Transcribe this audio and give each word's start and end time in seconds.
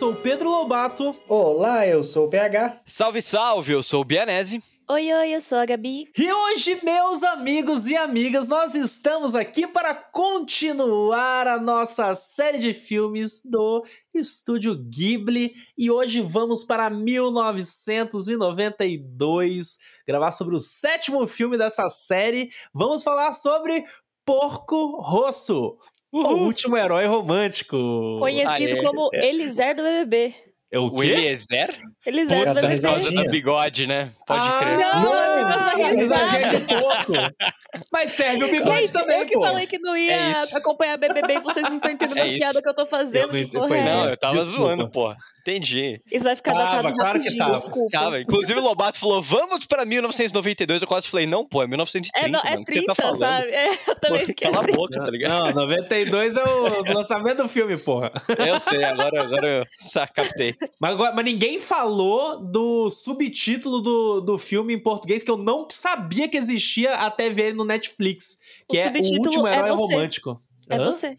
Sou 0.00 0.12
o 0.12 0.16
Pedro 0.16 0.48
Lobato. 0.48 1.14
Olá, 1.28 1.86
eu 1.86 2.02
sou 2.02 2.24
o 2.24 2.30
PH. 2.30 2.80
Salve, 2.86 3.20
salve, 3.20 3.72
eu 3.72 3.82
sou 3.82 4.00
o 4.00 4.04
Bianese. 4.04 4.62
Oi, 4.88 5.12
oi, 5.12 5.34
eu 5.34 5.40
sou 5.42 5.58
a 5.58 5.66
Gabi. 5.66 6.10
E 6.16 6.32
hoje, 6.32 6.80
meus 6.82 7.22
amigos 7.22 7.86
e 7.86 7.94
amigas, 7.94 8.48
nós 8.48 8.74
estamos 8.74 9.34
aqui 9.34 9.66
para 9.66 9.94
continuar 9.94 11.46
a 11.46 11.58
nossa 11.58 12.14
série 12.14 12.56
de 12.56 12.72
filmes 12.72 13.42
do 13.44 13.84
Estúdio 14.14 14.74
Ghibli. 14.74 15.52
E 15.76 15.90
hoje 15.90 16.22
vamos 16.22 16.64
para 16.64 16.88
1992 16.88 19.78
gravar 20.08 20.32
sobre 20.32 20.54
o 20.54 20.58
sétimo 20.58 21.26
filme 21.26 21.58
dessa 21.58 21.90
série. 21.90 22.50
Vamos 22.72 23.02
falar 23.02 23.34
sobre 23.34 23.84
Porco 24.24 24.98
Rosso. 25.02 25.76
Uhul. 26.12 26.40
O 26.40 26.44
último 26.46 26.76
herói 26.76 27.06
romântico. 27.06 28.16
Conhecido 28.18 28.74
Aê. 28.74 28.82
como 28.82 29.10
Eliser 29.12 29.76
do 29.76 29.82
BBB. 29.82 30.34
É 30.72 30.78
o, 30.78 30.88
o 30.88 31.02
Eliezer? 31.02 31.74
Eliezer 32.06 32.38
Puta, 32.46 32.60
por 32.60 32.80
causa 32.82 33.10
do 33.10 33.30
bigode, 33.30 33.86
né? 33.88 34.08
Pode 34.24 34.48
ah, 34.48 34.58
crer. 34.60 34.78
Não, 34.78 35.02
não, 35.02 35.78
não 35.78 35.90
exagero 35.90 36.50
de 36.50 36.64
pouco. 36.66 37.12
Mas 37.92 38.12
serve 38.12 38.44
o 38.44 38.50
bigode 38.50 38.78
Gente, 38.78 38.92
também, 38.92 39.20
eu 39.20 39.26
que 39.26 39.34
pô. 39.34 39.42
falei 39.42 39.66
que 39.66 39.78
não 39.78 39.96
ia 39.96 40.12
é 40.12 40.32
acompanhar 40.54 40.96
BBB 40.96 41.34
e 41.34 41.40
vocês 41.40 41.68
não 41.68 41.76
estão 41.76 41.90
entendendo 41.90 42.18
é 42.18 42.22
a 42.22 42.38
piada 42.38 42.62
que 42.62 42.68
eu 42.68 42.74
tô 42.74 42.86
fazendo. 42.86 43.36
Eu 43.36 43.68
não, 43.68 43.74
é. 43.74 43.84
não, 43.84 44.08
eu 44.08 44.16
tava 44.16 44.36
Desculpa. 44.36 44.60
zoando, 44.60 44.90
pô. 44.90 45.14
Entendi. 45.40 46.00
Isso 46.12 46.24
vai 46.24 46.36
ficar 46.36 46.52
datado 46.52 46.82
tava, 46.82 46.94
claro 46.94 47.18
rapidinho, 47.18 47.32
que 47.32 47.38
tava. 47.38 47.56
desculpa. 47.56 47.90
Tava. 47.90 48.20
Inclusive 48.20 48.60
o 48.60 48.62
Lobato 48.62 48.98
falou, 48.98 49.22
vamos 49.22 49.64
pra 49.66 49.84
1992. 49.84 50.82
Eu 50.82 50.88
quase 50.88 51.08
falei, 51.08 51.26
não, 51.26 51.44
pô, 51.44 51.62
é 51.62 51.66
1930, 51.66 52.26
é, 52.26 52.30
não, 52.30 52.40
é 52.40 52.52
mano. 52.52 52.64
30, 52.64 52.64
que 52.64 52.80
você 52.80 52.86
tá 52.86 52.94
falando? 52.94 53.18
sabe? 53.20 53.50
É, 53.50 53.72
eu 53.88 53.94
também 53.96 54.26
pô, 54.26 54.34
Cala 54.40 54.60
assim. 54.60 54.72
a 54.72 54.76
boca, 54.76 55.00
tá 55.00 55.10
ligado? 55.10 55.30
Não, 55.30 55.62
92 55.62 56.36
é 56.36 56.44
o 56.44 56.92
lançamento 56.92 57.42
do 57.42 57.48
filme, 57.48 57.76
porra. 57.78 58.12
Eu 58.38 58.60
sei, 58.60 58.84
agora, 58.84 59.22
agora 59.22 59.46
eu 59.48 59.66
captei. 60.14 60.54
Mas, 60.78 60.92
agora, 60.92 61.14
mas 61.14 61.24
ninguém 61.24 61.58
falou 61.58 62.38
do 62.38 62.90
subtítulo 62.90 63.80
do, 63.80 64.20
do 64.20 64.38
filme 64.38 64.74
em 64.74 64.78
português 64.78 65.24
que 65.24 65.30
eu 65.30 65.38
não 65.38 65.66
sabia 65.70 66.28
que 66.28 66.36
existia 66.36 66.94
até 66.94 67.30
ver 67.30 67.54
no 67.60 67.64
Netflix. 67.66 68.38
Que 68.68 68.76
O 68.76 68.80
é 68.80 68.86
O 68.88 69.22
Último 69.22 69.46
é 69.46 69.56
Herói 69.56 69.70
você. 69.70 69.94
Romântico. 69.94 70.42
É 70.68 70.76
Hã? 70.76 70.84
você. 70.84 71.16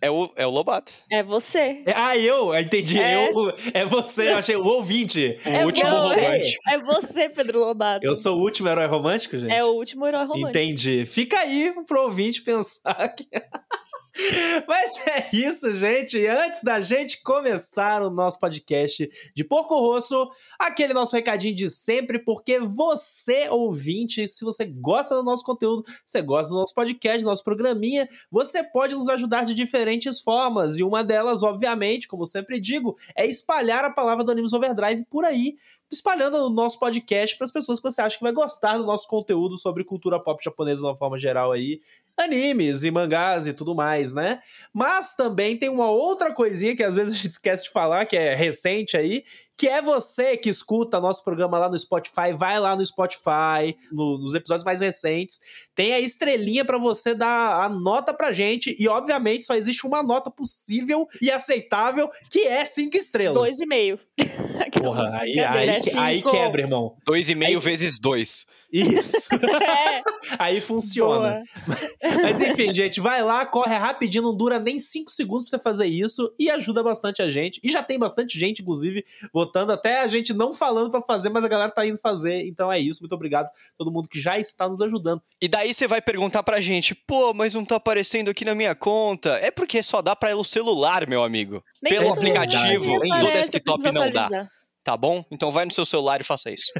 É 0.00 0.10
o, 0.10 0.32
é 0.36 0.44
o 0.44 0.50
Lobato. 0.50 0.92
É 1.08 1.22
você. 1.22 1.82
É- 1.86 1.92
Ah, 1.94 2.16
eu? 2.18 2.52
Entendi. 2.58 2.98
É. 2.98 3.28
Eu, 3.30 3.52
é 3.72 3.84
você, 3.84 4.30
eu 4.32 4.36
achei 4.38 4.56
o 4.56 4.64
ouvinte. 4.66 5.36
O 5.46 5.48
é 5.48 5.64
último 5.64 5.88
você. 5.90 6.20
romântico. 6.20 6.62
É 6.70 6.78
você, 6.78 7.28
Pedro 7.28 7.60
Lobato. 7.60 8.04
Eu 8.04 8.16
sou 8.16 8.36
o 8.36 8.40
último 8.40 8.68
herói 8.68 8.86
romântico, 8.86 9.38
gente? 9.38 9.52
É 9.52 9.64
o 9.64 9.68
último 9.68 10.04
herói 10.04 10.24
romântico. 10.24 10.48
Entendi. 10.48 11.06
Fica 11.06 11.38
aí 11.38 11.72
pro 11.86 12.02
ouvinte 12.02 12.42
pensar 12.42 13.08
que. 13.14 13.28
Mas 14.68 15.06
é 15.06 15.28
isso, 15.32 15.72
gente. 15.74 16.18
E 16.18 16.26
antes 16.26 16.62
da 16.62 16.80
gente 16.80 17.22
começar 17.22 18.02
o 18.02 18.10
nosso 18.10 18.38
podcast 18.38 19.08
de 19.34 19.44
Porco 19.44 19.74
Rosso, 19.78 20.28
aquele 20.58 20.92
nosso 20.92 21.16
recadinho 21.16 21.54
de 21.54 21.70
sempre, 21.70 22.18
porque 22.18 22.60
você, 22.60 23.48
ouvinte, 23.48 24.28
se 24.28 24.44
você 24.44 24.66
gosta 24.66 25.14
do 25.14 25.22
nosso 25.22 25.44
conteúdo, 25.44 25.84
você 26.04 26.20
gosta 26.20 26.52
do 26.52 26.60
nosso 26.60 26.74
podcast, 26.74 27.22
do 27.22 27.28
nosso 27.28 27.42
programinha, 27.42 28.06
você 28.30 28.62
pode 28.62 28.94
nos 28.94 29.08
ajudar 29.08 29.44
de 29.44 29.54
diferentes 29.54 30.20
formas. 30.20 30.78
E 30.78 30.82
uma 30.82 31.02
delas, 31.02 31.42
obviamente, 31.42 32.06
como 32.06 32.26
sempre 32.26 32.60
digo, 32.60 32.96
é 33.16 33.26
espalhar 33.26 33.84
a 33.84 33.90
palavra 33.90 34.22
do 34.22 34.30
Animes 34.30 34.52
Overdrive 34.52 35.06
por 35.10 35.24
aí 35.24 35.56
espalhando 35.92 36.38
o 36.38 36.50
nosso 36.50 36.78
podcast 36.78 37.36
para 37.36 37.44
as 37.44 37.50
pessoas 37.50 37.78
que 37.78 37.90
você 37.90 38.00
acha 38.00 38.16
que 38.16 38.22
vai 38.24 38.32
gostar 38.32 38.78
do 38.78 38.86
nosso 38.86 39.06
conteúdo 39.06 39.58
sobre 39.58 39.84
cultura 39.84 40.18
pop 40.18 40.42
japonesa 40.42 40.80
de 40.80 40.86
uma 40.86 40.96
forma 40.96 41.18
geral 41.18 41.52
aí, 41.52 41.80
animes 42.16 42.82
e 42.82 42.90
mangás 42.90 43.46
e 43.46 43.52
tudo 43.52 43.74
mais, 43.74 44.14
né? 44.14 44.40
Mas 44.72 45.14
também 45.14 45.56
tem 45.56 45.68
uma 45.68 45.90
outra 45.90 46.32
coisinha 46.32 46.74
que 46.74 46.82
às 46.82 46.96
vezes 46.96 47.14
a 47.14 47.16
gente 47.16 47.32
esquece 47.32 47.64
de 47.64 47.70
falar, 47.70 48.06
que 48.06 48.16
é 48.16 48.34
recente 48.34 48.96
aí, 48.96 49.24
que 49.56 49.68
é 49.68 49.80
você 49.80 50.36
que 50.36 50.48
escuta 50.48 51.00
nosso 51.00 51.22
programa 51.22 51.58
lá 51.58 51.68
no 51.68 51.78
Spotify, 51.78 52.32
vai 52.36 52.58
lá 52.58 52.74
no 52.74 52.84
Spotify, 52.84 53.76
no- 53.92 54.18
nos 54.18 54.34
episódios 54.34 54.64
mais 54.64 54.80
recentes, 54.80 55.38
tem 55.74 55.92
a 55.94 56.00
estrelinha 56.00 56.64
pra 56.64 56.78
você 56.78 57.14
dar 57.14 57.64
a 57.64 57.68
nota 57.68 58.12
pra 58.12 58.32
gente, 58.32 58.74
e 58.78 58.88
obviamente 58.88 59.46
só 59.46 59.54
existe 59.54 59.86
uma 59.86 60.02
nota 60.02 60.30
possível 60.30 61.06
e 61.20 61.30
aceitável, 61.30 62.10
que 62.30 62.40
é 62.46 62.64
cinco 62.64 62.96
estrelas. 62.96 63.34
Dois 63.34 63.60
e 63.60 63.66
meio. 63.66 63.98
Porra, 64.80 65.18
aí, 65.20 65.38
aí, 65.38 65.68
aí 65.98 66.22
quebra, 66.22 66.62
irmão. 66.62 66.96
Dois 67.04 67.28
e 67.28 67.34
meio 67.34 67.60
vezes 67.60 67.98
dois. 68.00 68.46
Isso. 68.72 69.28
É, 69.62 70.02
Aí 70.38 70.60
funciona. 70.60 71.42
boa. 71.66 72.22
Mas 72.22 72.40
enfim, 72.40 72.72
gente, 72.72 73.00
vai 73.00 73.22
lá, 73.22 73.44
corre 73.44 73.74
rapidinho, 73.74 74.24
não 74.24 74.36
dura 74.36 74.58
nem 74.58 74.78
5 74.78 75.10
segundos 75.10 75.44
pra 75.44 75.50
você 75.50 75.62
fazer 75.62 75.86
isso 75.86 76.32
e 76.38 76.50
ajuda 76.50 76.82
bastante 76.82 77.22
a 77.22 77.30
gente. 77.30 77.60
E 77.62 77.70
já 77.70 77.82
tem 77.82 77.98
bastante 77.98 78.38
gente, 78.38 78.62
inclusive, 78.62 79.04
votando, 79.32 79.72
até 79.72 80.00
a 80.00 80.08
gente 80.08 80.32
não 80.32 80.54
falando 80.54 80.90
pra 80.90 81.02
fazer, 81.02 81.28
mas 81.28 81.44
a 81.44 81.48
galera 81.48 81.70
tá 81.70 81.86
indo 81.86 81.98
fazer. 81.98 82.46
Então 82.46 82.72
é 82.72 82.78
isso, 82.78 83.02
muito 83.02 83.14
obrigado 83.14 83.46
a 83.46 83.50
todo 83.76 83.90
mundo 83.92 84.08
que 84.08 84.20
já 84.20 84.38
está 84.38 84.68
nos 84.68 84.80
ajudando. 84.80 85.22
E 85.40 85.48
daí 85.48 85.72
você 85.72 85.86
vai 85.86 86.00
perguntar 86.00 86.42
pra 86.42 86.60
gente, 86.60 86.94
pô, 86.94 87.34
mas 87.34 87.54
não 87.54 87.64
tá 87.64 87.76
aparecendo 87.76 88.30
aqui 88.30 88.44
na 88.44 88.54
minha 88.54 88.74
conta. 88.74 89.30
É 89.42 89.50
porque 89.50 89.82
só 89.82 90.00
dá 90.00 90.16
pra 90.16 90.30
ir 90.30 90.34
no 90.34 90.44
celular, 90.44 91.06
meu 91.06 91.22
amigo. 91.22 91.62
Nem 91.82 91.92
Pelo 91.94 92.12
aplicativo 92.12 92.98
do 92.98 93.26
desktop 93.26 93.92
não 93.92 94.10
dá. 94.10 94.48
Tá 94.84 94.96
bom? 94.96 95.24
Então 95.30 95.52
vai 95.52 95.64
no 95.64 95.70
seu 95.70 95.84
celular 95.84 96.20
e 96.20 96.24
faça 96.24 96.50
isso. 96.50 96.72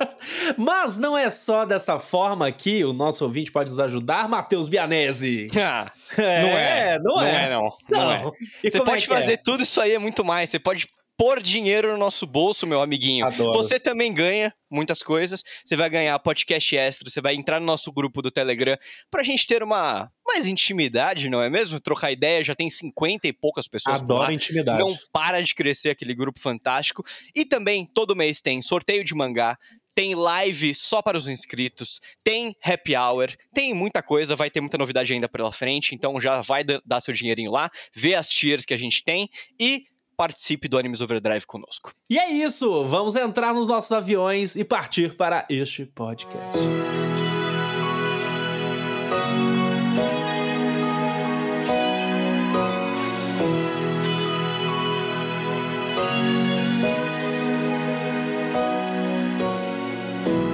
Mas 0.56 0.96
não 0.96 1.16
é 1.16 1.28
só 1.28 1.66
dessa 1.66 1.98
forma 1.98 2.50
que 2.50 2.82
o 2.84 2.92
nosso 2.94 3.22
ouvinte 3.24 3.52
pode 3.52 3.68
nos 3.68 3.78
ajudar, 3.78 4.28
Matheus 4.28 4.66
Bianese. 4.68 5.48
Ah, 5.60 5.92
É, 6.16 6.40
não 6.42 6.48
é. 6.58 6.98
não 6.98 7.20
é. 7.22 7.50
não. 7.50 7.72
Não, 7.90 8.12
é. 8.12 8.22
E 8.64 8.70
Você 8.70 8.78
é 8.78 8.84
pode 8.84 9.04
é? 9.04 9.06
fazer 9.06 9.36
tudo 9.38 9.62
isso 9.62 9.78
aí, 9.80 9.92
é 9.92 9.98
muito 9.98 10.24
mais. 10.24 10.48
Você 10.50 10.58
pode 10.58 10.88
pôr 11.20 11.42
dinheiro 11.42 11.92
no 11.92 11.98
nosso 11.98 12.26
bolso, 12.26 12.66
meu 12.66 12.80
amiguinho. 12.80 13.26
Adoro. 13.26 13.52
Você 13.52 13.78
também 13.78 14.10
ganha 14.14 14.50
muitas 14.70 15.02
coisas. 15.02 15.44
Você 15.62 15.76
vai 15.76 15.90
ganhar 15.90 16.18
podcast 16.18 16.74
extra, 16.74 17.10
você 17.10 17.20
vai 17.20 17.34
entrar 17.34 17.60
no 17.60 17.66
nosso 17.66 17.92
grupo 17.92 18.22
do 18.22 18.30
Telegram 18.30 18.74
pra 19.10 19.22
gente 19.22 19.46
ter 19.46 19.62
uma 19.62 20.10
mais 20.26 20.48
intimidade, 20.48 21.28
não 21.28 21.42
é 21.42 21.50
mesmo? 21.50 21.78
Trocar 21.78 22.10
ideia, 22.10 22.42
já 22.42 22.54
tem 22.54 22.70
50 22.70 23.28
e 23.28 23.34
poucas 23.34 23.68
pessoas 23.68 23.98
por 24.00 24.04
Adoro 24.06 24.22
lá. 24.28 24.32
intimidade. 24.32 24.78
Não 24.78 24.96
para 25.12 25.42
de 25.42 25.54
crescer 25.54 25.90
aquele 25.90 26.14
grupo 26.14 26.40
fantástico. 26.40 27.04
E 27.36 27.44
também, 27.44 27.84
todo 27.84 28.16
mês 28.16 28.40
tem 28.40 28.62
sorteio 28.62 29.04
de 29.04 29.14
mangá, 29.14 29.58
tem 29.94 30.14
live 30.14 30.74
só 30.74 31.02
para 31.02 31.18
os 31.18 31.28
inscritos, 31.28 32.00
tem 32.24 32.56
happy 32.64 32.96
hour, 32.96 33.28
tem 33.52 33.74
muita 33.74 34.02
coisa, 34.02 34.34
vai 34.34 34.48
ter 34.48 34.62
muita 34.62 34.78
novidade 34.78 35.12
ainda 35.12 35.28
pela 35.28 35.52
frente, 35.52 35.94
então 35.94 36.18
já 36.18 36.40
vai 36.40 36.64
da- 36.64 36.80
dar 36.86 37.02
seu 37.02 37.12
dinheirinho 37.12 37.50
lá, 37.50 37.68
vê 37.94 38.14
as 38.14 38.30
tiers 38.30 38.64
que 38.64 38.72
a 38.72 38.78
gente 38.78 39.04
tem 39.04 39.28
e 39.60 39.84
participe 40.20 40.68
do 40.68 40.76
Animes 40.76 41.00
Overdrive 41.00 41.46
conosco. 41.46 41.92
E 42.10 42.18
é 42.18 42.30
isso, 42.30 42.84
vamos 42.84 43.16
entrar 43.16 43.54
nos 43.54 43.66
nossos 43.66 43.90
aviões 43.90 44.54
e 44.54 44.62
partir 44.62 45.16
para 45.16 45.46
este 45.48 45.86
podcast. 45.86 46.58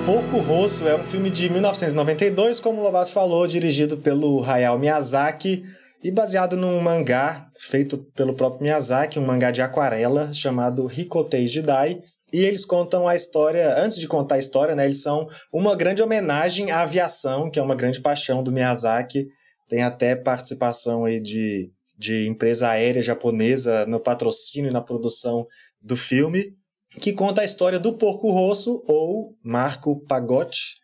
Porco 0.05 0.39
Rosso 0.39 0.87
é 0.87 0.95
um 0.95 1.03
filme 1.03 1.29
de 1.29 1.51
1992, 1.51 2.61
como 2.61 2.81
o 2.81 2.85
Lobato 2.85 3.11
falou, 3.11 3.49
dirigido 3.49 3.97
pelo 3.99 4.45
Hayao 4.45 4.79
Miyazaki 4.79 5.65
e 6.07 6.11
baseado 6.13 6.57
num 6.57 6.81
mangá 6.81 7.51
feito 7.59 7.99
pelo 8.15 8.33
próprio 8.33 8.63
Miyazaki, 8.63 9.19
um 9.19 9.27
mangá 9.27 9.51
de 9.51 9.61
aquarela 9.61 10.33
chamado 10.33 10.89
Hikotei 10.89 11.49
Jidai. 11.49 11.99
E 12.33 12.45
eles 12.45 12.65
contam 12.65 13.09
a 13.09 13.17
história, 13.17 13.77
antes 13.83 13.99
de 13.99 14.07
contar 14.07 14.37
a 14.37 14.39
história, 14.39 14.77
né, 14.77 14.85
eles 14.85 15.03
são 15.03 15.29
uma 15.53 15.75
grande 15.75 16.03
homenagem 16.03 16.71
à 16.71 16.83
aviação, 16.83 17.51
que 17.51 17.59
é 17.59 17.63
uma 17.63 17.75
grande 17.75 18.01
paixão 18.01 18.41
do 18.41 18.53
Miyazaki. 18.53 19.27
Tem 19.69 19.83
até 19.83 20.15
participação 20.15 21.05
aí 21.05 21.21
de, 21.21 21.73
de 21.99 22.29
empresa 22.29 22.69
aérea 22.69 23.03
japonesa 23.03 23.85
no 23.87 23.99
patrocínio 23.99 24.71
e 24.71 24.73
na 24.73 24.81
produção 24.81 25.45
do 25.83 25.97
filme 25.97 26.55
que 27.01 27.13
conta 27.13 27.43
a 27.43 27.45
história 27.45 27.79
do 27.79 27.95
Porco 27.95 28.31
Rosso, 28.31 28.83
ou 28.87 29.37
Marco 29.43 30.01
Pagotti, 30.07 30.77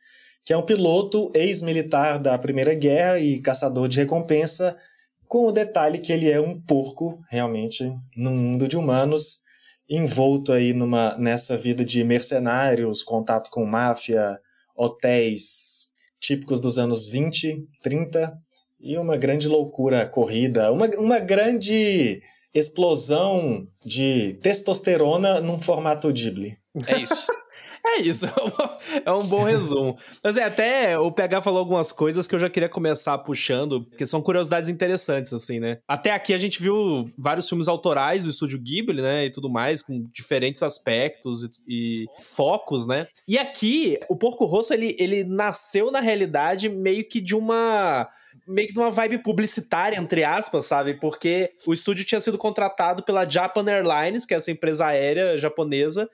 que 0.45 0.53
é 0.53 0.57
um 0.57 0.63
piloto 0.63 1.31
ex-militar 1.35 2.19
da 2.19 2.37
Primeira 2.37 2.75
Guerra 2.75 3.19
e 3.19 3.41
caçador 3.41 3.89
de 3.89 3.99
recompensa, 3.99 4.77
com 5.33 5.47
o 5.47 5.53
detalhe 5.53 5.99
que 5.99 6.13
ele 6.13 6.31
é 6.31 6.39
um 6.39 6.61
porco, 6.61 7.19
realmente, 7.31 7.91
num 8.15 8.37
mundo 8.37 8.69
de 8.69 8.77
humanos, 8.77 9.39
envolto 9.89 10.53
aí 10.53 10.75
numa, 10.75 11.17
nessa 11.17 11.57
vida 11.57 11.83
de 11.83 12.05
mercenários, 12.05 13.03
contato 13.03 13.49
com 13.49 13.65
máfia, 13.65 14.39
hotéis 14.77 15.91
típicos 16.21 16.61
dos 16.61 16.79
anos 16.79 17.09
20, 17.09 17.67
30, 17.83 18.39
e 18.79 18.99
uma 18.99 19.17
grande 19.17 19.49
loucura 19.49 20.05
corrida, 20.05 20.71
uma, 20.71 20.85
uma 20.99 21.19
grande 21.19 22.21
explosão 22.53 23.67
de 23.87 24.35
testosterona 24.43 25.41
num 25.41 25.59
formato 25.59 26.13
Ghibli. 26.13 26.59
É 26.87 26.99
isso. 26.99 27.27
É 27.95 28.01
isso, 28.01 28.27
é 29.05 29.13
um 29.13 29.27
bom 29.27 29.45
resumo. 29.45 29.99
Mas 30.25 30.39
é, 30.39 30.45
até 30.45 30.99
o 30.99 31.13
PH 31.13 31.43
falou 31.43 31.59
algumas 31.59 31.93
coisas 31.93 32.27
que 32.27 32.35
eu 32.35 32.39
já 32.39 32.49
queria 32.49 32.69
começar 32.69 33.19
puxando, 33.19 33.85
porque 33.85 34.07
são 34.07 34.23
curiosidades 34.23 34.71
interessantes, 34.71 35.33
assim, 35.33 35.61
né? 35.61 35.79
Até 35.87 36.11
aqui 36.11 36.33
a 36.33 36.39
gente 36.39 36.61
viu 36.63 37.11
vários 37.19 37.47
filmes 37.47 37.69
autorais 37.69 38.25
do 38.25 38.31
estúdio 38.31 38.59
Ghibli, 38.59 39.03
né? 39.03 39.27
E 39.27 39.31
tudo 39.31 39.51
mais, 39.51 39.83
com 39.83 40.09
diferentes 40.11 40.63
aspectos 40.63 41.43
e, 41.43 41.51
e 41.69 42.07
focos, 42.23 42.87
né? 42.87 43.07
E 43.29 43.39
aqui, 43.39 43.99
o 44.09 44.17
Porco 44.17 44.47
Rosso, 44.47 44.73
ele, 44.73 44.97
ele 44.99 45.23
nasceu 45.25 45.91
na 45.91 46.01
realidade 46.01 46.71
meio 46.71 47.07
que 47.07 47.21
de 47.21 47.35
uma 47.35 48.09
meio 48.49 48.67
que 48.67 48.75
de 48.75 48.81
uma 48.81 48.91
vibe 48.91 49.19
publicitária, 49.19 49.99
entre 49.99 50.25
aspas, 50.25 50.67
sabe? 50.67 50.95
Porque 50.95 51.51
o 51.67 51.73
estúdio 51.73 52.05
tinha 52.05 52.21
sido 52.21 52.39
contratado 52.39 53.03
pela 53.03 53.29
Japan 53.29 53.65
Airlines, 53.69 54.25
que 54.25 54.35
é 54.35 54.37
essa 54.39 54.51
empresa 54.51 54.87
aérea 54.87 55.37
japonesa, 55.39 56.09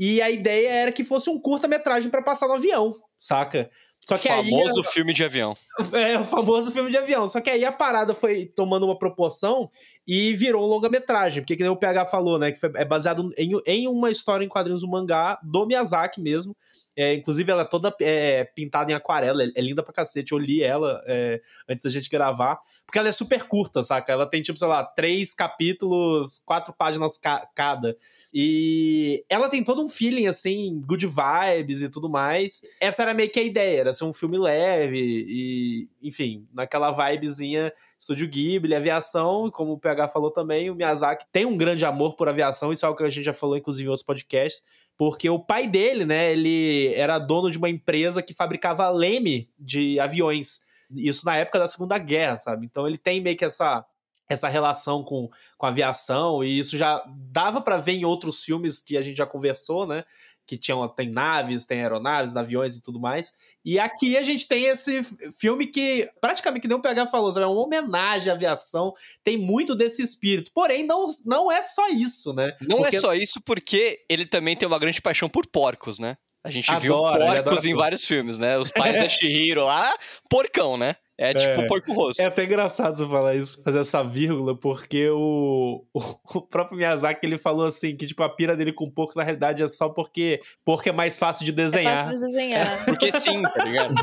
e 0.00 0.22
a 0.22 0.30
ideia 0.30 0.70
era 0.70 0.92
que 0.92 1.04
fosse 1.04 1.28
um 1.28 1.38
curta-metragem 1.38 2.10
para 2.10 2.22
passar 2.22 2.48
no 2.48 2.54
avião, 2.54 2.94
saca? 3.18 3.70
Só 4.00 4.16
que 4.16 4.26
o 4.28 4.30
famoso 4.30 4.80
aí, 4.80 4.86
filme 4.86 5.12
de 5.12 5.22
avião. 5.22 5.52
É, 5.92 6.18
o 6.18 6.24
famoso 6.24 6.72
filme 6.72 6.90
de 6.90 6.96
avião. 6.96 7.28
Só 7.28 7.38
que 7.38 7.50
aí 7.50 7.66
a 7.66 7.70
parada 7.70 8.14
foi 8.14 8.46
tomando 8.46 8.86
uma 8.86 8.98
proporção 8.98 9.70
e 10.06 10.32
virou 10.32 10.64
um 10.64 10.66
longa-metragem. 10.66 11.42
Porque, 11.42 11.54
que 11.54 11.62
nem 11.62 11.70
o 11.70 11.76
PH 11.76 12.06
falou, 12.06 12.38
né? 12.38 12.50
Que 12.50 12.66
é 12.76 12.84
baseado 12.84 13.30
em, 13.36 13.52
em 13.66 13.88
uma 13.88 14.10
história 14.10 14.42
em 14.42 14.48
quadrinhos 14.48 14.80
do 14.80 14.88
mangá 14.88 15.38
do 15.42 15.66
Miyazaki 15.66 16.18
mesmo. 16.18 16.56
É, 17.00 17.14
inclusive, 17.14 17.50
ela 17.50 17.62
é 17.62 17.64
toda 17.64 17.96
é, 18.02 18.44
pintada 18.44 18.92
em 18.92 18.94
aquarela, 18.94 19.42
é, 19.42 19.50
é, 19.56 19.60
linda 19.62 19.82
pra 19.82 19.90
cacete. 19.90 20.32
Eu 20.32 20.38
li 20.38 20.62
ela 20.62 21.02
é, 21.06 21.40
antes 21.66 21.82
da 21.82 21.88
gente 21.88 22.10
gravar, 22.10 22.60
porque 22.84 22.98
ela 22.98 23.08
é 23.08 23.12
super 23.12 23.44
curta, 23.44 23.82
saca? 23.82 24.12
Ela 24.12 24.26
tem, 24.26 24.42
tipo, 24.42 24.58
sei 24.58 24.68
lá, 24.68 24.84
três 24.84 25.32
capítulos, 25.32 26.42
quatro 26.44 26.74
páginas 26.74 27.16
ca 27.16 27.48
cada. 27.54 27.96
E 28.34 29.24
ela 29.30 29.48
tem 29.48 29.64
todo 29.64 29.82
um 29.82 29.88
feeling, 29.88 30.26
assim, 30.26 30.78
good 30.84 31.06
vibes 31.06 31.80
e 31.80 31.88
tudo 31.88 32.10
mais. 32.10 32.60
Essa 32.78 33.00
era 33.00 33.14
meio 33.14 33.30
que 33.30 33.40
a 33.40 33.44
ideia, 33.44 33.80
era 33.80 33.94
ser 33.94 34.04
um 34.04 34.12
filme 34.12 34.36
leve 34.36 34.98
e, 35.00 35.88
enfim, 36.02 36.44
naquela 36.52 36.92
vibezinha 36.92 37.72
Estúdio 37.98 38.28
Ghibli, 38.28 38.74
aviação, 38.74 39.50
como 39.50 39.72
o 39.72 39.78
PH 39.78 40.08
falou 40.08 40.30
também, 40.30 40.70
o 40.70 40.74
Miyazaki 40.74 41.24
tem 41.32 41.46
um 41.46 41.56
grande 41.56 41.84
amor 41.84 42.14
por 42.14 42.28
aviação, 42.28 42.72
isso 42.72 42.84
é 42.84 42.86
algo 42.86 42.98
que 42.98 43.04
a 43.04 43.10
gente 43.10 43.24
já 43.24 43.34
falou, 43.34 43.56
inclusive, 43.56 43.86
em 43.86 43.90
outros 43.90 44.04
podcasts 44.04 44.64
porque 45.00 45.30
o 45.30 45.38
pai 45.38 45.66
dele, 45.66 46.04
né, 46.04 46.30
ele 46.30 46.92
era 46.92 47.18
dono 47.18 47.50
de 47.50 47.56
uma 47.56 47.70
empresa 47.70 48.22
que 48.22 48.34
fabricava 48.34 48.86
leme 48.90 49.50
de 49.58 49.98
aviões. 49.98 50.66
Isso 50.90 51.24
na 51.24 51.38
época 51.38 51.58
da 51.58 51.66
Segunda 51.66 51.96
Guerra, 51.96 52.36
sabe? 52.36 52.66
Então 52.66 52.86
ele 52.86 52.98
tem 52.98 53.18
meio 53.18 53.34
que 53.34 53.46
essa 53.46 53.82
essa 54.28 54.46
relação 54.46 55.02
com, 55.02 55.30
com 55.56 55.66
a 55.66 55.70
aviação 55.70 56.44
e 56.44 56.58
isso 56.58 56.76
já 56.76 57.02
dava 57.32 57.62
para 57.62 57.78
ver 57.78 57.92
em 57.92 58.04
outros 58.04 58.44
filmes 58.44 58.78
que 58.78 58.98
a 58.98 59.02
gente 59.02 59.16
já 59.16 59.24
conversou, 59.24 59.86
né? 59.86 60.04
Que 60.50 60.58
tinham, 60.58 60.88
tem 60.88 61.08
naves, 61.08 61.64
tem 61.64 61.80
aeronaves, 61.80 62.36
aviões 62.36 62.74
e 62.74 62.82
tudo 62.82 62.98
mais. 62.98 63.32
E 63.64 63.78
aqui 63.78 64.16
a 64.16 64.22
gente 64.24 64.48
tem 64.48 64.64
esse 64.64 65.00
filme 65.38 65.64
que, 65.64 66.10
praticamente, 66.20 66.62
que 66.62 66.68
nem 66.68 66.76
o 66.76 66.82
PH 66.82 67.06
falou, 67.06 67.30
é 67.38 67.46
uma 67.46 67.64
homenagem 67.64 68.32
à 68.32 68.34
aviação, 68.34 68.92
tem 69.22 69.36
muito 69.38 69.76
desse 69.76 70.02
espírito. 70.02 70.50
Porém, 70.52 70.84
não, 70.84 71.06
não 71.24 71.52
é 71.52 71.62
só 71.62 71.88
isso, 71.90 72.32
né? 72.32 72.52
Não 72.62 72.78
é 72.78 72.82
porque... 72.82 72.96
é 72.96 73.00
só 73.00 73.14
isso 73.14 73.40
porque 73.46 74.00
ele 74.08 74.26
também 74.26 74.56
tem 74.56 74.66
uma 74.66 74.78
grande 74.80 75.00
paixão 75.00 75.28
por 75.28 75.46
porcos, 75.46 76.00
né? 76.00 76.16
A 76.42 76.50
gente 76.50 76.68
adora, 76.68 77.34
viu 77.34 77.44
porcos 77.44 77.64
em 77.64 77.74
vários 77.74 78.04
filmes, 78.04 78.40
né? 78.40 78.58
Os 78.58 78.72
pais 78.72 78.98
da 79.00 79.08
Shihiro 79.08 79.64
lá, 79.64 79.96
porcão, 80.28 80.76
né? 80.76 80.96
É 81.20 81.34
tipo 81.34 81.60
é, 81.60 81.66
porco 81.66 81.92
rosto. 81.92 82.22
É 82.22 82.24
até 82.24 82.44
engraçado 82.44 82.96
você 82.96 83.06
falar 83.06 83.34
isso, 83.34 83.62
fazer 83.62 83.80
essa 83.80 84.02
vírgula, 84.02 84.56
porque 84.56 85.10
o, 85.10 85.84
o, 85.92 86.40
próprio 86.40 86.78
Miyazaki 86.78 87.26
ele 87.26 87.36
falou 87.36 87.66
assim: 87.66 87.94
que 87.94 88.06
tipo, 88.06 88.22
a 88.22 88.28
pira 88.30 88.56
dele 88.56 88.72
com 88.72 88.90
porco 88.90 89.12
na 89.14 89.22
realidade 89.22 89.62
é 89.62 89.68
só 89.68 89.90
porque 89.90 90.40
porco 90.64 90.88
é 90.88 90.92
mais 90.92 91.18
fácil 91.18 91.44
de 91.44 91.52
desenhar. 91.52 91.92
É 91.92 91.96
fácil 92.10 92.26
de 92.26 92.32
desenhar. 92.32 92.84
porque 92.86 93.12
sim, 93.12 93.42
tá 93.42 93.62
ligado? 93.62 93.94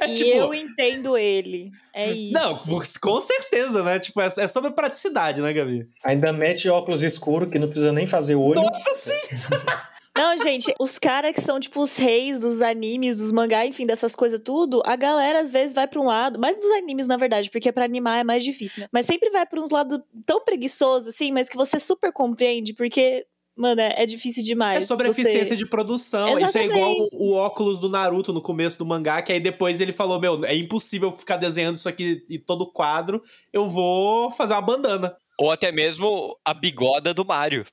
É, 0.00 0.10
e 0.10 0.14
tipo, 0.14 0.30
eu 0.30 0.54
entendo 0.54 1.18
ele. 1.18 1.72
É 1.92 2.12
isso. 2.12 2.32
Não, 2.32 2.56
com 3.00 3.20
certeza, 3.20 3.82
né? 3.82 3.98
Tipo, 3.98 4.20
é, 4.20 4.26
é 4.26 4.46
sobre 4.46 4.70
praticidade, 4.70 5.42
né, 5.42 5.52
Gabi? 5.52 5.88
Ainda 6.04 6.32
mete 6.32 6.68
óculos 6.68 7.02
escuros 7.02 7.50
que 7.50 7.58
não 7.58 7.66
precisa 7.66 7.90
nem 7.90 8.06
fazer 8.06 8.36
o 8.36 8.42
olho. 8.42 8.62
Nossa, 8.62 8.94
sim! 8.94 9.36
Não, 10.16 10.36
gente, 10.36 10.74
os 10.78 10.98
caras 10.98 11.32
que 11.32 11.40
são, 11.40 11.58
tipo, 11.58 11.80
os 11.80 11.96
reis 11.96 12.38
dos 12.38 12.60
animes, 12.60 13.16
dos 13.16 13.32
mangá, 13.32 13.64
enfim, 13.64 13.86
dessas 13.86 14.14
coisas 14.14 14.38
tudo, 14.38 14.82
a 14.84 14.94
galera 14.94 15.40
às 15.40 15.52
vezes 15.52 15.74
vai 15.74 15.88
pra 15.88 16.00
um 16.00 16.04
lado, 16.04 16.38
mais 16.38 16.58
dos 16.58 16.70
animes, 16.72 17.06
na 17.06 17.16
verdade, 17.16 17.50
porque 17.50 17.72
para 17.72 17.84
animar 17.84 18.18
é 18.18 18.24
mais 18.24 18.44
difícil, 18.44 18.82
né? 18.82 18.88
Mas 18.92 19.06
sempre 19.06 19.30
vai 19.30 19.46
pra 19.46 19.60
uns 19.60 19.70
lados 19.70 19.98
tão 20.26 20.44
preguiçosos, 20.44 21.14
assim, 21.14 21.32
mas 21.32 21.48
que 21.48 21.56
você 21.56 21.78
super 21.78 22.12
compreende, 22.12 22.74
porque 22.74 23.26
Mano, 23.54 23.82
é, 23.82 24.02
é 24.02 24.06
difícil 24.06 24.42
demais. 24.42 24.82
É 24.82 24.86
sobre 24.86 25.12
você... 25.12 25.20
eficiência 25.20 25.54
de 25.54 25.66
produção. 25.66 26.38
Exatamente. 26.38 26.48
Isso 26.48 26.58
é 26.58 26.64
igual 26.64 26.94
o, 27.12 27.32
o, 27.32 27.32
óculos 27.34 27.78
do 27.78 27.88
Naruto 27.88 28.32
no 28.32 28.40
começo 28.40 28.78
do 28.78 28.86
mangá, 28.86 29.20
que 29.20 29.30
aí 29.30 29.40
depois 29.40 29.78
ele 29.78 29.92
falou: 29.92 30.18
Meu, 30.18 30.42
é 30.46 30.56
impossível 30.56 31.12
ficar 31.12 31.36
desenhando 31.36 31.74
isso 31.74 31.86
aqui 31.86 32.24
em 32.30 32.38
todo 32.38 32.72
quadro, 32.72 33.22
eu 33.52 33.68
vou 33.68 34.30
fazer 34.30 34.54
uma 34.54 34.62
bandana. 34.62 35.14
Ou 35.38 35.50
até 35.50 35.70
mesmo 35.70 36.34
a 36.42 36.54
bigoda 36.54 37.12
do 37.12 37.26
Mario 37.26 37.66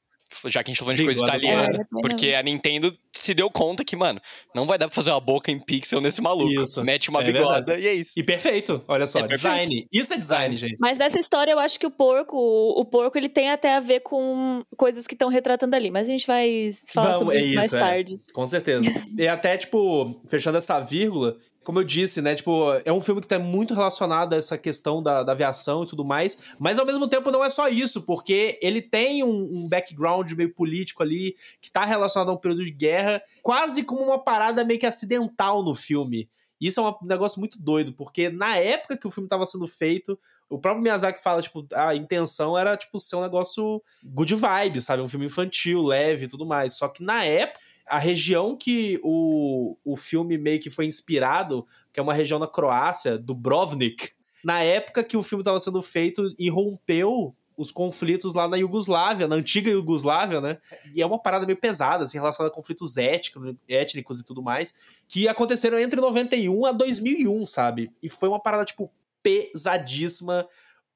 já 0.45 0.63
que 0.63 0.69
a 0.69 0.73
gente 0.73 0.79
tá 0.79 0.85
falando 0.85 0.97
de 0.97 1.03
coisa 1.03 1.23
italiana. 1.23 1.81
É, 1.81 2.01
porque 2.01 2.33
a 2.33 2.43
Nintendo 2.43 2.95
se 3.11 3.33
deu 3.33 3.49
conta 3.49 3.83
que, 3.83 3.95
mano, 3.95 4.21
não 4.53 4.65
vai 4.65 4.77
dar 4.77 4.87
pra 4.87 4.95
fazer 4.95 5.11
uma 5.11 5.19
boca 5.19 5.51
em 5.51 5.59
pixel 5.59 5.99
nesse 5.99 6.21
maluco. 6.21 6.61
Isso. 6.61 6.83
Mete 6.83 7.09
uma 7.09 7.21
é 7.21 7.31
bigoda 7.31 7.55
verdade. 7.55 7.81
e 7.81 7.87
é 7.87 7.93
isso. 7.93 8.13
E 8.17 8.23
perfeito, 8.23 8.83
olha 8.87 9.07
só, 9.07 9.19
é 9.19 9.27
design. 9.27 9.67
Perfeito. 9.67 9.89
Isso 9.91 10.13
é 10.13 10.17
design, 10.17 10.57
gente. 10.57 10.75
Mas 10.79 10.97
nessa 10.97 11.19
história 11.19 11.51
eu 11.51 11.59
acho 11.59 11.79
que 11.79 11.85
o 11.85 11.91
porco, 11.91 12.37
o 12.37 12.85
porco, 12.85 13.17
ele 13.17 13.29
tem 13.29 13.49
até 13.49 13.75
a 13.75 13.79
ver 13.79 14.01
com 14.01 14.63
coisas 14.77 15.05
que 15.05 15.15
estão 15.15 15.29
retratando 15.29 15.75
ali. 15.75 15.91
Mas 15.91 16.07
a 16.07 16.11
gente 16.11 16.27
vai 16.27 16.69
falar 16.93 17.13
Vamos, 17.13 17.19
sobre 17.19 17.37
é 17.37 17.39
isso 17.39 17.55
mais 17.55 17.73
é. 17.73 17.79
tarde. 17.79 18.19
Com 18.33 18.45
certeza. 18.45 18.87
e 19.17 19.27
até, 19.27 19.57
tipo, 19.57 20.19
fechando 20.29 20.57
essa 20.57 20.79
vírgula, 20.79 21.37
como 21.69 21.81
eu 21.81 21.83
disse, 21.83 22.19
né? 22.19 22.33
Tipo, 22.33 22.74
é 22.83 22.92
um 22.92 23.00
filme 23.00 23.21
que 23.21 23.27
tá 23.27 23.38
muito 23.38 23.75
relacionado 23.75 24.33
a 24.33 24.38
essa 24.38 24.57
questão 24.57 25.04
da, 25.04 25.21
da 25.21 25.33
aviação 25.33 25.83
e 25.83 25.86
tudo 25.86 26.04
mais, 26.04 26.39
mas 26.57 26.80
ao 26.80 26.86
mesmo 26.86 27.07
tempo 27.07 27.30
não 27.30 27.45
é 27.45 27.50
só 27.51 27.69
isso, 27.69 28.07
porque 28.07 28.57
ele 28.59 28.81
tem 28.81 29.23
um, 29.23 29.30
um 29.30 29.68
background 29.68 30.31
meio 30.31 30.52
político 30.52 31.04
ali, 31.04 31.35
que 31.61 31.71
tá 31.71 31.85
relacionado 31.85 32.30
a 32.30 32.33
um 32.33 32.38
período 32.38 32.66
de 32.66 32.71
guerra, 32.71 33.21
quase 33.44 33.83
como 33.83 34.02
uma 34.02 34.18
parada 34.18 34.66
meio 34.66 34.80
que 34.80 34.85
acidental 34.88 35.61
no 35.64 35.76
filme. 35.76 36.28
Isso 36.59 36.81
é 36.81 36.90
um 36.90 36.95
negócio 37.04 37.40
muito 37.40 37.61
doido, 37.61 37.94
porque 37.94 38.31
na 38.31 38.57
época 38.57 38.97
que 38.97 39.06
o 39.06 39.11
filme 39.11 39.28
estava 39.28 39.45
sendo 39.45 39.68
feito, 39.68 40.18
o 40.49 40.57
próprio 40.57 40.81
Miyazaki 40.81 41.21
fala, 41.21 41.40
tipo, 41.40 41.68
a 41.76 41.94
intenção 41.94 42.57
era, 42.57 42.76
tipo, 42.76 42.99
ser 42.99 43.16
um 43.18 43.21
negócio 43.21 43.80
good 44.04 44.33
vibe, 44.33 44.81
sabe? 44.81 45.04
Um 45.04 45.07
filme 45.07 45.28
infantil, 45.28 45.83
leve 45.83 46.26
e 46.26 46.28
tudo 46.28 46.47
mais. 46.47 46.73
Só 46.73 46.88
que 46.88 47.04
na 47.04 47.23
época, 47.23 47.59
a 47.89 47.97
região 47.97 48.55
que 48.55 48.99
o, 49.03 49.75
o 49.83 49.97
filme 49.97 50.37
meio 50.37 50.59
que 50.59 50.69
foi 50.69 50.85
inspirado, 50.85 51.65
que 51.91 51.99
é 51.99 52.03
uma 52.03 52.13
região 52.13 52.39
na 52.39 52.47
Croácia, 52.47 53.17
do 53.17 53.33
Brovnik, 53.33 54.11
na 54.43 54.61
época 54.61 55.03
que 55.03 55.17
o 55.17 55.23
filme 55.23 55.41
estava 55.41 55.59
sendo 55.59 55.81
feito, 55.81 56.33
irrompeu 56.37 57.35
os 57.57 57.71
conflitos 57.71 58.33
lá 58.33 58.47
na 58.47 58.55
Iugoslávia, 58.55 59.27
na 59.27 59.35
antiga 59.35 59.69
Iugoslávia, 59.69 60.39
né? 60.39 60.57
E 60.95 61.01
é 61.01 61.05
uma 61.05 61.21
parada 61.21 61.45
meio 61.45 61.57
pesada, 61.57 62.05
assim, 62.05 62.17
relacionada 62.17 62.53
a 62.53 62.55
conflitos 62.55 62.95
étnicos, 62.95 63.53
étnicos 63.67 64.19
e 64.19 64.23
tudo 64.23 64.41
mais, 64.41 64.73
que 65.09 65.27
aconteceram 65.27 65.77
entre 65.77 65.99
91 65.99 66.65
a 66.65 66.71
2001, 66.71 67.43
sabe? 67.43 67.91
E 68.01 68.07
foi 68.07 68.29
uma 68.29 68.39
parada, 68.39 68.63
tipo, 68.63 68.89
pesadíssima, 69.21 70.47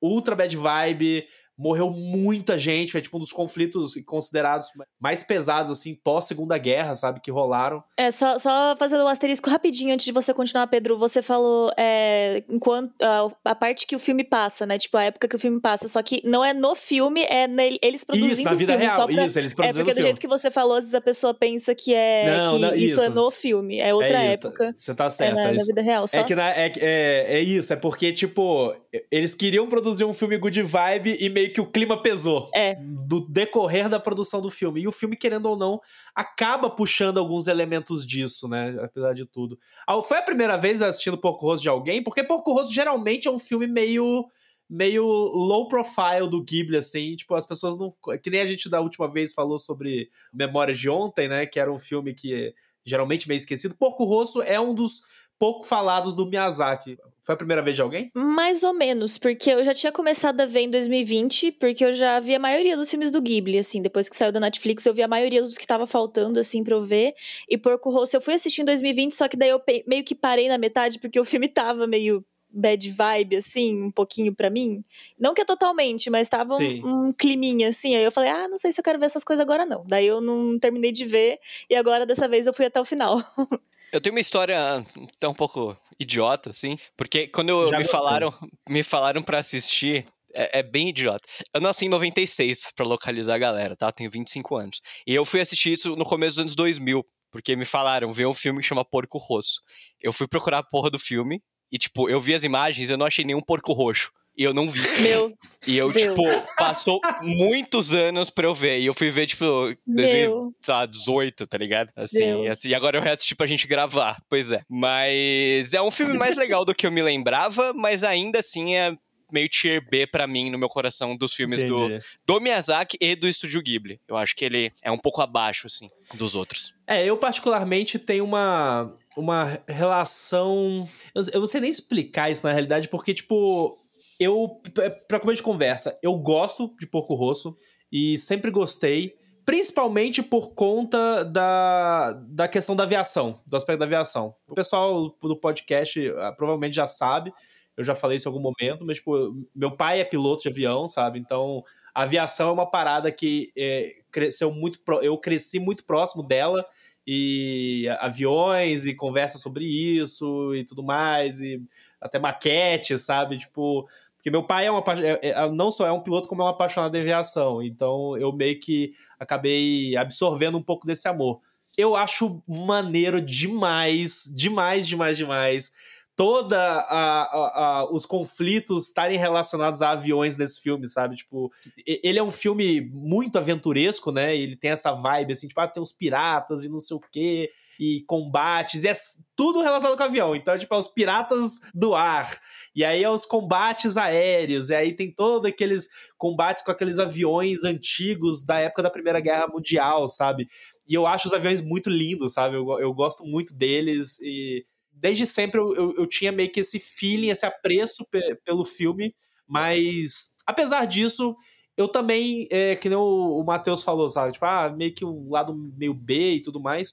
ultra 0.02 0.36
bad 0.36 0.56
vibe, 0.56 1.28
morreu 1.58 1.90
muita 1.90 2.58
gente, 2.58 2.92
foi 2.92 3.02
tipo 3.02 3.18
um 3.18 3.20
dos 3.20 3.32
conflitos 3.32 3.94
considerados 4.06 4.68
mais 5.00 5.24
pesados, 5.24 5.72
assim, 5.72 5.96
pós-segunda 6.04 6.58
guerra, 6.58 6.96
sabe, 6.96 7.20
que 7.20 7.32
rolaram. 7.32 7.84
É, 7.98 8.10
só, 8.10 8.38
só 8.38 8.76
fazendo 8.78 9.04
um 9.04 9.08
asterisco 9.08 9.50
rapidinho 9.50 9.94
antes 9.94 10.06
de 10.06 10.12
você 10.12 10.34
continuar, 10.34 10.68
Pedro, 10.68 10.98
você 10.98 11.22
falou 11.22 11.72
é, 11.78 12.44
enquanto 12.50 12.94
a, 13.02 13.52
a, 13.52 13.56
parte 13.56 13.86
que 13.86 13.96
o 13.96 14.00
filme 14.00 14.24
passa, 14.24 14.66
né, 14.66 14.78
tipo, 14.78 14.98
a 14.98 15.04
época 15.04 15.28
que 15.28 15.36
o 15.36 15.40
filme 15.40 15.60
passa, 15.62 15.88
só 15.88 16.02
que 16.02 16.22
não 16.26 16.44
é 16.44 16.54
no 16.54 16.76
filme, 16.76 17.24
é 17.24 17.48
nele, 17.48 17.78
eles 17.82 18.04
produzindo 18.04 18.34
Isso, 18.34 18.44
na 18.44 18.54
vida 18.54 18.74
filme, 18.74 18.88
real, 18.88 19.08
pra, 19.08 19.26
isso, 19.26 19.40
eles 19.40 19.54
produzindo 19.54 19.82
É, 19.82 19.86
porque 19.86 20.00
do 20.00 20.04
jeito 20.04 20.22
que 20.22 20.28
você 20.28 20.50
falou, 20.50 20.78
às 20.78 20.86
vezes 20.86 20.96
a 20.96 21.02
pessoa 21.02 21.34
pensa 21.34 21.76
que 21.76 21.94
é, 21.94 22.38
não, 22.38 22.56
que 22.56 22.62
não, 22.62 22.74
isso. 22.74 22.84
isso. 22.84 23.02
é 23.02 23.10
no 23.10 23.30
filme, 23.30 23.80
é 23.80 23.94
outra 23.94 24.24
é 24.24 24.34
época. 24.34 24.76
Você 24.78 24.94
tá 24.96 25.10
certo. 25.10 25.38
É 25.38 25.44
na, 25.44 25.50
é 25.50 25.54
na 25.54 25.64
vida 25.64 25.82
real, 25.82 26.08
só. 26.08 26.20
É 26.20 26.24
que 26.24 26.36
na, 26.36 26.50
é, 26.52 26.72
é, 26.78 27.38
é 27.38 27.40
isso, 27.40 27.74
é 27.74 27.76
porque, 27.76 28.12
tipo, 28.12 28.74
eles 29.12 29.36
queriam 29.36 29.68
produzir 29.68 30.06
um 30.06 30.14
filme 30.14 30.38
good 30.38 30.62
vibe 30.62 31.18
e 31.20 31.30
meio 31.30 31.43
que 31.50 31.62
o 31.62 31.66
clima 31.66 32.02
pesou. 32.02 32.50
É. 32.54 32.76
Do 32.76 33.28
decorrer 33.28 33.90
da 33.90 34.00
produção 34.00 34.42
do 34.42 34.50
filme. 34.50 34.82
E 34.82 34.88
o 34.88 34.92
filme, 34.92 35.16
querendo 35.16 35.48
ou 35.48 35.58
não, 35.58 35.80
acaba 36.16 36.70
puxando 36.70 37.18
alguns 37.18 37.48
elementos 37.48 38.06
disso, 38.06 38.48
né? 38.48 38.78
Apesar 38.82 39.14
de 39.14 39.26
tudo. 39.26 39.58
Foi 40.06 40.18
a 40.18 40.24
primeira 40.24 40.58
vez 40.58 40.82
assistindo 40.82 41.18
Porco 41.18 41.46
Rosso 41.46 41.64
de 41.64 41.70
alguém, 41.70 42.04
porque 42.04 42.24
Porco 42.24 42.54
Rosso 42.54 42.74
geralmente 42.74 43.28
é 43.28 43.32
um 43.32 43.40
filme 43.40 43.68
meio 43.68 44.26
meio 44.70 45.06
low 45.06 45.68
profile 45.68 46.28
do 46.28 46.44
Ghibli, 46.44 46.78
assim, 46.78 47.16
tipo, 47.16 47.36
as 47.36 47.46
pessoas 47.46 47.78
não... 47.78 47.94
Que 48.24 48.32
nem 48.32 48.42
a 48.42 48.46
gente 48.46 48.68
da 48.70 48.82
última 48.82 49.12
vez 49.12 49.32
falou 49.32 49.60
sobre 49.60 50.10
Memórias 50.34 50.80
de 50.80 50.90
Ontem, 50.90 51.28
né, 51.28 51.46
que 51.46 51.60
era 51.60 51.72
um 51.72 51.78
filme 51.78 52.14
que 52.14 52.56
geralmente 52.84 53.28
meio 53.28 53.38
esquecido. 53.38 53.76
Porco 53.76 54.04
Rosso 54.04 54.42
é 54.42 54.60
um 54.60 54.74
dos 54.74 55.02
pouco 55.44 55.66
falados 55.66 56.16
do 56.16 56.26
Miyazaki. 56.26 56.98
Foi 57.20 57.36
a 57.36 57.38
primeira 57.38 57.62
vez 57.62 57.76
de 57.76 57.82
alguém? 57.82 58.10
Mais 58.14 58.64
ou 58.64 58.74
menos, 58.74 59.18
porque 59.18 59.50
eu 59.50 59.62
já 59.62 59.74
tinha 59.74 59.92
começado 59.92 60.40
a 60.40 60.46
ver 60.46 60.62
em 60.62 60.70
2020, 60.70 61.52
porque 61.52 61.84
eu 61.84 61.92
já 61.92 62.18
vi 62.22 62.34
a 62.34 62.40
maioria 62.40 62.78
dos 62.78 62.90
filmes 62.90 63.12
do 63.12 63.22
Ghibli, 63.22 63.58
assim, 63.58 63.82
depois 63.82 64.08
que 64.08 64.16
saiu 64.16 64.32
da 64.32 64.40
Netflix, 64.40 64.86
eu 64.86 64.94
vi 64.94 65.04
a 65.04 65.08
maioria 65.08 65.42
dos 65.42 65.58
que 65.58 65.68
tava 65.68 65.86
faltando, 65.86 66.40
assim, 66.40 66.64
pra 66.64 66.76
eu 66.76 66.82
ver. 66.82 67.14
E 67.50 67.58
Porco 67.58 67.90
Rosso 67.90 68.16
eu 68.16 68.22
fui 68.22 68.36
assistir 68.36 68.62
em 68.62 68.66
2020, 68.66 69.14
só 69.14 69.28
que 69.28 69.36
daí 69.36 69.50
eu 69.50 69.62
meio 69.86 70.06
que 70.06 70.16
parei 70.16 70.48
na 70.48 70.58
metade, 70.58 70.98
porque 70.98 71.20
o 71.20 71.26
filme 71.26 71.50
tava 71.50 71.86
meio 71.88 72.24
bad 72.50 72.90
vibe, 72.90 73.36
assim, 73.36 73.84
um 73.84 73.92
pouquinho 73.92 74.34
para 74.34 74.50
mim. 74.50 74.82
Não 75.20 75.34
que 75.34 75.42
é 75.42 75.46
totalmente, 75.46 76.10
mas 76.10 76.30
tava 76.30 76.56
um, 76.56 77.08
um, 77.08 77.12
climinha, 77.12 77.68
assim. 77.68 77.98
Aí 77.98 78.04
eu 78.06 78.14
falei, 78.14 78.30
ah, 78.30 78.48
não 78.48 78.58
sei 78.58 78.72
se 78.72 78.80
eu 78.80 78.84
quero 78.84 78.98
ver 78.98 79.08
essas 79.08 79.26
coisas 79.26 79.44
agora, 79.44 79.66
não. 79.66 79.84
Daí 79.86 80.08
eu 80.08 80.22
não 80.22 80.58
terminei 80.58 80.94
de 80.94 81.04
ver, 81.04 81.38
e 81.70 81.76
agora 81.76 82.06
dessa 82.06 82.30
vez 82.30 82.48
eu 82.48 82.54
fui 82.54 82.66
até 82.66 82.80
o 82.80 82.86
final. 82.86 83.22
Eu 83.94 84.02
tenho 84.02 84.16
uma 84.16 84.20
história 84.20 84.84
até 85.16 85.28
um 85.28 85.36
pouco 85.36 85.78
idiota, 86.00 86.50
assim, 86.50 86.80
porque 86.98 87.28
quando 87.28 87.50
eu, 87.50 87.70
me 87.78 87.86
falaram, 87.86 88.34
me 88.68 88.82
falaram 88.84 89.22
para 89.22 89.38
assistir, 89.38 90.04
é, 90.34 90.60
é, 90.60 90.64
bem 90.64 90.90
idiota. 90.90 91.24
Eu 91.54 91.62
nasci 91.62 91.86
em 91.86 91.90
96, 91.90 92.72
para 92.76 92.88
localizar 92.88 93.36
a 93.36 93.38
galera, 93.38 93.76
tá? 93.76 93.90
Eu 93.90 93.92
tenho 93.92 94.10
25 94.10 94.56
anos. 94.56 94.82
E 95.06 95.14
eu 95.14 95.24
fui 95.24 95.40
assistir 95.42 95.74
isso 95.74 95.96
no 95.96 96.06
começo 96.06 96.32
dos 96.32 96.40
anos 96.40 96.56
2000, 96.56 97.06
porque 97.32 97.56
me 97.56 97.66
falaram, 97.66 98.12
ver 98.12 98.26
um 98.26 98.34
filme 98.34 98.62
que 98.62 98.68
chama 98.68 98.84
Porco 98.84 99.20
Rosso. 99.20 99.62
Eu 100.02 100.12
fui 100.12 100.28
procurar 100.28 100.58
a 100.58 100.64
porra 100.64 100.90
do 100.90 100.98
filme, 100.98 101.40
e, 101.72 101.78
tipo, 101.78 102.10
eu 102.10 102.20
vi 102.20 102.34
as 102.34 102.44
imagens 102.44 102.90
eu 102.90 102.98
não 102.98 103.06
achei 103.06 103.24
nenhum 103.24 103.42
porco 103.42 103.74
roxo. 103.74 104.12
E 104.38 104.44
eu 104.44 104.54
não 104.54 104.68
vi. 104.68 104.82
Meu. 105.02 105.34
E 105.68 105.78
eu, 105.78 105.92
Deus. 105.92 106.16
tipo, 106.16 106.24
passou 106.58 107.00
muitos 107.22 107.94
anos 107.94 108.30
pra 108.30 108.48
eu 108.48 108.54
ver. 108.54 108.80
E 108.80 108.86
eu 108.86 108.94
fui 108.94 109.10
ver, 109.10 109.28
tipo, 109.28 109.46
2018, 109.86 111.48
tá 111.48 111.58
ligado? 111.58 111.90
Assim, 111.96 112.48
assim. 112.48 112.70
E 112.70 112.76
agora 112.76 112.98
eu 112.98 113.02
reassisti 113.02 113.36
pra 113.36 113.46
gente 113.46 113.68
gravar. 113.68 114.22
Pois 114.28 114.52
é. 114.52 114.62
Mas 114.68 115.74
é 115.74 115.82
um 115.82 115.92
filme 115.92 116.18
mais 116.18 116.36
legal 116.36 116.66
do 116.66 116.74
que 116.74 116.88
eu 116.88 116.92
me 116.92 117.02
lembrava, 117.02 117.74
mas 117.74 118.04
ainda 118.04 118.40
assim 118.40 118.76
é 118.76 118.98
meio 119.34 119.50
tier 119.50 119.84
B 119.90 120.06
para 120.06 120.28
mim 120.28 120.52
no 120.52 120.60
meu 120.60 120.70
coração 120.70 121.18
dos 121.18 121.34
filmes 121.34 121.64
do, 121.64 121.90
do 122.26 122.40
Miyazaki 122.40 122.98
e 123.02 123.16
do 123.16 123.28
Estúdio 123.28 123.64
Ghibli. 123.64 124.00
Eu 124.08 124.16
acho 124.16 124.36
que 124.36 124.46
ele 124.46 124.72
é 124.82 124.92
um 124.92 124.98
pouco 124.98 125.22
abaixo, 125.22 125.66
assim, 125.66 125.90
dos 126.14 126.36
outros. 126.36 126.76
É, 126.86 127.04
eu 127.04 127.18
particularmente 127.18 127.98
tenho 127.98 128.24
uma, 128.24 128.94
uma 129.18 129.60
relação. 129.68 130.88
Eu 131.16 131.40
não 131.40 131.48
sei 131.48 131.62
nem 131.62 131.70
explicar 131.70 132.30
isso 132.30 132.46
na 132.46 132.54
realidade, 132.54 132.88
porque, 132.88 133.14
tipo, 133.14 133.76
eu. 134.20 134.62
Pra 135.08 135.20
começo 135.20 135.38
de 135.38 135.44
conversa, 135.44 135.98
eu 136.02 136.16
gosto 136.18 136.74
de 136.80 136.88
Porco 136.88 137.16
Rosso 137.16 137.56
e 137.92 138.18
sempre 138.18 138.52
gostei. 138.52 139.16
Principalmente 139.46 140.24
por 140.24 140.54
conta 140.54 141.26
da, 141.26 142.14
da 142.30 142.48
questão 142.48 142.78
da 142.78 142.84
aviação, 142.84 143.42
do 143.46 143.58
aspecto 143.58 143.80
da 143.80 143.86
aviação. 143.86 144.34
O 144.48 144.56
pessoal 144.56 145.10
do 145.22 145.38
podcast 145.38 146.00
ah, 146.18 146.32
provavelmente 146.32 146.78
já 146.78 146.88
sabe, 146.88 147.34
eu 147.76 147.84
já 147.84 147.94
falei 147.94 148.18
isso 148.18 148.30
em 148.30 148.32
algum 148.32 148.42
momento, 148.42 148.86
mas, 148.86 148.98
tipo, 148.98 149.36
meu 149.54 149.76
pai 149.76 150.00
é 150.00 150.06
piloto 150.06 150.44
de 150.44 150.50
avião, 150.50 150.88
sabe? 150.88 151.20
Então, 151.20 151.64
a 151.94 152.04
aviação 152.04 152.50
é 152.50 152.54
uma 152.54 152.70
parada 152.70 153.12
que 153.12 153.52
é, 153.58 153.92
cresceu 154.12 154.54
muito. 154.54 154.80
Eu 155.02 155.18
cresci 155.18 155.60
muito 155.60 155.84
próximo 155.86 156.24
dela 156.24 156.66
e 157.06 157.88
aviões 158.00 158.86
e 158.86 158.96
conversa 158.96 159.38
sobre 159.38 159.66
isso 159.66 160.56
e 160.56 160.64
tudo 160.64 160.84
mais, 160.84 161.42
e 161.42 161.62
até 162.04 162.20
maquete, 162.20 162.98
sabe? 162.98 163.38
Tipo, 163.38 163.88
porque 164.18 164.30
meu 164.30 164.44
pai 164.44 164.68
é 164.68 164.72
uma 164.72 164.84
é, 165.02 165.30
é, 165.30 165.52
não 165.52 165.72
só 165.72 165.88
é 165.88 165.92
um 165.92 166.02
piloto, 166.02 166.30
como 166.30 166.42
é 166.42 166.46
um 166.46 166.50
apaixonado 166.50 166.96
em 166.96 167.02
aviação. 167.02 167.62
Então 167.62 168.18
eu 168.18 168.32
meio 168.32 168.60
que 168.60 168.94
acabei 169.20 169.96
absorvendo 169.98 170.58
um 170.58 170.64
pouco 170.64 170.86
desse 170.86 171.08
amor. 171.08 171.42
Eu 171.78 171.96
acho 171.96 172.42
maneiro 172.48 173.20
demais, 173.20 174.32
demais, 174.36 174.88
demais, 174.88 175.18
demais 175.18 175.74
toda 176.16 176.58
a, 176.58 177.24
a, 177.24 177.80
a, 177.80 177.92
os 177.92 178.06
conflitos 178.06 178.88
estarem 178.88 179.18
relacionados 179.18 179.82
a 179.82 179.92
aviões 179.92 180.38
nesse 180.38 180.62
filme, 180.62 180.88
sabe? 180.88 181.16
Tipo, 181.16 181.52
ele 181.86 182.20
é 182.20 182.24
um 182.24 182.32
filme 182.32 182.82
muito 182.82 183.38
aventuresco, 183.38 184.12
né? 184.12 184.36
Ele 184.36 184.56
tem 184.56 184.72
essa 184.72 184.94
vibe 184.94 185.34
assim, 185.34 185.48
tipo, 185.48 185.60
ah, 185.60 185.68
tem 185.68 185.82
uns 185.82 185.92
piratas 185.92 186.64
e 186.64 186.70
não 186.70 186.80
sei 186.80 186.98
o 186.98 187.02
quê, 187.12 187.50
e 187.80 188.04
combates, 188.08 188.84
e 188.84 188.88
é 188.88 188.94
tudo 189.36 189.62
relacionado 189.62 189.98
com 189.98 190.04
avião. 190.04 190.36
Então, 190.36 190.58
tipo, 190.58 190.74
é 190.74 190.78
os 190.78 190.88
piratas 190.88 191.62
do 191.74 191.94
ar. 191.94 192.40
E 192.76 192.84
aí 192.84 193.04
é 193.04 193.10
os 193.10 193.26
combates 193.26 193.98
aéreos, 193.98 194.70
e 194.70 194.76
aí 194.76 194.96
tem 194.96 195.14
todos 195.14 195.48
aqueles 195.48 195.90
combates 196.18 196.64
com 196.64 196.72
aqueles 196.72 196.98
aviões 196.98 197.64
antigos 197.64 198.44
da 198.46 198.60
época 198.60 198.82
da 198.82 198.90
Primeira 198.90 199.20
Guerra 199.20 199.48
Mundial, 199.48 200.08
sabe? 200.08 200.48
E 200.88 200.94
eu 200.94 201.06
acho 201.06 201.28
os 201.28 201.34
aviões 201.34 201.62
muito 201.62 201.90
lindos, 201.90 202.34
sabe? 202.34 202.56
Eu, 202.56 202.68
eu 202.80 202.94
gosto 202.94 203.24
muito 203.26 203.56
deles 203.56 204.20
e 204.22 204.66
desde 204.92 205.26
sempre 205.28 205.60
eu, 205.60 205.74
eu, 205.76 205.96
eu, 205.98 206.08
tinha 206.08 206.32
meio 206.32 206.52
que 206.52 206.62
esse 206.62 206.80
feeling, 206.80 207.30
esse 207.30 207.46
apreço 207.46 208.06
pe 208.10 208.36
pelo 208.44 208.66
filme, 208.66 209.14
mas 209.48 210.36
apesar 210.46 210.86
disso, 210.86 211.36
eu 211.78 211.88
também, 211.88 212.48
é, 212.52 212.76
que 212.76 212.90
nem 212.90 212.98
o, 212.98 213.40
o 213.40 213.44
Matheus 213.44 213.84
falou, 213.84 214.08
sabe? 214.08 214.34
Tipo, 214.34 214.46
ah, 214.46 214.70
meio 214.70 214.94
que 214.94 215.06
um 215.06 215.30
lado 215.30 215.54
meio 215.78 215.94
B 215.94 216.36
e 216.36 216.42
tudo 216.42 216.60
mais. 216.60 216.90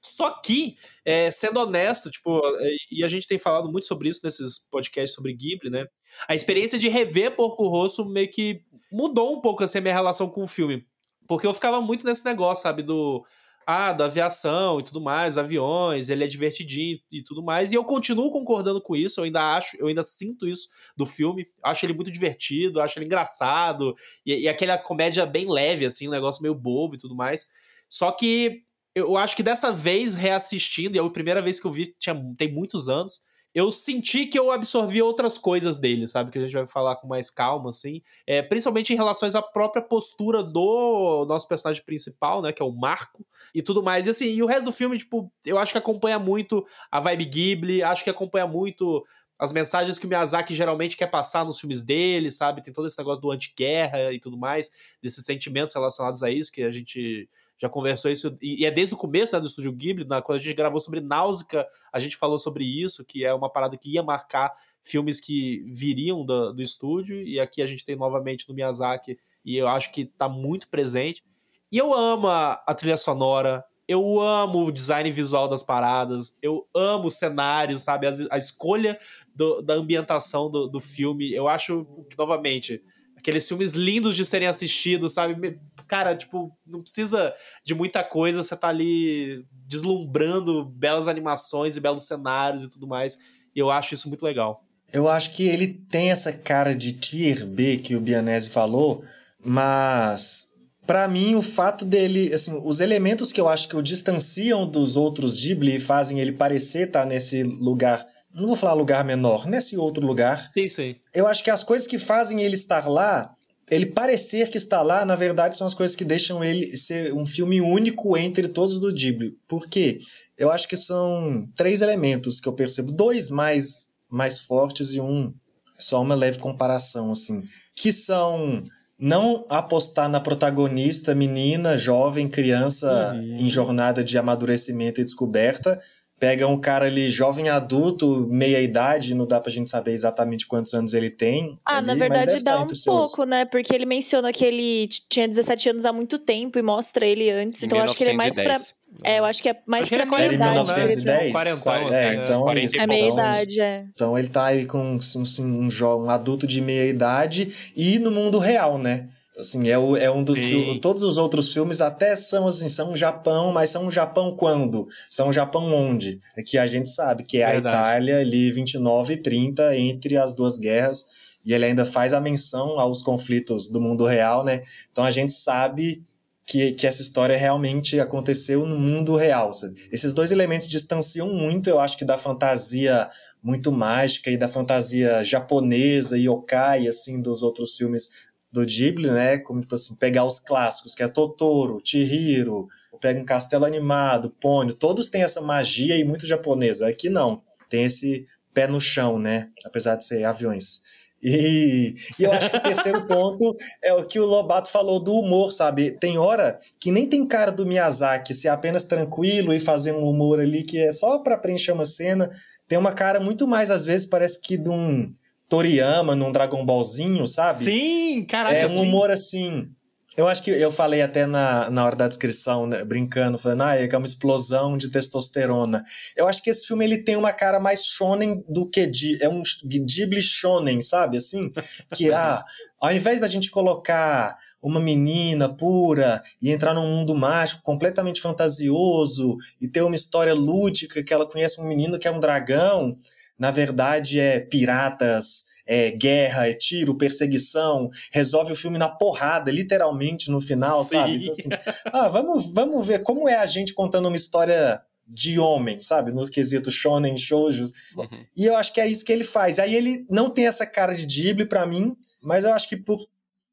Só 0.00 0.30
que, 0.30 0.76
é, 1.04 1.30
sendo 1.30 1.60
honesto, 1.60 2.10
tipo, 2.10 2.40
é, 2.60 2.76
e 2.90 3.04
a 3.04 3.08
gente 3.08 3.26
tem 3.26 3.38
falado 3.38 3.70
muito 3.70 3.86
sobre 3.86 4.08
isso 4.08 4.20
nesses 4.24 4.58
podcasts 4.70 5.14
sobre 5.14 5.32
Ghibli, 5.32 5.70
né? 5.70 5.86
A 6.28 6.34
experiência 6.34 6.78
de 6.78 6.88
rever 6.88 7.34
Porco 7.34 7.68
Rosso 7.68 8.04
meio 8.08 8.30
que 8.30 8.62
mudou 8.90 9.36
um 9.36 9.40
pouco 9.40 9.64
assim, 9.64 9.78
a 9.78 9.80
minha 9.80 9.94
relação 9.94 10.30
com 10.30 10.42
o 10.42 10.46
filme. 10.46 10.86
Porque 11.26 11.46
eu 11.46 11.52
ficava 11.52 11.80
muito 11.80 12.06
nesse 12.06 12.24
negócio, 12.24 12.62
sabe? 12.62 12.82
Do 12.82 13.24
ah, 13.70 13.92
da 13.92 14.06
aviação 14.06 14.80
e 14.80 14.82
tudo 14.82 14.98
mais, 14.98 15.36
aviões, 15.36 16.08
ele 16.08 16.24
é 16.24 16.26
divertidinho 16.26 16.98
e 17.12 17.22
tudo 17.22 17.42
mais. 17.42 17.70
E 17.70 17.74
eu 17.74 17.84
continuo 17.84 18.30
concordando 18.30 18.80
com 18.80 18.96
isso, 18.96 19.20
eu 19.20 19.24
ainda 19.24 19.56
acho, 19.56 19.76
eu 19.76 19.88
ainda 19.88 20.02
sinto 20.02 20.48
isso 20.48 20.68
do 20.96 21.04
filme. 21.04 21.46
Acho 21.62 21.84
ele 21.84 21.92
muito 21.92 22.10
divertido, 22.10 22.80
acho 22.80 22.98
ele 22.98 23.04
engraçado, 23.04 23.94
e, 24.24 24.44
e 24.44 24.48
aquela 24.48 24.78
comédia 24.78 25.26
bem 25.26 25.46
leve, 25.46 25.84
assim, 25.84 26.08
um 26.08 26.12
negócio 26.12 26.40
meio 26.40 26.54
bobo 26.54 26.94
e 26.94 26.98
tudo 26.98 27.14
mais. 27.14 27.46
Só 27.90 28.10
que 28.10 28.62
eu 28.98 29.16
acho 29.16 29.36
que 29.36 29.42
dessa 29.42 29.72
vez, 29.72 30.14
reassistindo, 30.14 30.96
e 30.96 30.98
é 30.98 31.02
a 31.02 31.10
primeira 31.10 31.42
vez 31.42 31.60
que 31.60 31.66
eu 31.66 31.72
vi, 31.72 31.94
tinha, 31.98 32.14
tem 32.36 32.52
muitos 32.52 32.88
anos, 32.88 33.20
eu 33.54 33.72
senti 33.72 34.26
que 34.26 34.38
eu 34.38 34.50
absorvi 34.50 35.00
outras 35.00 35.38
coisas 35.38 35.78
dele, 35.78 36.06
sabe? 36.06 36.30
Que 36.30 36.38
a 36.38 36.42
gente 36.42 36.52
vai 36.52 36.66
falar 36.66 36.96
com 36.96 37.08
mais 37.08 37.30
calma, 37.30 37.70
assim. 37.70 38.02
É, 38.26 38.42
principalmente 38.42 38.92
em 38.92 38.96
relação 38.96 39.28
à 39.28 39.42
própria 39.42 39.82
postura 39.82 40.42
do 40.42 41.24
nosso 41.26 41.48
personagem 41.48 41.82
principal, 41.84 42.42
né? 42.42 42.52
Que 42.52 42.62
é 42.62 42.64
o 42.64 42.72
Marco 42.72 43.26
e 43.54 43.62
tudo 43.62 43.82
mais. 43.82 44.06
E 44.06 44.10
assim, 44.10 44.26
e 44.26 44.42
o 44.42 44.46
resto 44.46 44.66
do 44.66 44.72
filme, 44.72 44.98
tipo, 44.98 45.32
eu 45.46 45.58
acho 45.58 45.72
que 45.72 45.78
acompanha 45.78 46.18
muito 46.18 46.64
a 46.90 47.00
vibe 47.00 47.24
Ghibli, 47.24 47.82
acho 47.82 48.04
que 48.04 48.10
acompanha 48.10 48.46
muito 48.46 49.04
as 49.38 49.52
mensagens 49.52 49.98
que 49.98 50.06
o 50.06 50.08
Miyazaki 50.08 50.54
geralmente 50.54 50.96
quer 50.96 51.06
passar 51.06 51.44
nos 51.44 51.60
filmes 51.60 51.82
dele, 51.82 52.30
sabe? 52.30 52.62
Tem 52.62 52.72
todo 52.72 52.86
esse 52.86 52.98
negócio 52.98 53.22
do 53.22 53.30
anti-guerra 53.30 54.12
e 54.12 54.18
tudo 54.18 54.36
mais, 54.36 54.70
desses 55.00 55.24
sentimentos 55.24 55.72
relacionados 55.72 56.22
a 56.22 56.30
isso 56.30 56.52
que 56.52 56.62
a 56.62 56.70
gente 56.70 57.28
já 57.58 57.68
conversou 57.68 58.10
isso, 58.10 58.36
e 58.40 58.64
é 58.64 58.70
desde 58.70 58.94
o 58.94 58.98
começo 58.98 59.34
né, 59.34 59.40
do 59.40 59.46
Estúdio 59.46 59.72
Ghibli, 59.72 60.04
na, 60.04 60.22
quando 60.22 60.38
a 60.38 60.40
gente 60.40 60.54
gravou 60.54 60.78
sobre 60.78 61.00
Náusea, 61.00 61.66
a 61.92 61.98
gente 61.98 62.16
falou 62.16 62.38
sobre 62.38 62.64
isso, 62.64 63.04
que 63.04 63.24
é 63.24 63.34
uma 63.34 63.50
parada 63.50 63.76
que 63.76 63.90
ia 63.90 64.02
marcar 64.02 64.52
filmes 64.82 65.20
que 65.20 65.64
viriam 65.72 66.24
do, 66.24 66.52
do 66.52 66.62
estúdio, 66.62 67.20
e 67.20 67.40
aqui 67.40 67.60
a 67.60 67.66
gente 67.66 67.84
tem 67.84 67.96
novamente 67.96 68.48
no 68.48 68.54
Miyazaki, 68.54 69.18
e 69.44 69.56
eu 69.56 69.66
acho 69.66 69.92
que 69.92 70.04
tá 70.04 70.28
muito 70.28 70.68
presente. 70.68 71.24
E 71.70 71.76
eu 71.76 71.92
amo 71.92 72.28
a, 72.28 72.62
a 72.66 72.74
trilha 72.74 72.96
sonora, 72.96 73.64
eu 73.88 74.20
amo 74.20 74.66
o 74.66 74.72
design 74.72 75.10
visual 75.10 75.48
das 75.48 75.62
paradas, 75.62 76.38
eu 76.42 76.68
amo 76.74 77.06
o 77.06 77.10
cenário, 77.10 77.78
sabe? 77.78 78.06
A, 78.06 78.10
a 78.30 78.38
escolha 78.38 78.98
do, 79.34 79.62
da 79.62 79.74
ambientação 79.74 80.50
do, 80.50 80.68
do 80.68 80.78
filme. 80.78 81.32
Eu 81.32 81.48
acho, 81.48 81.86
novamente, 82.16 82.82
aqueles 83.16 83.48
filmes 83.48 83.72
lindos 83.72 84.14
de 84.14 84.26
serem 84.26 84.46
assistidos, 84.46 85.14
sabe? 85.14 85.58
Cara, 85.88 86.14
tipo, 86.14 86.52
não 86.66 86.82
precisa 86.82 87.34
de 87.64 87.74
muita 87.74 88.04
coisa, 88.04 88.42
você 88.42 88.56
tá 88.56 88.68
ali 88.68 89.44
deslumbrando 89.66 90.64
belas 90.64 91.08
animações 91.08 91.76
e 91.76 91.80
belos 91.80 92.06
cenários 92.06 92.62
e 92.62 92.70
tudo 92.70 92.86
mais. 92.86 93.16
E 93.54 93.58
eu 93.58 93.70
acho 93.70 93.94
isso 93.94 94.08
muito 94.08 94.24
legal. 94.24 94.62
Eu 94.92 95.08
acho 95.08 95.32
que 95.32 95.42
ele 95.42 95.66
tem 95.90 96.10
essa 96.10 96.32
cara 96.32 96.74
de 96.74 96.92
tier 96.92 97.46
B 97.46 97.78
que 97.78 97.96
o 97.96 98.00
Bianese 98.00 98.50
falou, 98.50 99.02
mas 99.44 100.46
para 100.86 101.08
mim 101.08 101.34
o 101.34 101.42
fato 101.42 101.84
dele, 101.84 102.32
assim, 102.32 102.58
os 102.64 102.80
elementos 102.80 103.32
que 103.32 103.40
eu 103.40 103.48
acho 103.48 103.68
que 103.68 103.76
o 103.76 103.82
distanciam 103.82 104.66
dos 104.66 104.96
outros 104.96 105.36
Ghibli 105.36 105.76
e 105.76 105.80
fazem 105.80 106.20
ele 106.20 106.32
parecer 106.32 106.86
estar 106.86 107.00
tá 107.00 107.06
nesse 107.06 107.42
lugar 107.42 108.06
não 108.34 108.46
vou 108.46 108.56
falar 108.56 108.74
lugar 108.74 109.04
menor, 109.04 109.46
nesse 109.46 109.76
outro 109.76 110.06
lugar. 110.06 110.48
Sim, 110.50 110.68
sim. 110.68 110.96
Eu 111.14 111.26
acho 111.26 111.42
que 111.42 111.50
as 111.50 111.64
coisas 111.64 111.86
que 111.86 111.98
fazem 111.98 112.42
ele 112.42 112.54
estar 112.54 112.86
lá 112.88 113.34
ele 113.70 113.86
parecer 113.86 114.48
que 114.48 114.56
está 114.56 114.82
lá, 114.82 115.04
na 115.04 115.14
verdade, 115.14 115.56
são 115.56 115.66
as 115.66 115.74
coisas 115.74 115.94
que 115.94 116.04
deixam 116.04 116.42
ele 116.42 116.76
ser 116.76 117.12
um 117.12 117.26
filme 117.26 117.60
único 117.60 118.16
entre 118.16 118.48
todos 118.48 118.78
do 118.78 118.92
Ghibli. 118.92 119.36
Por 119.46 119.68
quê? 119.68 119.98
Eu 120.36 120.50
acho 120.50 120.68
que 120.68 120.76
são 120.76 121.48
três 121.56 121.80
elementos 121.80 122.40
que 122.40 122.48
eu 122.48 122.52
percebo, 122.52 122.92
dois 122.92 123.28
mais 123.28 123.88
mais 124.10 124.40
fortes 124.40 124.92
e 124.92 125.00
um 125.00 125.34
só 125.78 126.00
uma 126.00 126.14
leve 126.14 126.38
comparação 126.38 127.12
assim, 127.12 127.42
que 127.74 127.92
são 127.92 128.62
não 128.98 129.46
apostar 129.48 130.08
na 130.08 130.18
protagonista 130.18 131.14
menina, 131.14 131.78
jovem, 131.78 132.26
criança 132.26 133.12
uhum. 133.14 133.38
em 133.38 133.48
jornada 133.48 134.02
de 134.02 134.18
amadurecimento 134.18 135.00
e 135.00 135.04
descoberta, 135.04 135.80
pega 136.18 136.46
um 136.46 136.58
cara 136.58 136.86
ali 136.86 137.10
jovem 137.10 137.48
adulto, 137.48 138.26
meia 138.30 138.60
idade, 138.60 139.14
não 139.14 139.26
dá 139.26 139.40
pra 139.40 139.50
gente 139.52 139.70
saber 139.70 139.92
exatamente 139.92 140.46
quantos 140.46 140.74
anos 140.74 140.92
ele 140.94 141.10
tem. 141.10 141.56
Ah, 141.64 141.78
ali, 141.78 141.86
na 141.86 141.94
mas 141.94 141.98
verdade 141.98 142.42
dá 142.44 142.60
um 142.62 142.66
pouco, 142.84 143.24
né? 143.24 143.44
Porque 143.44 143.74
ele 143.74 143.86
menciona 143.86 144.32
que 144.32 144.44
ele 144.44 144.88
tinha 145.08 145.28
17 145.28 145.70
anos 145.70 145.84
há 145.84 145.92
muito 145.92 146.18
tempo 146.18 146.58
e 146.58 146.62
mostra 146.62 147.06
ele 147.06 147.30
antes, 147.30 147.62
então 147.62 147.78
eu 147.78 147.84
acho 147.84 147.96
que 147.96 148.04
ele 148.04 148.10
é 148.10 148.14
mais 148.14 148.34
pra. 148.34 148.42
1910. 148.44 148.78
É, 149.04 149.18
eu 149.18 149.24
acho 149.26 149.42
que 149.42 149.48
é 149.50 149.56
mais 149.66 149.82
Acho 149.82 149.90
que 149.90 149.94
ele 149.96 150.06
pra 150.06 150.18
é 150.18 150.24
Era 150.24 150.34
em 150.34 150.38
meia 150.38 150.50
idade. 150.50 150.66
1910? 150.96 151.32
Quarentão, 151.32 151.72
é, 151.92 152.08
assim, 152.08 152.22
então 152.22 152.40
é 152.40 152.44
40 152.44 152.64
isso. 152.66 152.76
e 152.76 152.80
É 152.80 152.86
meia 152.86 152.98
Então, 153.02 153.12
idade, 153.12 153.60
é. 153.60 153.84
Então 153.94 154.18
ele 154.18 154.28
tá 154.28 154.44
aí 154.46 154.66
com 154.66 154.96
assim, 154.96 155.44
um, 155.44 155.68
jo- 155.68 155.96
um 156.04 156.10
adulto 156.10 156.46
de 156.46 156.60
meia 156.62 156.86
idade 156.88 157.70
e 157.76 157.98
no 157.98 158.10
mundo 158.10 158.38
real, 158.38 158.78
né? 158.78 159.06
Assim, 159.38 159.68
é, 159.68 159.78
o, 159.78 159.96
é 159.96 160.10
um 160.10 160.22
dos 160.22 160.38
Sim. 160.38 160.48
filmes. 160.48 160.80
Todos 160.80 161.02
os 161.02 161.16
outros 161.16 161.52
filmes 161.52 161.80
até 161.80 162.16
são 162.16 162.48
assim, 162.48 162.68
são 162.68 162.96
Japão, 162.96 163.52
mas 163.52 163.70
são 163.70 163.90
Japão 163.90 164.34
quando? 164.34 164.88
São 165.08 165.32
Japão 165.32 165.72
onde? 165.72 166.18
É 166.36 166.42
que 166.42 166.58
a 166.58 166.66
gente 166.66 166.90
sabe 166.90 167.22
que 167.24 167.38
é 167.40 167.52
Verdade. 167.52 167.76
a 167.76 167.80
Itália 167.80 168.18
ali 168.20 168.50
29 168.50 169.14
e 169.14 169.16
30 169.16 169.76
entre 169.76 170.16
as 170.16 170.32
duas 170.32 170.58
guerras. 170.58 171.06
E 171.44 171.54
ele 171.54 171.64
ainda 171.64 171.84
faz 171.84 172.12
a 172.12 172.20
menção 172.20 172.80
aos 172.80 173.00
conflitos 173.00 173.68
do 173.68 173.80
mundo 173.80 174.04
real, 174.04 174.44
né? 174.44 174.62
Então 174.90 175.04
a 175.04 175.10
gente 175.10 175.32
sabe 175.32 176.02
que, 176.44 176.72
que 176.72 176.86
essa 176.86 177.00
história 177.02 177.36
realmente 177.36 178.00
aconteceu 178.00 178.66
no 178.66 178.76
mundo 178.76 179.14
real. 179.14 179.52
sabe? 179.52 179.74
Esses 179.92 180.12
dois 180.12 180.32
elementos 180.32 180.68
distanciam 180.68 181.28
muito, 181.28 181.70
eu 181.70 181.78
acho 181.78 181.96
que 181.96 182.04
da 182.04 182.18
fantasia 182.18 183.08
muito 183.42 183.70
mágica 183.70 184.30
e 184.30 184.36
da 184.36 184.48
fantasia 184.48 185.22
japonesa 185.22 186.18
e 186.18 186.26
yokai, 186.26 186.88
assim, 186.88 187.20
dos 187.20 187.42
outros 187.42 187.76
filmes 187.76 188.08
do 188.50 188.64
Ghibli, 188.64 189.10
né? 189.10 189.38
Como, 189.38 189.60
tipo 189.60 189.74
assim, 189.74 189.94
pegar 189.94 190.24
os 190.24 190.38
clássicos, 190.38 190.94
que 190.94 191.02
é 191.02 191.08
Totoro, 191.08 191.80
Chihiro, 191.84 192.68
pega 193.00 193.20
um 193.20 193.24
castelo 193.24 193.64
animado, 193.64 194.30
Pônio, 194.40 194.74
todos 194.74 195.08
têm 195.08 195.22
essa 195.22 195.40
magia 195.40 195.96
e 195.96 196.04
muito 196.04 196.26
japonesa. 196.26 196.88
Aqui 196.88 197.08
não, 197.08 197.42
tem 197.68 197.84
esse 197.84 198.26
pé 198.52 198.66
no 198.66 198.80
chão, 198.80 199.18
né? 199.18 199.48
Apesar 199.64 199.96
de 199.96 200.04
ser 200.04 200.24
aviões. 200.24 200.82
E, 201.22 201.94
e 202.18 202.24
eu 202.24 202.32
acho 202.32 202.50
que 202.50 202.56
o 202.56 202.62
terceiro 202.62 203.04
ponto 203.06 203.54
é 203.82 203.92
o 203.92 204.04
que 204.04 204.20
o 204.20 204.26
Lobato 204.26 204.70
falou 204.70 205.00
do 205.00 205.14
humor, 205.14 205.50
sabe? 205.52 205.90
Tem 205.92 206.16
hora 206.16 206.58
que 206.80 206.92
nem 206.92 207.08
tem 207.08 207.26
cara 207.26 207.50
do 207.50 207.66
Miyazaki 207.66 208.32
ser 208.32 208.48
apenas 208.48 208.84
tranquilo 208.84 209.52
e 209.52 209.60
fazer 209.60 209.92
um 209.92 210.08
humor 210.08 210.40
ali 210.40 210.62
que 210.62 210.78
é 210.78 210.92
só 210.92 211.18
para 211.18 211.36
preencher 211.36 211.72
uma 211.72 211.84
cena. 211.84 212.30
Tem 212.68 212.78
uma 212.78 212.92
cara 212.92 213.18
muito 213.18 213.46
mais, 213.46 213.70
às 213.70 213.84
vezes, 213.84 214.06
parece 214.06 214.40
que 214.40 214.56
de 214.56 214.68
um 214.68 215.10
Toriyama 215.48 216.14
num 216.14 216.30
Dragon 216.32 216.64
Ballzinho, 216.64 217.26
sabe? 217.26 217.64
Sim, 217.64 218.24
caraca, 218.24 218.54
É 218.56 218.66
um 218.66 218.80
humor 218.82 219.10
assim. 219.10 219.68
Eu 220.16 220.26
acho 220.26 220.42
que 220.42 220.50
eu 220.50 220.72
falei 220.72 221.00
até 221.00 221.26
na, 221.26 221.70
na 221.70 221.84
hora 221.84 221.94
da 221.94 222.08
descrição, 222.08 222.66
né, 222.66 222.84
brincando, 222.84 223.38
falando, 223.38 223.62
ah, 223.62 223.76
é 223.76 223.86
que 223.86 223.94
é 223.94 223.98
uma 223.98 224.06
explosão 224.06 224.76
de 224.76 224.90
testosterona. 224.90 225.84
Eu 226.16 226.26
acho 226.26 226.42
que 226.42 226.50
esse 226.50 226.66
filme 226.66 226.84
ele 226.84 226.98
tem 226.98 227.14
uma 227.14 227.32
cara 227.32 227.60
mais 227.60 227.84
shonen 227.84 228.42
do 228.48 228.68
que 228.68 228.84
Ghi- 228.88 229.18
é 229.22 229.28
um 229.28 229.42
Ghibli 229.64 230.20
shonen, 230.20 230.80
sabe? 230.80 231.18
Assim, 231.18 231.52
que 231.94 232.10
ah, 232.12 232.42
ao 232.80 232.90
invés 232.92 233.20
da 233.20 233.28
gente 233.28 233.48
colocar 233.48 234.36
uma 234.60 234.80
menina 234.80 235.48
pura 235.48 236.20
e 236.42 236.50
entrar 236.50 236.74
num 236.74 236.84
mundo 236.86 237.14
mágico 237.14 237.62
completamente 237.62 238.20
fantasioso 238.20 239.36
e 239.60 239.68
ter 239.68 239.82
uma 239.82 239.94
história 239.94 240.34
lúdica 240.34 241.00
que 241.00 241.14
ela 241.14 241.28
conhece 241.30 241.60
um 241.60 241.64
menino 241.68 241.96
que 241.96 242.08
é 242.08 242.10
um 242.10 242.18
dragão, 242.18 242.98
na 243.38 243.50
verdade 243.50 244.18
é 244.18 244.40
piratas, 244.40 245.44
é 245.66 245.90
guerra, 245.90 246.48
é 246.48 246.54
tiro, 246.54 246.96
perseguição, 246.96 247.90
resolve 248.10 248.52
o 248.52 248.56
filme 248.56 248.78
na 248.78 248.88
porrada, 248.88 249.50
literalmente 249.50 250.30
no 250.30 250.40
final, 250.40 250.82
Sim. 250.82 250.90
sabe? 250.96 251.16
Então, 251.16 251.30
assim, 251.30 251.48
ah, 251.92 252.08
vamos, 252.08 252.52
vamos 252.52 252.86
ver 252.86 253.02
como 253.02 253.28
é 253.28 253.36
a 253.36 253.46
gente 253.46 253.74
contando 253.74 254.06
uma 254.06 254.16
história 254.16 254.80
de 255.06 255.38
homem, 255.38 255.80
sabe? 255.80 256.10
Nos 256.10 256.28
quesitos 256.28 256.74
shonen, 256.74 257.16
shoujos. 257.16 257.72
Uhum. 257.96 258.26
E 258.36 258.46
eu 258.46 258.56
acho 258.56 258.72
que 258.72 258.80
é 258.80 258.86
isso 258.86 259.04
que 259.04 259.12
ele 259.12 259.24
faz. 259.24 259.58
Aí 259.58 259.74
ele 259.74 260.06
não 260.10 260.30
tem 260.30 260.46
essa 260.46 260.66
cara 260.66 260.94
de 260.94 261.06
Ghibli 261.06 261.46
pra 261.46 261.66
mim, 261.66 261.96
mas 262.22 262.44
eu 262.44 262.52
acho 262.52 262.68
que 262.68 262.76
por 262.76 262.98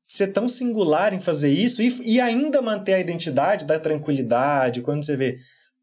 ser 0.04 0.28
tão 0.28 0.48
singular 0.48 1.14
em 1.14 1.20
fazer 1.20 1.50
isso 1.50 1.82
e, 1.82 2.16
e 2.16 2.22
ainda 2.22 2.62
manter 2.62 2.94
a 2.94 3.00
identidade 3.00 3.66
da 3.66 3.80
tranquilidade, 3.80 4.82
quando 4.82 5.04
você 5.04 5.18
vê, 5.18 5.36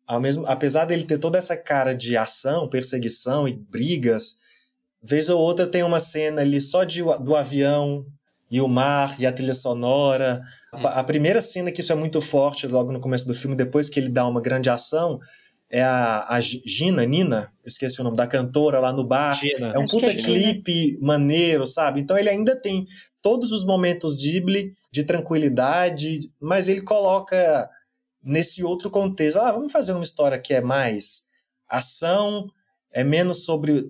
ao 0.07 0.21
mesmo, 0.21 0.47
apesar 0.47 0.85
dele 0.85 1.05
ter 1.05 1.19
toda 1.19 1.39
essa 1.39 1.57
cara 1.57 1.95
de 1.95 2.17
ação, 2.17 2.69
perseguição 2.69 3.47
e 3.49 3.53
brigas, 3.55 4.37
vez 5.03 5.29
ou 5.29 5.39
outra 5.41 5.67
tem 5.67 5.83
uma 5.83 5.99
cena 5.99 6.43
ali 6.43 6.61
só 6.61 6.85
de, 6.85 7.03
do 7.21 7.35
avião 7.35 8.05
e 8.51 8.61
o 8.61 8.69
mar 8.69 9.19
e 9.21 9.27
a 9.27 9.33
trilha 9.33 9.55
sonora. 9.55 10.43
A, 10.73 11.01
a 11.01 11.05
primeira 11.05 11.41
cena 11.41 11.73
que 11.73 11.81
isso 11.81 11.93
é 11.93 11.97
muito 11.97 12.21
forte 12.21 12.67
logo 12.67 12.93
no 12.93 13.01
começo 13.01 13.27
do 13.27 13.35
filme, 13.35 13.57
depois 13.57 13.89
que 13.89 13.99
ele 13.99 14.09
dá 14.09 14.27
uma 14.27 14.41
grande 14.41 14.69
ação, 14.71 15.19
é 15.71 15.83
a, 15.83 16.27
a 16.29 16.39
Gi- 16.41 16.63
Gina, 16.67 17.07
Nina, 17.07 17.51
eu 17.65 17.69
esqueci 17.69 17.99
o 18.01 18.05
nome 18.05 18.17
da 18.17 18.27
cantora 18.27 18.79
lá 18.79 18.93
no 18.93 19.03
bar. 19.05 19.39
Imagina. 19.43 19.73
É 19.75 19.79
um 19.79 19.83
Acho 19.85 19.93
que 19.93 20.01
puta 20.01 20.13
é 20.13 20.17
Gina. 20.17 20.27
clipe 20.29 20.99
maneiro, 21.01 21.65
sabe? 21.67 22.01
Então 22.01 22.19
ele 22.19 22.29
ainda 22.29 22.55
tem 22.55 22.87
todos 23.23 23.53
os 23.53 23.65
momentos 23.65 24.17
Ghibli 24.17 24.73
de 24.93 25.03
tranquilidade, 25.05 26.21
mas 26.39 26.69
ele 26.69 26.83
coloca 26.83 27.69
nesse 28.23 28.63
outro 28.63 28.91
contexto. 28.91 29.39
Ah, 29.39 29.53
vamos 29.53 29.73
fazer 29.73 29.93
uma 29.93 30.03
história 30.03 30.39
que 30.39 30.55
é 30.55 30.61
mais 30.61 31.25
ação, 31.69 32.49
é 32.93 33.03
menos 33.03 33.45
sobre. 33.45 33.87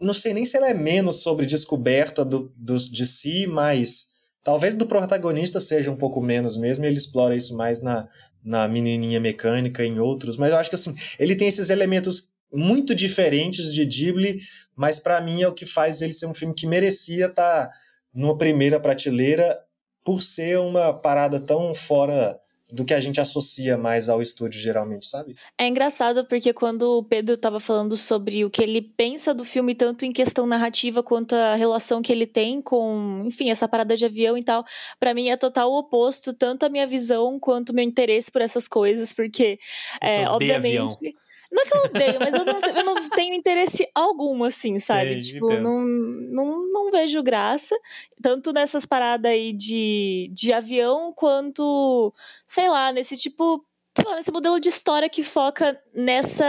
Não 0.00 0.12
sei 0.12 0.34
nem 0.34 0.44
se 0.44 0.56
ela 0.56 0.68
é 0.68 0.74
menos 0.74 1.22
sobre 1.22 1.46
descoberta 1.46 2.24
do, 2.24 2.52
dos 2.56 2.88
de 2.88 3.06
si, 3.06 3.46
mas 3.46 4.08
talvez 4.42 4.74
do 4.74 4.86
protagonista 4.86 5.58
seja 5.58 5.90
um 5.90 5.96
pouco 5.96 6.20
menos 6.20 6.56
mesmo, 6.56 6.84
ele 6.84 6.96
explora 6.96 7.34
isso 7.34 7.56
mais 7.56 7.80
na, 7.80 8.08
na 8.44 8.68
menininha 8.68 9.18
mecânica 9.18 9.84
em 9.84 9.98
outros. 9.98 10.36
Mas 10.36 10.52
eu 10.52 10.58
acho 10.58 10.68
que 10.70 10.76
assim, 10.76 10.94
ele 11.18 11.34
tem 11.34 11.48
esses 11.48 11.70
elementos 11.70 12.30
muito 12.52 12.94
diferentes 12.94 13.72
de 13.72 13.84
Ghibli, 13.84 14.40
mas 14.74 14.98
para 14.98 15.20
mim 15.20 15.42
é 15.42 15.48
o 15.48 15.54
que 15.54 15.66
faz 15.66 16.00
ele 16.00 16.12
ser 16.12 16.26
um 16.26 16.34
filme 16.34 16.54
que 16.54 16.66
merecia 16.66 17.26
estar 17.26 17.70
numa 18.14 18.36
primeira 18.36 18.78
prateleira 18.78 19.58
por 20.04 20.22
ser 20.22 20.58
uma 20.58 20.92
parada 20.92 21.40
tão 21.40 21.74
fora 21.74 22.38
do 22.70 22.84
que 22.84 22.92
a 22.92 23.00
gente 23.00 23.20
associa 23.20 23.78
mais 23.78 24.08
ao 24.08 24.20
estúdio 24.20 24.60
geralmente, 24.60 25.06
sabe? 25.06 25.36
É 25.56 25.68
engraçado 25.68 26.24
porque 26.24 26.52
quando 26.52 26.98
o 26.98 27.02
Pedro 27.04 27.36
tava 27.36 27.60
falando 27.60 27.96
sobre 27.96 28.44
o 28.44 28.50
que 28.50 28.62
ele 28.62 28.82
pensa 28.82 29.32
do 29.32 29.44
filme, 29.44 29.74
tanto 29.74 30.04
em 30.04 30.12
questão 30.12 30.46
narrativa 30.46 31.02
quanto 31.02 31.34
a 31.34 31.54
relação 31.54 32.02
que 32.02 32.12
ele 32.12 32.26
tem 32.26 32.60
com, 32.60 33.22
enfim, 33.24 33.50
essa 33.50 33.68
parada 33.68 33.96
de 33.96 34.04
avião 34.04 34.36
e 34.36 34.42
tal, 34.42 34.64
pra 34.98 35.14
mim 35.14 35.28
é 35.28 35.36
total 35.36 35.70
o 35.70 35.78
oposto, 35.78 36.32
tanto 36.32 36.66
a 36.66 36.68
minha 36.68 36.86
visão 36.86 37.38
quanto 37.38 37.70
o 37.70 37.74
meu 37.74 37.84
interesse 37.84 38.32
por 38.32 38.42
essas 38.42 38.66
coisas, 38.66 39.12
porque, 39.12 39.58
é, 40.00 40.28
odeia 40.28 40.56
obviamente. 40.56 40.96
avião. 40.96 41.25
Não 41.50 41.62
é 41.62 41.66
que 41.66 41.76
eu 41.76 41.82
odeio, 41.82 42.18
mas 42.20 42.34
eu 42.34 42.44
não, 42.44 42.58
eu 42.60 42.84
não 42.84 43.08
tenho 43.10 43.34
interesse 43.34 43.88
algum, 43.94 44.44
assim, 44.44 44.78
sabe? 44.78 45.20
Sei, 45.20 45.34
tipo, 45.34 45.46
entendo. 45.52 45.62
não, 45.62 45.80
não, 45.80 46.72
não 46.72 46.90
vejo 46.90 47.22
graça, 47.22 47.76
tanto 48.20 48.52
nessas 48.52 48.84
paradas 48.84 49.30
aí 49.30 49.52
de, 49.52 50.30
de 50.32 50.52
avião, 50.52 51.12
quanto, 51.12 52.12
sei 52.44 52.68
lá, 52.68 52.92
nesse 52.92 53.16
tipo 53.16 53.64
sei 53.96 54.04
lá, 54.04 54.16
nesse 54.16 54.30
modelo 54.30 54.60
de 54.60 54.68
história 54.68 55.08
que 55.08 55.22
foca 55.22 55.80
nessa, 55.94 56.44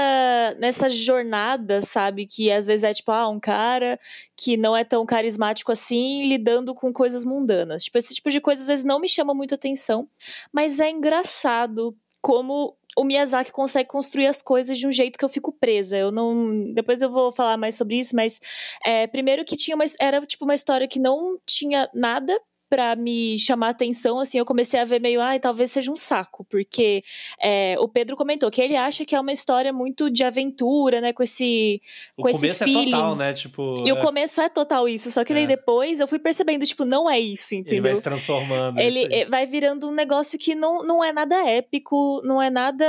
nessa 0.59 0.89
jornada, 0.89 1.81
sabe? 1.81 2.25
Que 2.25 2.51
às 2.51 2.67
vezes 2.67 2.83
é 2.83 2.93
tipo, 2.93 3.09
ah, 3.09 3.29
um 3.29 3.39
cara 3.39 3.97
que 4.35 4.57
não 4.57 4.75
é 4.75 4.83
tão 4.83 5.05
carismático 5.05 5.71
assim, 5.71 6.27
lidando 6.27 6.75
com 6.75 6.91
coisas 6.91 7.23
mundanas. 7.23 7.85
Tipo, 7.85 7.99
esse 7.99 8.13
tipo 8.13 8.29
de 8.29 8.41
coisa 8.41 8.61
às 8.61 8.67
vezes 8.67 8.83
não 8.83 8.99
me 8.99 9.07
chama 9.07 9.33
muito 9.33 9.55
atenção, 9.55 10.09
mas 10.51 10.81
é 10.81 10.89
engraçado 10.89 11.95
como 12.21 12.75
o 12.97 13.03
Miyazaki 13.03 13.51
consegue 13.51 13.87
construir 13.87 14.25
as 14.25 14.41
coisas 14.41 14.77
de 14.79 14.87
um 14.87 14.91
jeito 14.91 15.19
que 15.19 15.23
eu 15.23 15.29
fico 15.29 15.51
presa. 15.51 15.95
Eu 15.95 16.11
não. 16.11 16.73
Depois 16.73 17.01
eu 17.01 17.11
vou 17.11 17.31
falar 17.31 17.55
mais 17.55 17.75
sobre 17.75 17.99
isso, 17.99 18.15
mas 18.15 18.39
é, 18.83 19.05
primeiro 19.05 19.45
que 19.45 19.55
tinha 19.55 19.75
uma. 19.75 19.85
Era 19.99 20.25
tipo 20.25 20.45
uma 20.45 20.55
história 20.55 20.87
que 20.87 20.99
não 20.99 21.39
tinha 21.45 21.87
nada 21.93 22.35
pra 22.69 22.95
me 22.95 23.37
chamar 23.39 23.69
atenção, 23.69 24.19
assim, 24.19 24.37
eu 24.37 24.45
comecei 24.45 24.79
a 24.79 24.85
ver 24.85 24.99
meio, 24.99 25.21
ai, 25.21 25.39
talvez 25.39 25.71
seja 25.71 25.91
um 25.91 25.95
saco, 25.95 26.45
porque 26.49 27.03
é, 27.41 27.75
o 27.79 27.87
Pedro 27.87 28.15
comentou 28.15 28.49
que 28.51 28.61
ele 28.61 28.75
acha 28.75 29.05
que 29.05 29.15
é 29.15 29.19
uma 29.19 29.31
história 29.31 29.71
muito 29.71 30.09
de 30.09 30.23
aventura, 30.23 30.99
né, 31.01 31.13
com 31.13 31.23
esse 31.23 31.81
O 32.17 32.21
com 32.23 32.29
esse 32.29 32.39
começo 32.39 32.63
é 32.63 32.67
feeling. 32.67 32.91
total, 32.91 33.15
né? 33.15 33.33
Tipo. 33.33 33.83
E 33.85 33.89
é, 33.89 33.93
o 33.93 34.01
começo 34.01 34.41
é 34.41 34.49
total 34.49 34.87
isso, 34.89 35.09
só 35.11 35.23
que 35.23 35.33
daí 35.33 35.43
É. 35.43 35.47
depois 35.47 35.99
eu 35.99 36.07
fui 36.07 36.19
percebendo, 36.19 36.65
tipo, 36.65 36.85
não 36.85 37.09
é 37.09 37.19
isso, 37.19 37.53
ele 37.53 37.61
entendeu? 37.61 37.83
vai 37.83 37.95
se 37.95 38.03
transformando. 38.03 38.79
é 38.79 38.85
Ele 38.85 39.07
eh, 39.11 39.25
vai 39.25 39.45
virando 39.45 39.87
um 39.87 39.93
negócio 39.93 40.37
que 40.37 40.53
não, 40.55 40.83
não 40.83 41.03
é 41.03 41.11
nada 41.13 41.35
épico, 41.49 42.21
não 42.23 42.41
é 42.41 42.49
nada. 42.49 42.85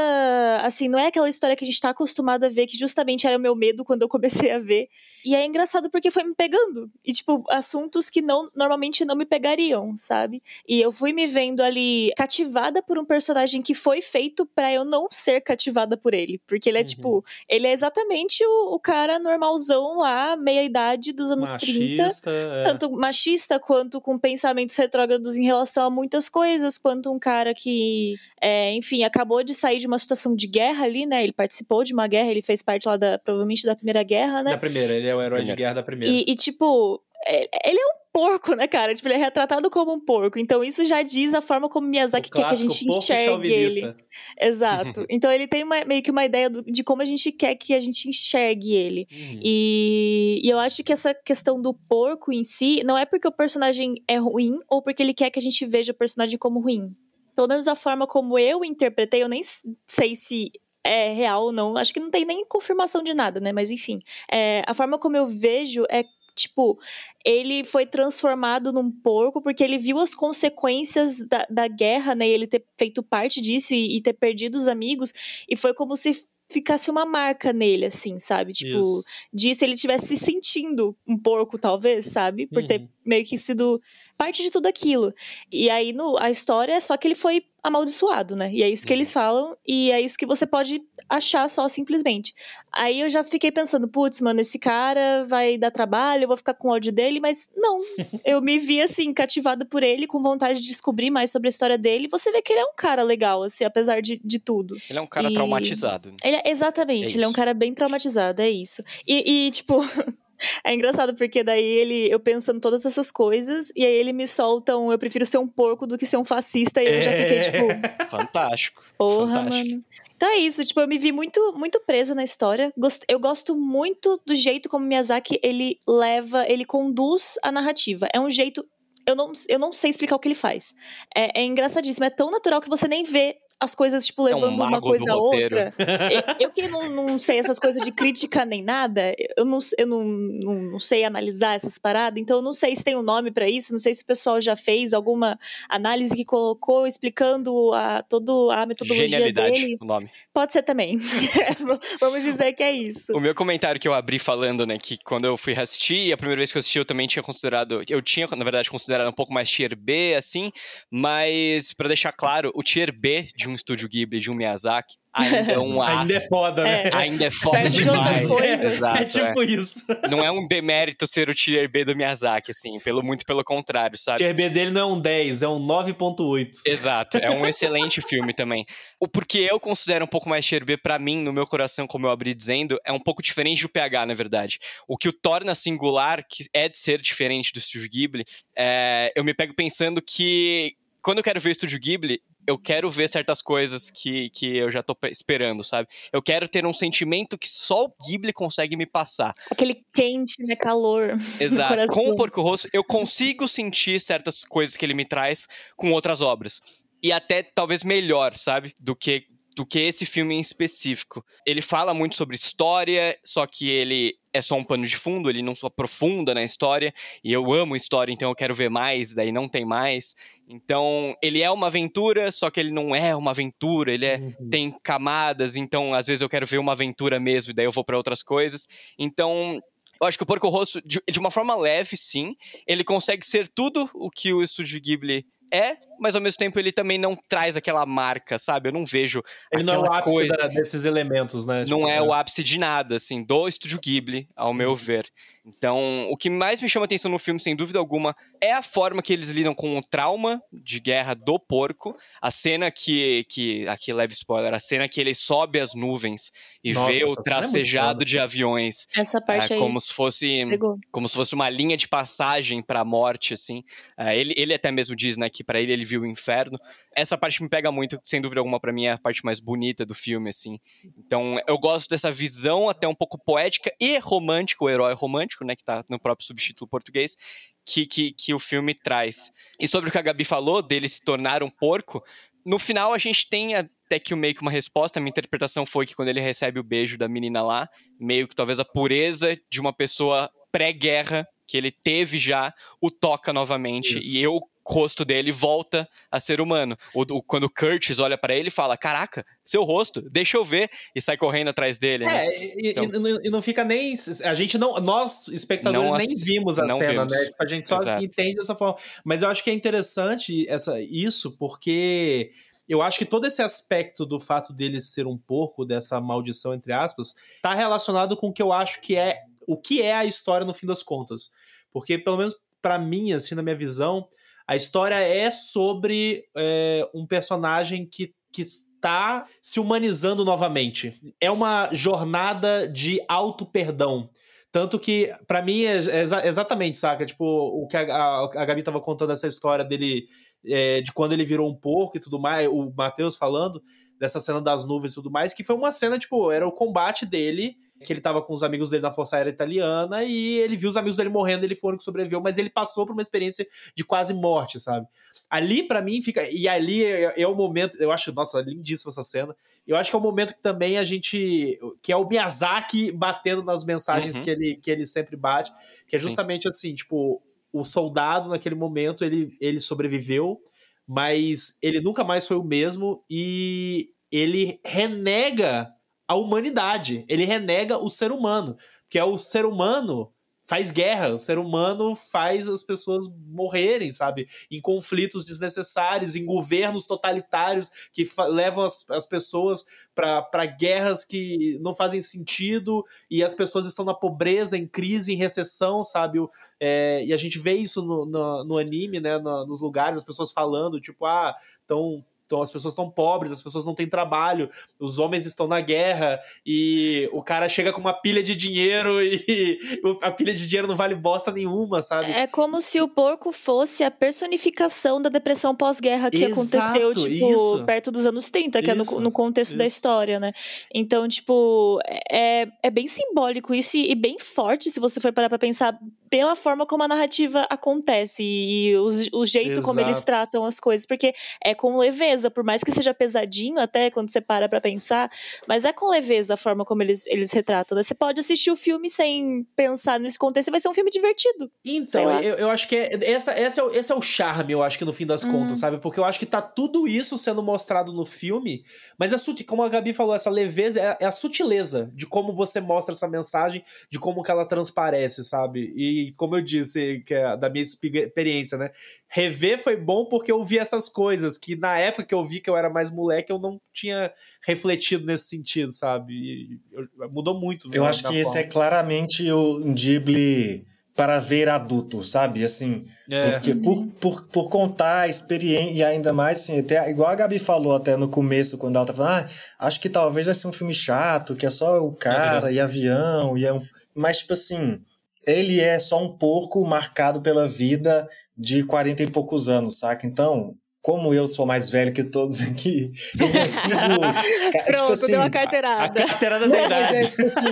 Assim, 0.63 0.89
não 0.89 0.99
é 0.99 1.07
aquela 1.09 1.29
história 1.29 1.55
que 1.57 1.65
a 1.65 1.67
gente 1.67 1.81
tá 1.81 1.91
acostumado 1.91 2.45
a 2.45 2.49
ver, 2.49 2.67
que 2.67 2.77
justamente 2.77 3.27
era 3.27 3.37
o 3.37 3.41
meu 3.41 3.55
medo 3.55 3.85
quando 3.85 4.03
eu 4.03 4.09
comecei 4.09 4.51
a 4.51 4.59
ver. 4.59 4.89
E 5.25 5.35
é 5.35 5.45
engraçado 5.45 5.91
porque 5.91 6.11
foi 6.11 6.23
me 6.25 6.35
pegando. 6.35 6.91
E, 7.05 7.13
tipo, 7.13 7.45
assuntos 7.49 8.09
que 8.11 8.23
não 8.23 8.49
normalmente 8.55 9.05
não 9.05 9.15
me 9.17 9.27
pegariam. 9.27 9.68
Sabe? 9.97 10.43
E 10.67 10.81
eu 10.81 10.93
fui 10.93 11.13
me 11.13 11.27
vendo 11.27 11.63
ali 11.63 12.13
cativada 12.17 12.83
por 12.83 12.99
um 12.99 13.05
personagem 13.05 13.63
que 13.63 13.75
foi 13.75 14.01
feito 14.01 14.47
para 14.47 14.73
eu 14.73 14.85
não 14.85 15.09
ser 15.11 15.41
cativada 15.41 15.97
por 15.97 16.15
ele. 16.15 16.41
Porque 16.47 16.69
ele 16.69 16.79
é, 16.79 16.81
uhum. 16.81 16.87
tipo, 16.87 17.25
ele 17.49 17.67
é 17.67 17.73
exatamente 17.73 18.45
o, 18.45 18.75
o, 18.75 18.81
cara 18.81 19.19
normalzão 19.19 19.99
lá, 19.99 20.37
meia-idade 20.37 21.13
dos 21.13 21.31
anos 21.31 21.53
machista, 21.53 22.09
30. 22.23 22.31
É. 22.31 22.63
Tanto 22.63 22.91
machista 22.93 23.59
quanto 23.59 24.01
com 24.01 24.19
pensamentos 24.19 24.77
retrógrados 24.77 25.37
em 25.37 25.45
relação 25.45 25.85
a 25.85 25.91
muitas 25.91 26.29
coisas, 26.29 26.79
quanto 26.79 27.13
um 27.13 27.19
cara 27.19 27.55
que, 27.55 28.17
é, 28.41 28.73
enfim, 28.75 29.05
acabou 29.05 29.43
de 29.43 29.55
sair 29.55 29.79
de 29.79 29.87
uma 29.87 29.99
situação 29.99 30.35
de 30.35 30.47
guerra 30.47 30.85
ali, 30.85 31.07
né? 31.07 31.23
Ele 31.23 31.33
participou 31.33 31.85
de 31.85 31.93
uma 31.93 32.07
guerra, 32.07 32.31
ele 32.31 32.43
fez 32.43 32.63
parte 32.63 32.87
lá 32.87 32.97
da, 32.97 33.19
provavelmente 33.19 33.65
da 33.65 33.75
Primeira 33.75 34.03
Guerra, 34.03 34.43
né? 34.43 34.53
Da 34.53 34.59
Primeira, 34.59 34.95
ele 34.95 35.07
é 35.07 35.15
o 35.15 35.23
herói 35.23 35.45
de 35.45 35.55
guerra 35.55 35.75
da 35.75 35.83
Primeira. 35.83 36.15
E, 36.15 36.25
e 36.27 36.35
tipo, 36.35 37.03
é, 37.27 37.49
ele 37.69 37.79
é 37.79 37.87
um 37.87 38.08
porco, 38.13 38.55
né, 38.55 38.67
cara? 38.67 38.95
Tipo, 38.95 39.09
ele 39.09 39.15
é 39.15 39.19
retratado 39.19 39.71
como 39.71 39.93
um 39.93 40.01
porco. 40.01 40.39
Então, 40.39 40.63
isso 40.65 40.85
já 40.85 41.03
diz 41.03 41.35
a 41.35 41.41
forma 41.41 41.69
como 41.69 41.87
Miyazaki 41.87 42.31
quer 42.31 42.47
que 42.47 42.53
a 42.53 42.57
gente 42.57 42.87
enxergue 42.87 43.53
ele. 43.53 43.95
Exato. 44.41 45.07
então, 45.11 45.31
ele 45.31 45.47
tem 45.47 45.65
uma, 45.65 45.85
meio 45.85 46.03
que 46.03 46.11
uma 46.11 46.25
ideia 46.25 46.51
do, 46.51 46.63
de 46.63 46.83
como 46.83 47.03
a 47.03 47.05
gente 47.05 47.31
quer 47.33 47.55
que 47.55 47.75
a 47.75 47.81
gente 47.81 48.09
enxergue 48.09 48.75
ele. 48.75 49.07
Uhum. 49.11 49.41
E, 49.43 50.41
e 50.45 50.49
eu 50.51 50.59
acho 50.59 50.83
que 50.83 50.93
essa 50.93 51.15
questão 51.15 51.61
do 51.61 51.73
porco 51.73 52.33
em 52.33 52.43
si, 52.43 52.83
não 52.85 52.97
é 52.97 53.05
porque 53.05 53.29
o 53.29 53.33
personagem 53.33 53.95
é 54.07 54.17
ruim 54.17 54.59
ou 54.69 54.83
porque 54.83 55.03
ele 55.03 55.15
quer 55.15 55.31
que 55.31 55.39
a 55.39 55.43
gente 55.43 55.65
veja 55.67 55.93
o 55.93 55.97
personagem 55.97 56.39
como 56.39 56.61
ruim. 56.61 56.95
Pelo 57.35 57.49
menos 57.49 57.69
a 57.69 57.77
forma 57.77 58.07
como 58.07 58.39
eu 58.39 58.65
interpretei, 58.65 59.23
eu 59.23 59.29
nem 59.29 59.43
sei 59.87 60.17
se 60.17 60.51
é 60.85 61.13
real 61.13 61.45
ou 61.45 61.53
não. 61.53 61.77
Acho 61.77 61.93
que 61.93 62.01
não 62.01 62.11
tem 62.11 62.25
nem 62.25 62.45
confirmação 62.47 63.03
de 63.03 63.15
nada, 63.15 63.39
né? 63.41 63.53
Mas 63.53 63.71
enfim. 63.71 64.01
É, 64.33 64.63
a 64.67 64.75
forma 64.75 64.99
como 64.99 65.17
eu 65.17 65.27
vejo 65.27 65.85
é 65.91 66.03
tipo, 66.39 66.79
ele 67.25 67.65
foi 67.65 67.85
transformado 67.85 68.73
num 68.73 68.91
porco 68.91 69.43
porque 69.43 69.63
ele 69.63 69.79
viu 69.79 69.99
as 69.99 70.15
consequências 70.15 71.25
da, 71.27 71.47
da 71.51 71.69
guerra, 71.69 72.15
né? 72.15 72.29
Ele 72.29 72.47
ter 72.47 72.65
feito 72.77 73.03
parte 73.03 73.41
disso 73.41 73.75
e, 73.75 73.97
e 73.97 74.01
ter 74.01 74.15
perdido 74.15 74.57
os 74.57 74.69
amigos. 74.69 75.13
E 75.49 75.57
foi 75.57 75.75
como 75.75 75.97
se 75.97 76.27
ficasse 76.51 76.91
uma 76.91 77.05
marca 77.05 77.53
nele, 77.53 77.87
assim, 77.87 78.19
sabe? 78.19 78.53
Tipo, 78.53 78.81
Isso. 78.81 79.05
disso 79.33 79.65
ele 79.65 79.77
tivesse 79.77 80.09
se 80.09 80.17
sentindo 80.17 80.97
um 81.07 81.17
porco, 81.19 81.59
talvez, 81.59 82.07
sabe? 82.07 82.47
Por 82.47 82.63
uhum. 82.63 82.67
ter 82.67 82.89
meio 83.05 83.25
que 83.25 83.37
sido 83.37 83.81
parte 84.17 84.43
de 84.43 84.51
tudo 84.51 84.67
aquilo. 84.67 85.13
E 85.53 85.69
aí 85.69 85.93
no, 85.93 86.17
a 86.19 86.31
história 86.31 86.73
é 86.73 86.81
só 86.81 86.97
que 86.97 87.07
ele 87.07 87.15
foi 87.15 87.45
amaldiçoado, 87.69 88.35
né? 88.35 88.51
E 88.53 88.63
é 88.63 88.69
isso 88.69 88.87
que 88.87 88.93
eles 88.93 89.09
uhum. 89.09 89.15
falam, 89.15 89.57
e 89.67 89.91
é 89.91 90.01
isso 90.01 90.19
que 90.19 90.27
você 90.27 90.47
pode 90.47 90.81
achar 91.09 91.49
só 91.49 91.69
simplesmente. 91.69 92.35
Aí 92.73 93.01
eu 93.01 93.09
já 93.09 93.25
fiquei 93.25 93.51
pensando, 93.51 93.89
putz, 93.89 94.21
mano, 94.21 94.41
esse 94.41 94.59
cara 94.59 95.25
vai 95.25 95.57
dar 95.57 95.71
trabalho, 95.71 96.25
eu 96.25 96.29
vou 96.29 96.37
ficar 96.37 96.55
com 96.55 96.69
ódio 96.69 96.93
dele, 96.93 97.21
mas 97.21 97.49
não. 97.57 97.81
eu 98.25 98.41
me 98.41 98.59
vi 98.59 98.81
assim, 98.81 99.13
cativada 99.15 99.65
por 99.65 99.83
ele, 99.83 100.07
com 100.07 100.21
vontade 100.21 100.61
de 100.61 100.69
descobrir 100.69 101.11
mais 101.11 101.31
sobre 101.31 101.49
a 101.49 101.51
história 101.51 101.79
dele. 101.79 102.09
Você 102.09 102.31
vê 102.33 102.43
que 102.43 102.53
ele 102.53 102.61
é 102.61 102.65
um 102.65 102.75
cara 102.77 103.03
legal, 103.03 103.43
assim, 103.43 103.65
apesar 103.65 104.03
de, 104.03 104.21
de 104.23 104.39
tudo. 104.39 104.77
Ele 104.91 104.99
é 104.99 105.03
um 105.03 105.07
cara 105.07 105.31
e... 105.31 105.35
traumatizado. 105.35 106.13
Ele 106.23 106.37
é, 106.37 106.51
exatamente, 106.51 107.15
é 107.15 107.17
ele 107.17 107.25
é 107.25 107.29
um 107.29 107.33
cara 107.33 107.55
bem 107.55 107.73
traumatizado, 107.73 108.43
é 108.43 108.51
isso. 108.51 108.83
E, 109.07 109.47
e 109.47 109.51
tipo. 109.51 109.81
É 110.65 110.75
engraçado, 110.75 111.15
porque 111.15 111.43
daí 111.43 111.65
ele, 111.65 112.11
eu 112.11 112.21
pensando 112.21 112.61
todas 112.61 112.85
essas 112.85 113.11
coisas, 113.11 113.73
e 113.75 113.85
aí 113.85 113.93
ele 113.93 114.13
me 114.13 114.27
solta 114.27 114.77
um 114.77 114.93
eu 114.93 114.99
prefiro 114.99 115.27
ser 115.27 115.39
um 115.39 115.47
porco 115.47 115.87
do 115.87 115.99
que 115.99 116.07
ser 116.07 116.17
um 116.17 116.25
fascista, 116.25 116.83
e 116.83 116.87
eu 116.87 116.95
é... 116.95 117.01
já 117.01 117.13
fiquei, 117.13 117.41
tipo. 117.41 118.09
Fantástico. 118.11 118.83
Porra, 118.97 119.45
Fantástico. 119.45 119.71
mano. 119.71 119.85
Então 120.17 120.29
é 120.29 120.39
isso, 120.39 120.65
tipo, 120.65 120.81
eu 120.81 120.89
me 120.89 120.99
vi 120.99 121.13
muito, 121.13 121.55
muito 121.57 121.81
presa 121.81 122.15
na 122.15 122.25
história. 122.25 122.73
Eu 123.07 123.21
gosto 123.21 123.55
muito 123.55 124.21
do 124.27 124.35
jeito 124.35 124.69
como 124.69 124.85
Miyazaki 124.85 125.39
ele 125.43 125.79
leva, 125.87 126.45
ele 126.49 126.65
conduz 126.65 127.37
a 127.43 127.53
narrativa. 127.53 128.09
É 128.13 128.19
um 128.19 128.29
jeito. 128.29 128.67
Eu 129.07 129.15
não, 129.15 129.33
eu 129.49 129.59
não 129.59 129.73
sei 129.73 129.91
explicar 129.91 130.17
o 130.17 130.19
que 130.19 130.29
ele 130.29 130.35
faz. 130.35 130.75
É, 131.17 131.41
é 131.41 131.45
engraçadíssimo, 131.45 132.05
é 132.05 132.11
tão 132.11 132.31
natural 132.31 132.61
que 132.61 132.69
você 132.69 132.89
nem 132.89 133.05
vê 133.05 133.39
as 133.61 133.75
coisas, 133.75 134.07
tipo, 134.07 134.23
levando 134.23 134.61
é 134.61 134.65
um 134.65 134.69
uma 134.69 134.81
coisa 134.81 135.13
a 135.13 135.17
outra. 135.17 135.75
eu, 136.39 136.47
eu, 136.47 136.51
que 136.51 136.69
não, 136.69 136.89
não 136.89 137.19
sei 137.19 137.39
essas 137.39 137.59
coisas 137.59 137.83
de 137.83 137.91
crítica 137.91 138.45
nem 138.45 138.63
nada, 138.63 139.15
eu 139.37 139.45
não, 139.45 139.59
eu 139.77 139.87
não, 139.87 140.05
não, 140.05 140.55
não 140.73 140.79
sei 140.79 141.05
analisar 141.05 141.57
essas 141.57 141.77
paradas, 141.79 142.21
então 142.21 142.37
eu 142.37 142.43
não 142.43 142.53
sei 142.53 142.77
se 142.77 142.85
tem 142.85 142.97
um 142.97 143.03
nome 143.03 143.33
para 143.33 143.49
isso, 143.49 143.73
não 143.73 143.79
sei 143.79 143.95
se 143.95 144.05
o 144.05 144.07
pessoal 144.07 144.41
já 144.41 144.55
fez 144.55 144.93
alguma 144.93 145.37
análise 145.69 146.15
que 146.15 146.25
colocou 146.25 146.87
explicando 146.87 147.73
a, 147.75 148.03
toda 148.03 148.55
a 148.55 148.65
metodologia 148.65 149.09
Genialidade, 149.09 149.61
dele. 149.61 149.79
o 149.81 149.85
nome. 149.85 150.11
Pode 150.33 150.53
ser 150.53 150.63
também. 150.63 150.99
Vamos 152.01 152.23
dizer 152.23 152.53
que 152.53 152.63
é 152.63 152.71
isso. 152.71 153.13
O 153.13 153.21
meu 153.21 153.35
comentário 153.35 153.81
que 153.81 153.89
eu 153.89 153.95
abri 153.95 154.21
falando, 154.21 154.65
né, 154.67 154.79
que 154.79 154.97
quando 155.05 155.25
eu 155.25 155.37
fui 155.37 155.55
assistir, 155.55 156.13
a 156.13 156.17
primeira 156.17 156.39
vez 156.39 156.53
que 156.53 156.59
eu 156.59 156.61
assisti 156.61 156.79
eu 156.79 156.85
também 156.85 157.09
tinha 157.09 157.23
considerado, 157.23 157.83
eu 157.89 158.01
tinha, 158.01 158.29
na 158.29 158.45
verdade, 158.45 158.71
considerado 158.71 159.09
um 159.09 159.13
pouco 159.13 159.33
mais 159.33 159.51
tier 159.51 159.75
B, 159.77 160.15
assim, 160.17 160.53
mas 160.91 161.73
para 161.73 161.89
deixar 161.89 162.13
claro, 162.13 162.53
o 162.55 162.63
tier 162.63 162.93
B 162.93 163.29
de 163.35 163.48
um 163.49 163.55
estúdio 163.55 163.89
Ghibli, 163.89 164.21
de 164.21 164.31
um 164.31 164.35
Miyazaki, 164.35 164.95
ainda 165.13 165.53
é 165.53 165.59
um 165.59 165.81
ainda 165.83 166.15
é 166.15 166.21
foda, 166.21 166.63
né? 166.65 166.85
É. 166.85 166.97
Ainda 166.97 167.25
é 167.25 167.31
foda 167.31 167.69
demais. 167.69 168.25
É, 168.41 168.67
Exato, 168.67 169.03
é 169.03 169.05
tipo 169.05 169.43
é. 169.43 169.47
isso. 169.47 169.87
Não 170.11 170.25
é 170.25 170.31
um 170.31 170.47
demérito 170.47 171.07
ser 171.07 171.29
o 171.29 171.35
tier 171.35 171.71
B 171.71 171.85
do 171.85 171.97
Miyazaki, 171.97 172.51
assim, 172.51 172.79
pelo, 172.81 173.03
muito 173.03 173.25
pelo 173.25 173.43
contrário, 173.43 173.99
sabe? 173.99 174.17
O 174.17 174.19
tier 174.19 174.35
B 174.35 174.49
dele 174.49 174.71
não 174.71 174.81
é 174.81 174.85
um 174.85 175.01
10, 175.01 175.43
é 175.43 175.49
um 175.49 175.59
9.8. 175.59 176.51
Exato, 176.67 177.19
é 177.19 177.31
um 177.31 177.47
excelente 177.47 178.01
filme 178.01 178.33
também. 178.33 178.65
O 179.01 179.09
porque 179.09 179.39
eu 179.39 179.59
considero 179.59 180.05
um 180.05 180.09
pouco 180.09 180.29
mais 180.29 180.45
tier 180.45 180.65
B, 180.65 180.77
pra 180.77 180.99
mim, 180.99 181.23
no 181.23 181.33
meu 181.33 181.47
coração, 181.47 181.87
como 181.87 182.07
eu 182.07 182.11
abri 182.11 182.35
dizendo, 182.35 182.79
é 182.85 182.93
um 182.93 183.01
pouco 183.01 183.23
diferente 183.23 183.63
do 183.63 183.69
PH, 183.69 184.07
na 184.07 184.15
verdade. 184.15 184.59
O 184.87 184.97
que 184.97 185.09
o 185.09 185.13
torna 185.13 185.55
singular, 185.55 186.25
que 186.29 186.45
é 186.55 186.69
de 186.69 186.79
ser 186.79 187.01
diferente 187.01 187.53
do 187.53 187.59
Estúdio 187.59 187.89
Ghibli, 187.91 188.25
é, 188.57 189.13
eu 189.17 189.25
me 189.25 189.35
pego 189.35 189.55
pensando 189.55 190.03
que 190.03 190.75
quando 191.03 191.19
eu 191.19 191.25
quero 191.25 191.41
ver 191.41 191.51
o 191.51 191.53
Estúdio 191.53 191.79
Ghibli, 191.79 192.21
eu 192.49 192.57
quero 192.57 192.89
ver 192.89 193.11
certas 193.11 193.43
coisas 193.43 193.91
que, 193.91 194.31
que 194.31 194.57
eu 194.57 194.73
já 194.73 194.83
tô 194.83 194.97
esperando, 195.05 195.63
sabe? 195.63 195.87
Eu 196.11 196.23
quero 196.23 196.49
ter 196.49 196.65
um 196.65 196.73
sentimento 196.73 197.37
que 197.37 197.47
só 197.47 197.85
o 197.85 197.93
Ghibli 198.07 198.33
consegue 198.33 198.75
me 198.75 198.87
passar. 198.87 199.35
Aquele 199.51 199.85
quente, 199.93 200.43
né? 200.47 200.57
Calor. 200.57 201.11
Exato. 201.39 201.87
Com 201.89 202.09
o 202.09 202.17
Porco 202.17 202.41
Rosso, 202.41 202.67
eu 202.73 202.83
consigo 202.83 203.47
sentir 203.47 204.01
certas 204.01 204.45
coisas 204.45 204.77
que 204.77 204.87
ele 204.87 204.95
me 204.95 205.05
traz 205.05 205.47
com 205.77 205.93
outras 205.93 206.23
obras. 206.23 206.63
E 207.03 207.13
até 207.13 207.43
talvez 207.43 207.85
melhor, 207.85 208.35
sabe? 208.35 208.73
Do 208.81 208.97
que 208.97 209.27
do 209.59 209.67
que 209.67 209.81
esse 209.81 210.07
filme 210.07 210.37
em 210.37 210.41
específico. 210.41 211.25
Ele 211.45 211.61
fala 211.61 211.93
muito 211.93 212.15
sobre 212.15 212.37
história, 212.37 213.19
só 213.25 213.45
que 213.45 213.69
ele 213.69 214.15
é 214.33 214.41
só 214.41 214.55
um 214.55 214.63
pano 214.63 214.87
de 214.87 214.97
fundo, 214.97 215.29
ele 215.29 215.43
não 215.43 215.53
se 215.53 215.67
aprofunda 215.67 216.33
na 216.33 216.45
história, 216.45 216.95
e 217.25 217.33
eu 217.33 217.53
amo 217.53 217.75
história, 217.75 218.13
então 218.13 218.29
eu 218.29 218.37
quero 218.37 218.55
ver 218.55 218.71
mais, 218.71 219.15
daí 219.15 219.33
não 219.33 219.49
tem 219.49 219.65
mais. 219.65 220.15
Então, 220.49 221.13
ele 221.21 221.43
é 221.43 221.51
uma 221.51 221.67
aventura, 221.67 222.31
só 222.31 222.53
que 222.53 222.61
ele 222.61 222.71
não 222.71 222.95
é 222.95 223.17
uma 223.17 223.33
aventura, 223.33 223.93
ele 223.93 224.07
é, 224.07 224.19
uhum. 224.19 224.49
tem 224.49 224.71
camadas, 224.85 225.57
então 225.57 225.93
às 225.93 226.07
vezes 226.07 226.23
eu 226.23 226.29
quero 226.29 226.47
ver 226.47 226.59
uma 226.59 226.71
aventura 226.71 227.19
mesmo, 227.19 227.51
e 227.51 227.55
daí 227.55 227.67
eu 227.67 227.73
vou 227.73 227.83
para 227.83 227.97
outras 227.97 228.23
coisas. 228.23 228.69
Então, 228.97 229.61
eu 230.01 230.07
acho 230.07 230.17
que 230.17 230.23
o 230.23 230.27
Porco 230.27 230.49
Rosso, 230.49 230.81
de, 230.87 231.03
de 231.11 231.19
uma 231.19 231.33
forma 231.33 231.57
leve, 231.57 231.97
sim, 231.97 232.37
ele 232.65 232.85
consegue 232.85 233.27
ser 233.27 233.49
tudo 233.49 233.91
o 233.93 234.09
que 234.09 234.33
o 234.33 234.41
estúdio 234.41 234.81
Ghibli 234.81 235.27
é, 235.53 235.88
mas 235.99 236.15
ao 236.15 236.21
mesmo 236.21 236.39
tempo 236.39 236.59
ele 236.59 236.73
também 236.73 236.99
não 236.99 237.17
traz 237.29 237.57
aquela 237.57 237.85
marca, 237.85 238.39
sabe? 238.39 238.69
Eu 238.69 238.73
não 238.73 238.85
vejo 238.85 239.23
ele 239.53 239.63
não 239.63 239.75
é 239.75 239.79
o 239.79 239.93
ápice 239.93 240.17
coisa. 240.17 240.37
Da, 240.37 240.49
desses 240.49 240.85
elementos, 240.85 241.47
né? 241.47 241.65
Não 241.67 241.79
tipo, 241.79 241.89
é, 241.89 241.97
é 241.97 242.03
o 242.03 242.13
ápice 242.13 242.43
de 242.43 242.59
nada, 242.59 242.97
assim, 242.97 243.23
do 243.23 243.49
Estúdio 243.49 243.81
Ghibli, 243.81 244.29
ao 244.37 244.53
meu 244.53 244.71
uhum. 244.71 244.75
ver. 244.75 245.11
Então, 245.49 246.09
o 246.11 246.17
que 246.17 246.29
mais 246.29 246.61
me 246.61 246.69
chama 246.69 246.85
atenção 246.85 247.11
no 247.11 247.19
filme, 247.19 247.41
sem 247.41 247.57
dúvida 247.57 247.79
alguma, 247.79 248.15
é 248.41 248.53
a 248.53 248.63
forma 248.63 249.03
que 249.03 249.13
eles 249.13 249.31
lidam 249.31 249.55
com 249.55 249.79
o 249.79 249.83
trauma 249.83 250.43
de 250.53 250.79
guerra 250.79 251.15
do 251.15 251.39
porco. 251.39 251.97
A 252.21 252.31
cena 252.31 252.71
que, 252.71 253.25
que 253.29 253.67
aqui 253.67 253.93
leve 253.93 254.13
spoiler, 254.13 254.53
a 254.53 254.59
cena 254.59 254.89
que 254.89 255.01
ele 255.01 255.15
sobe 255.15 255.59
as 255.59 255.75
nuvens 255.75 256.31
e 256.63 256.73
Nossa, 256.73 256.93
vê 256.93 257.05
o 257.05 257.15
tracejado 257.17 258.03
é 258.03 258.05
de 258.05 258.19
aviões. 258.19 258.87
Essa 258.95 259.21
parte 259.21 259.53
é, 259.53 259.57
aí. 259.57 259.61
Como 259.61 259.81
se 259.81 259.93
fosse, 259.93 260.45
como 260.91 261.09
se 261.09 261.15
fosse 261.15 261.35
uma 261.35 261.49
linha 261.49 261.77
de 261.77 261.89
passagem 261.89 262.63
para 262.63 262.81
a 262.81 262.85
morte, 262.85 263.33
assim. 263.33 263.65
É, 263.97 264.17
ele, 264.17 264.35
ele 264.37 264.53
até 264.53 264.71
mesmo 264.71 264.95
diz, 264.95 265.17
né, 265.17 265.29
que 265.31 265.43
para 265.43 265.61
ele 265.61 265.73
ele 265.73 265.85
viu 265.85 266.03
o 266.03 266.07
inferno. 266.07 266.59
Essa 266.95 267.17
parte 267.17 267.43
me 267.43 267.49
pega 267.49 267.73
muito, 267.73 267.99
sem 268.05 268.21
dúvida 268.21 268.41
alguma, 268.41 268.61
para 268.61 268.73
mim 268.73 268.87
é 268.87 268.93
a 268.93 268.99
parte 268.99 269.25
mais 269.25 269.41
bonita 269.41 269.87
do 269.87 269.95
filme, 269.95 270.29
assim. 270.29 270.59
Então, 270.99 271.41
eu 271.47 271.59
gosto 271.59 271.89
dessa 271.89 272.13
visão 272.13 272.69
até 272.69 272.87
um 272.87 272.95
pouco 272.95 273.19
poética 273.19 273.73
e 273.81 273.99
romântica, 273.99 274.65
o 274.65 274.69
herói 274.69 274.93
romântico 274.95 275.38
né, 275.45 275.55
que 275.55 275.63
está 275.63 275.85
no 275.89 275.99
próprio 275.99 276.27
subtítulo 276.27 276.69
português, 276.69 277.17
que, 277.65 277.87
que, 277.87 278.13
que 278.13 278.35
o 278.35 278.39
filme 278.39 278.75
traz. 278.75 279.31
E 279.61 279.69
sobre 279.69 279.89
o 279.89 279.93
que 279.93 279.99
a 279.99 280.03
Gabi 280.03 280.25
falou, 280.25 280.63
dele 280.63 280.89
se 280.89 281.05
tornar 281.05 281.43
um 281.43 281.51
porco, 281.51 282.03
no 282.45 282.59
final 282.59 282.93
a 282.93 282.99
gente 282.99 283.29
tem 283.29 283.55
até 283.55 283.99
que 283.99 284.15
meio 284.15 284.35
que 284.35 284.43
uma 284.43 284.51
resposta. 284.51 284.99
A 284.99 285.03
minha 285.03 285.11
interpretação 285.11 285.67
foi 285.67 285.87
que 285.87 285.95
quando 285.95 286.09
ele 286.09 286.21
recebe 286.21 286.59
o 286.59 286.65
beijo 286.65 286.97
da 286.97 287.09
menina 287.09 287.43
lá, 287.43 287.69
meio 288.01 288.27
que 288.27 288.35
talvez 288.35 288.59
a 288.59 288.65
pureza 288.65 289.39
de 289.51 289.61
uma 289.61 289.73
pessoa 289.73 290.31
pré-guerra 290.51 291.27
que 291.47 291.57
ele 291.57 291.71
teve 291.71 292.19
já 292.19 292.53
o 292.81 292.91
toca 292.91 293.33
novamente 293.33 293.99
Isso. 293.99 294.15
e 294.15 294.23
eu 294.23 294.41
rosto 294.69 295.05
dele 295.05 295.33
volta 295.33 295.89
a 296.11 296.21
ser 296.21 296.41
humano. 296.41 296.77
O, 296.95 297.03
o- 297.03 297.23
quando 297.23 297.45
o 297.45 297.51
Curtis 297.51 297.99
olha 297.99 298.19
pra 298.19 298.35
ele 298.35 298.49
e 298.49 298.51
fala: 298.51 298.77
Caraca, 298.77 299.25
seu 299.43 299.65
rosto, 299.65 300.03
deixa 300.03 300.37
eu 300.37 300.45
ver, 300.45 300.69
e 300.95 301.01
sai 301.01 301.17
correndo 301.17 301.49
atrás 301.49 301.79
dele. 301.79 302.05
né? 302.05 302.27
É, 302.27 302.45
e, 302.57 302.71
Então- 302.71 302.85
e- 302.85 303.27
e 303.27 303.31
não- 303.31 303.41
fica 303.43 303.65
nem. 303.65 303.95
A 304.25 304.35
gente 304.35 304.59
não. 304.59 304.79
Nós, 304.81 305.27
espectadores, 305.29 305.93
nem 305.95 306.15
vimos 306.15 306.59
a 306.59 306.69
cena, 306.69 306.93
vimos. 307.07 307.13
né? 307.13 307.25
Tipo, 307.25 307.37
a 307.43 307.47
gente 307.47 307.67
só 307.69 307.77
Exato. 307.77 308.05
entende 308.05 308.35
dessa 308.37 308.55
forma. 308.55 308.77
Mas 309.05 309.23
eu 309.23 309.29
acho 309.29 309.43
que 309.43 309.51
é 309.51 309.55
interessante 309.55 310.47
essa, 310.49 310.81
isso, 310.81 311.37
porque 311.37 312.31
eu 312.69 312.83
acho 312.83 312.99
que 312.99 313.05
todo 313.07 313.27
esse 313.27 313.41
aspecto 313.41 314.05
do 314.05 314.21
fato 314.21 314.53
dele 314.53 314.81
ser 314.83 315.07
um 315.07 315.17
porco, 315.17 315.65
dessa 315.65 316.01
maldição, 316.01 316.53
entre 316.55 316.73
aspas, 316.73 317.15
tá 317.43 317.55
relacionado 317.55 318.17
com 318.17 318.29
o 318.29 318.33
que 318.33 318.43
eu 318.43 318.53
acho 318.53 318.81
que 318.83 318.95
é 318.97 319.17
o 319.47 319.57
que 319.57 319.81
é 319.81 319.95
a 319.95 320.05
história 320.05 320.45
no 320.47 320.53
fim 320.53 320.67
das 320.67 320.83
contas. 320.83 321.31
Porque, 321.73 321.97
pelo 321.97 322.19
menos 322.19 322.35
pra 322.61 322.79
mim, 322.79 323.13
assim, 323.13 323.35
na 323.35 323.43
minha 323.43 323.57
visão, 323.57 324.07
a 324.49 324.57
história 324.57 324.95
é 324.95 325.31
sobre 325.31 326.25
é, 326.35 326.89
um 326.95 327.07
personagem 327.07 327.87
que, 327.87 328.15
que 328.33 328.41
está 328.41 329.27
se 329.43 329.61
humanizando 329.61 330.25
novamente. 330.25 330.99
É 331.21 331.31
uma 331.31 331.69
jornada 331.71 332.67
de 332.67 332.99
auto-perdão. 333.07 334.09
Tanto 334.51 334.79
que, 334.79 335.15
pra 335.27 335.43
mim, 335.43 335.65
é, 335.65 335.77
exa- 335.77 336.27
exatamente, 336.27 336.79
saca? 336.79 337.05
Tipo, 337.05 337.25
o 337.25 337.67
que 337.69 337.77
a, 337.77 337.83
a, 337.83 338.25
a 338.25 338.45
Gabi 338.47 338.63
tava 338.63 338.81
contando 338.81 339.13
essa 339.13 339.29
história 339.29 339.63
dele, 339.63 340.07
é, 340.47 340.81
de 340.81 340.91
quando 340.93 341.13
ele 341.13 341.27
virou 341.27 341.51
um 341.51 341.55
porco 341.55 341.99
e 341.99 342.01
tudo 342.01 342.19
mais, 342.19 342.49
o 342.49 342.73
Matheus 342.75 343.17
falando 343.17 343.63
dessa 344.01 344.19
cena 344.19 344.41
das 344.41 344.67
nuvens 344.67 344.93
e 344.93 344.95
tudo 344.95 345.11
mais, 345.11 345.35
que 345.35 345.45
foi 345.45 345.55
uma 345.55 345.71
cena, 345.71 345.99
tipo, 345.99 346.31
era 346.31 346.47
o 346.49 346.53
combate 346.53 347.05
dele, 347.05 347.57
que 347.85 347.93
ele 347.93 348.01
tava 348.01 348.21
com 348.23 348.33
os 348.33 348.43
amigos 348.43 348.71
dele 348.71 348.83
na 348.83 348.93
Força 348.93 349.17
Aérea 349.17 349.31
Italiana 349.31 350.03
e 350.05 350.39
ele 350.39 350.57
viu 350.57 350.69
os 350.69 350.77
amigos 350.77 350.97
dele 350.97 351.09
morrendo, 351.11 351.45
ele 351.45 351.55
foi 351.55 351.75
o 351.75 351.79
que 351.79 351.85
sobreviveu, 351.85 352.21
mas 352.21 352.39
ele 352.39 352.51
passou 352.51 352.85
por 352.87 352.93
uma 352.93 353.03
experiência 353.03 353.47
de 353.75 353.85
quase 353.85 354.13
morte, 354.15 354.59
sabe? 354.59 354.87
Ali, 355.31 355.63
pra 355.63 355.83
mim, 355.83 356.01
fica. 356.01 356.29
E 356.31 356.49
ali 356.49 356.85
é, 356.85 357.21
é 357.21 357.29
o 357.29 357.35
momento. 357.35 357.77
Eu 357.81 357.93
acho, 357.93 358.13
nossa, 358.15 358.41
lindíssima 358.41 358.91
essa 358.91 359.03
cena. 359.03 359.37
Eu 359.67 359.77
acho 359.77 359.91
que 359.91 359.97
é 359.97 359.99
o 359.99 360.03
momento 360.03 360.35
que 360.35 360.43
também 360.43 360.79
a 360.79 360.85
gente. 360.85 361.59
Que 361.83 361.93
é 361.93 361.97
o 361.97 362.09
Miyazaki 362.09 362.91
batendo 362.93 363.43
nas 363.43 363.63
mensagens 363.65 364.17
Uhum. 364.17 364.25
que, 364.25 364.31
ele, 364.31 364.57
que 364.57 364.71
ele 364.71 364.87
sempre 364.87 365.17
bate. 365.17 365.53
Que 365.87 365.97
é 365.97 365.99
Sim. 365.99 366.07
justamente 366.09 366.49
assim, 366.49 366.75
tipo, 366.75 367.23
o 367.53 367.65
soldado 367.65 368.31
naquele 368.31 368.55
momento 368.55 369.05
ele, 369.05 369.37
ele 369.41 369.61
sobreviveu, 369.61 370.41
mas 370.87 371.59
ele 371.63 371.81
nunca 371.81 372.03
mais 372.05 372.27
foi 372.27 372.37
o 372.39 372.45
mesmo 372.45 373.05
e 373.11 373.91
ele 374.11 374.59
renega 374.65 375.71
a 376.09 376.17
humanidade. 376.17 377.05
Ele 377.09 377.25
renega 377.25 377.79
o 377.79 377.89
ser 377.89 378.11
humano. 378.11 378.57
Que 378.89 378.99
é 378.99 379.05
o 379.05 379.19
ser 379.19 379.45
humano 379.45 380.11
faz 380.49 380.71
guerra, 380.71 381.13
o 381.13 381.19
ser 381.19 381.37
humano 381.37 381.95
faz 381.95 382.49
as 382.49 382.63
pessoas 382.63 383.07
morrerem, 383.27 383.93
sabe? 383.93 384.27
Em 384.51 384.63
conflitos 384.63 385.23
desnecessários, 385.23 386.17
em 386.17 386.25
governos 386.25 386.87
totalitários 386.87 387.71
que 387.93 388.09
levam 388.31 388.65
as, 388.65 388.89
as 388.89 389.05
pessoas 389.05 389.67
para 389.95 390.47
guerras 390.47 391.05
que 391.05 391.59
não 391.61 391.75
fazem 391.75 392.01
sentido 392.01 392.83
e 393.11 393.23
as 393.23 393.35
pessoas 393.35 393.67
estão 393.67 393.85
na 393.85 393.93
pobreza, 393.93 394.57
em 394.57 394.67
crise, 394.67 395.13
em 395.13 395.17
recessão, 395.17 395.85
sabe? 395.85 396.19
É, 396.59 397.05
e 397.05 397.13
a 397.13 397.17
gente 397.19 397.39
vê 397.39 397.53
isso 397.53 397.83
no, 397.83 398.07
no, 398.07 398.45
no 398.45 398.57
anime, 398.57 399.01
né? 399.01 399.19
nos 399.19 399.61
lugares, 399.61 399.99
as 399.99 400.05
pessoas 400.05 400.33
falando, 400.33 400.81
tipo, 400.81 401.05
ah, 401.05 401.37
então. 401.63 402.03
Então 402.29 402.43
as 402.43 402.53
pessoas 402.53 402.73
estão 402.73 402.91
pobres, 402.91 403.33
as 403.33 403.41
pessoas 403.41 403.65
não 403.65 403.75
têm 403.75 403.89
trabalho, 403.89 404.51
os 404.79 404.99
homens 404.99 405.25
estão 405.25 405.49
na 405.49 405.63
guerra 405.63 406.21
e 406.45 407.09
o 407.11 407.23
cara 407.23 407.49
chega 407.49 407.73
com 407.73 407.81
uma 407.81 407.95
pilha 407.95 408.23
de 408.23 408.37
dinheiro 408.37 409.01
e 409.03 409.59
a 410.03 410.13
pilha 410.13 410.35
de 410.35 410.47
dinheiro 410.47 410.69
não 410.69 410.77
vale 410.77 410.95
bosta 410.95 411.33
nenhuma, 411.33 411.81
sabe? 411.81 412.13
É 412.13 412.27
como 412.27 412.61
se 412.61 412.83
o 412.83 412.87
porco 412.87 413.33
fosse 413.33 413.83
a 413.83 413.91
personificação 413.91 415.01
da 415.01 415.09
depressão 415.09 415.57
pós-guerra 415.57 416.11
que 416.11 416.19
Exato, 416.19 416.33
aconteceu, 416.33 416.93
tipo, 416.93 417.33
isso. 417.33 417.65
perto 417.65 417.91
dos 417.91 418.05
anos 418.05 418.31
30, 418.31 418.61
que 418.61 418.71
é 418.71 418.77
Isso, 418.77 418.97
no, 418.97 419.01
no 419.01 419.11
contexto 419.11 419.57
da 419.57 419.65
isso. 419.65 419.77
história, 419.77 420.21
né? 420.21 420.33
Então, 420.75 421.09
tipo, 421.09 421.81
é, 422.11 422.47
é 422.63 422.71
bem 422.71 422.87
simbólico 422.87 423.55
isso 423.55 423.79
e, 423.79 423.91
e 423.91 423.95
bem 423.95 424.19
forte 424.19 424.71
se 424.71 424.79
você 424.79 425.01
for 425.01 425.15
parar 425.15 425.31
pra 425.31 425.39
pensar 425.39 425.79
pela 426.11 426.35
forma 426.37 426.67
como 426.67 426.83
a 426.83 426.89
narrativa 426.89 427.47
acontece 427.51 428.23
e, 428.23 428.77
o, 428.77 429.21
o 429.21 429.27
jeito 429.27 429.61
como 429.63 429.81
eles 429.81 429.97
Exato. 429.99 430.07
tratam 430.07 430.45
as 430.45 430.59
coisas, 430.61 430.87
porque 430.87 431.13
é 431.45 431.55
com 431.55 431.77
leveza, 431.79 432.31
por 432.31 432.43
mais 432.45 432.63
que 432.63 432.73
seja 432.73 432.95
pesadinho 432.95 433.59
até 433.59 433.91
quando 433.91 434.11
você 434.11 434.21
para 434.21 434.49
pra 434.49 434.61
pensar, 434.61 435.11
mas 435.47 435.65
é 435.65 435.73
com 435.73 435.89
leveza 435.91 436.35
a 436.35 436.37
forma 436.37 436.65
como 436.65 436.83
eles, 436.83 437.07
eles 437.07 437.33
retratam. 437.33 437.77
né? 437.77 437.83
Você 437.83 437.95
pode 437.95 438.21
assistir 438.21 438.51
o 438.51 438.57
filme 438.57 438.89
sem 438.89 439.47
pensar 439.57 439.99
nesse 440.01 440.19
contexto 440.19 440.51
vai 440.51 440.61
ser 440.61 440.69
um 440.69 440.75
filme 440.75 440.91
divertido. 440.91 441.51
Então, 441.65 442.11
eu, 442.21 442.37
eu 442.37 442.51
acho 442.51 442.67
que 442.69 442.77
é, 442.77 443.11
essa, 443.13 443.39
esse, 443.39 443.61
é 443.61 443.63
o, 443.63 443.71
esse 443.71 443.93
é 443.93 443.95
o 443.95 444.01
charme, 444.03 444.53
eu 444.53 444.63
acho 444.63 444.79
que 444.79 444.85
no 444.85 444.93
fim 444.93 445.07
das 445.07 445.25
Hum. 445.25 445.33
contas, 445.33 445.59
sabe? 445.59 445.79
Porque 445.79 446.01
eu 446.01 446.05
acho 446.05 446.19
que 446.19 446.27
tá 446.27 446.41
tudo 446.41 446.87
isso 446.89 447.19
sendo 447.19 447.43
mostrado 447.43 447.93
no 447.93 448.07
filme, 448.07 448.63
mas 448.99 449.13
é 449.13 449.19
sutil, 449.19 449.45
como 449.47 449.63
a 449.63 449.69
Gabi 449.69 449.93
falou, 449.93 450.15
essa 450.15 450.31
leveza 450.31 450.81
é, 450.81 450.97
é 451.01 451.07
a 451.07 451.13
sutileza 451.13 451.91
de 451.95 452.07
como 452.07 452.33
você 452.33 452.61
mostra 452.61 452.95
essa 452.95 453.09
mensagem, 453.09 453.63
de 453.91 453.99
como 453.99 454.23
que 454.23 454.31
ela 454.31 454.47
transparece, 454.47 455.25
sabe? 455.25 455.73
E 455.77 455.98
como 456.17 456.37
eu 456.37 456.43
disse, 456.43 457.01
que 457.07 457.15
é 457.15 457.37
da 457.37 457.49
minha 457.51 457.63
expe- 457.65 457.91
experiência, 457.99 458.57
né? 458.59 458.71
Rever 459.09 459.59
foi 459.59 459.77
bom 459.77 460.05
porque 460.05 460.31
eu 460.31 460.45
vi 460.45 460.59
essas 460.59 460.89
coisas 460.89 461.39
que 461.39 461.57
na 461.57 461.79
época 461.79 462.05
que 462.05 462.15
eu 462.15 462.25
vi 462.25 462.41
que 462.41 462.49
eu 462.51 462.57
era 462.57 462.69
mais 462.71 462.91
moleque, 462.91 463.33
eu 463.33 463.39
não 463.39 463.61
tinha 463.73 464.13
refletido 464.47 465.07
nesse 465.07 465.29
sentido, 465.29 465.73
sabe? 465.73 466.13
E 466.13 466.59
eu- 466.73 467.11
mudou 467.11 467.39
muito. 467.39 467.69
Eu 467.73 467.85
na- 467.85 467.91
acho 467.91 468.07
que 468.09 468.17
esse 468.17 468.37
é 468.39 468.43
forma. 468.43 468.53
claramente 468.53 469.31
o 469.33 469.61
Ghibli 469.75 470.67
para 470.95 471.21
ver 471.21 471.49
adulto, 471.49 472.03
sabe? 472.03 472.43
Assim, 472.43 472.85
É. 473.09 473.31
porque 473.31 473.55
por, 473.55 473.87
por, 474.01 474.27
por 474.27 474.49
contar 474.51 475.03
a 475.03 475.09
experiência, 475.09 475.71
e 475.73 475.85
ainda 475.85 476.13
mais, 476.13 476.41
assim, 476.41 476.59
até, 476.59 476.91
igual 476.91 477.09
a 477.09 477.15
Gabi 477.15 477.39
falou 477.39 477.73
até 477.77 477.97
no 477.97 478.09
começo, 478.09 478.59
quando 478.59 478.75
ela 478.75 478.85
tá 478.85 478.93
falando, 478.93 479.25
ah, 479.25 479.29
acho 479.61 479.81
que 479.81 479.89
talvez 479.89 480.27
vai 480.27 480.35
ser 480.35 480.49
um 480.49 480.53
filme 480.53 480.75
chato, 480.75 481.37
que 481.37 481.47
é 481.47 481.51
só 481.51 481.79
o 481.87 481.93
cara 481.93 482.51
e 482.51 482.59
avião, 482.59 483.39
e 483.39 483.47
é 483.47 483.53
um... 483.53 483.63
mas, 483.95 484.19
tipo 484.19 484.33
assim, 484.33 484.81
ele 485.29 485.61
é 485.61 485.79
só 485.79 486.03
um 486.03 486.17
porco 486.17 486.65
marcado 486.65 487.21
pela 487.21 487.47
vida 487.47 488.09
de 488.35 488.65
40 488.65 489.03
e 489.03 489.11
poucos 489.11 489.49
anos, 489.49 489.79
saca? 489.79 490.07
Então, 490.07 490.57
como 490.89 491.13
eu 491.13 491.31
sou 491.31 491.45
mais 491.45 491.69
velho 491.69 491.93
que 491.93 492.03
todos 492.03 492.41
aqui, 492.41 492.91
eu 493.21 493.29
consigo. 493.31 494.01
ca- 494.53 494.63
Pronto, 494.65 494.81
tipo 494.81 494.93
assim, 494.93 495.07
deu 495.09 495.21
uma 495.21 495.27
A 495.27 495.31
carteirada. 495.31 496.03
carteirada 496.07 496.49
da 496.49 496.57
não, 496.57 496.69
mas 496.71 496.89
idade. 496.89 496.97
é 496.97 497.09
tipo 497.11 497.27
assim, 497.27 497.47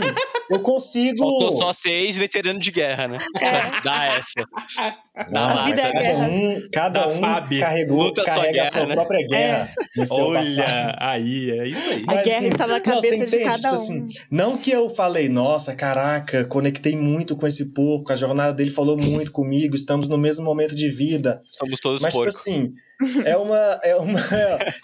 eu 0.51 0.61
consigo. 0.61 1.19
Faltou 1.19 1.51
só 1.53 1.73
seis 1.75 2.17
veterano 2.17 2.59
de 2.59 2.71
guerra, 2.71 3.09
né? 3.09 3.19
É. 3.39 3.83
Dá 3.85 4.07
essa. 4.17 4.43
Não, 5.31 5.55
Dá 5.55 5.65
vida 5.65 5.83
é 5.83 5.85
cada 5.93 6.01
guerra. 6.01 6.29
um, 6.29 6.69
cada 6.73 7.01
Da 7.01 7.09
um 7.09 7.61
carregou, 7.61 8.03
Luta 8.05 8.25
carrega 8.25 8.49
a 8.49 8.53
guerra, 8.53 8.67
sua 8.71 8.87
né? 8.87 8.95
própria 8.95 9.27
guerra 9.27 9.71
no 9.97 10.07
seu 10.07 10.33
passado. 10.33 10.59
Olha, 10.61 10.97
aí, 11.01 11.51
é 11.51 11.69
isso 11.69 11.91
aí. 11.91 12.03
A 12.07 12.15
Mas, 12.15 12.25
guerra 12.25 12.39
assim, 12.39 12.49
estava 12.49 12.73
na 12.73 12.79
não, 12.79 12.85
cabeça 12.85 13.09
você 13.09 13.17
de 13.19 13.23
entende? 13.37 13.45
cada 13.45 13.57
Tipo 13.57 13.69
um. 13.69 13.75
assim, 13.75 14.07
não 14.31 14.57
que 14.57 14.71
eu 14.71 14.89
falei, 14.89 15.29
nossa, 15.29 15.75
caraca, 15.75 16.45
conectei 16.47 16.97
muito 16.97 17.37
com 17.37 17.47
esse 17.47 17.67
porco, 17.75 18.11
a 18.13 18.17
jornada 18.17 18.55
dele 18.55 18.71
falou 18.71 18.97
muito 18.97 19.31
comigo, 19.31 19.75
estamos 19.77 20.09
no 20.09 20.17
mesmo 20.17 20.43
momento 20.45 20.75
de 20.75 20.89
vida. 20.89 21.39
Somos 21.47 21.81
todos 21.81 22.01
Mas, 22.01 22.13
tipo 22.15 22.25
porcos. 22.25 22.41
assim, 22.41 22.73
é 23.25 23.37
uma, 23.37 23.81
é, 23.83 23.97
uma, 23.97 24.21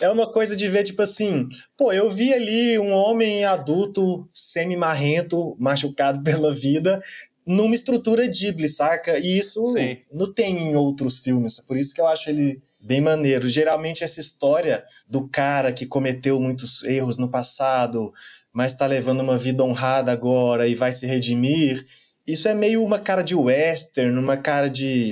é 0.01 0.11
uma 0.11 0.31
coisa 0.31 0.55
de 0.55 0.69
ver, 0.69 0.83
tipo 0.83 1.03
assim, 1.03 1.49
pô, 1.77 1.93
eu 1.93 2.11
vi 2.11 2.33
ali 2.33 2.79
um 2.79 2.93
homem 2.93 3.45
adulto, 3.45 4.29
semi-marrento, 4.33 5.57
machucado 5.59 6.23
pela 6.23 6.53
vida, 6.53 7.01
numa 7.47 7.75
estrutura 7.75 8.27
Ghibli, 8.27 8.69
saca? 8.69 9.19
E 9.19 9.39
isso 9.39 9.65
Sim. 9.67 9.99
não 10.13 10.33
tem 10.33 10.57
em 10.57 10.77
outros 10.77 11.19
filmes, 11.19 11.59
por 11.59 11.77
isso 11.77 11.95
que 11.95 12.01
eu 12.01 12.07
acho 12.07 12.31
ele 12.31 12.63
bem 12.81 13.01
maneiro. 13.01 13.49
Geralmente 13.49 14.05
essa 14.05 14.21
história 14.21 14.85
do 15.11 15.29
cara 15.29 15.73
que 15.73 15.87
cometeu 15.87 16.41
muitos 16.41 16.83
erros 16.85 17.19
no 17.19 17.31
passado, 17.31 18.13
mas 18.53 18.75
tá 18.75 18.87
levando 18.87 19.21
uma 19.21 19.39
vida 19.39 19.65
honrada 19.65 20.13
agora 20.13 20.69
e 20.69 20.75
vai 20.75 20.93
se 20.93 21.07
redimir, 21.07 21.85
isso 22.27 22.49
é 22.49 22.55
meio 22.55 22.85
uma 22.85 22.99
cara 22.99 23.23
de 23.23 23.35
western, 23.35 24.17
uma 24.19 24.37
cara 24.37 24.69
de 24.69 25.11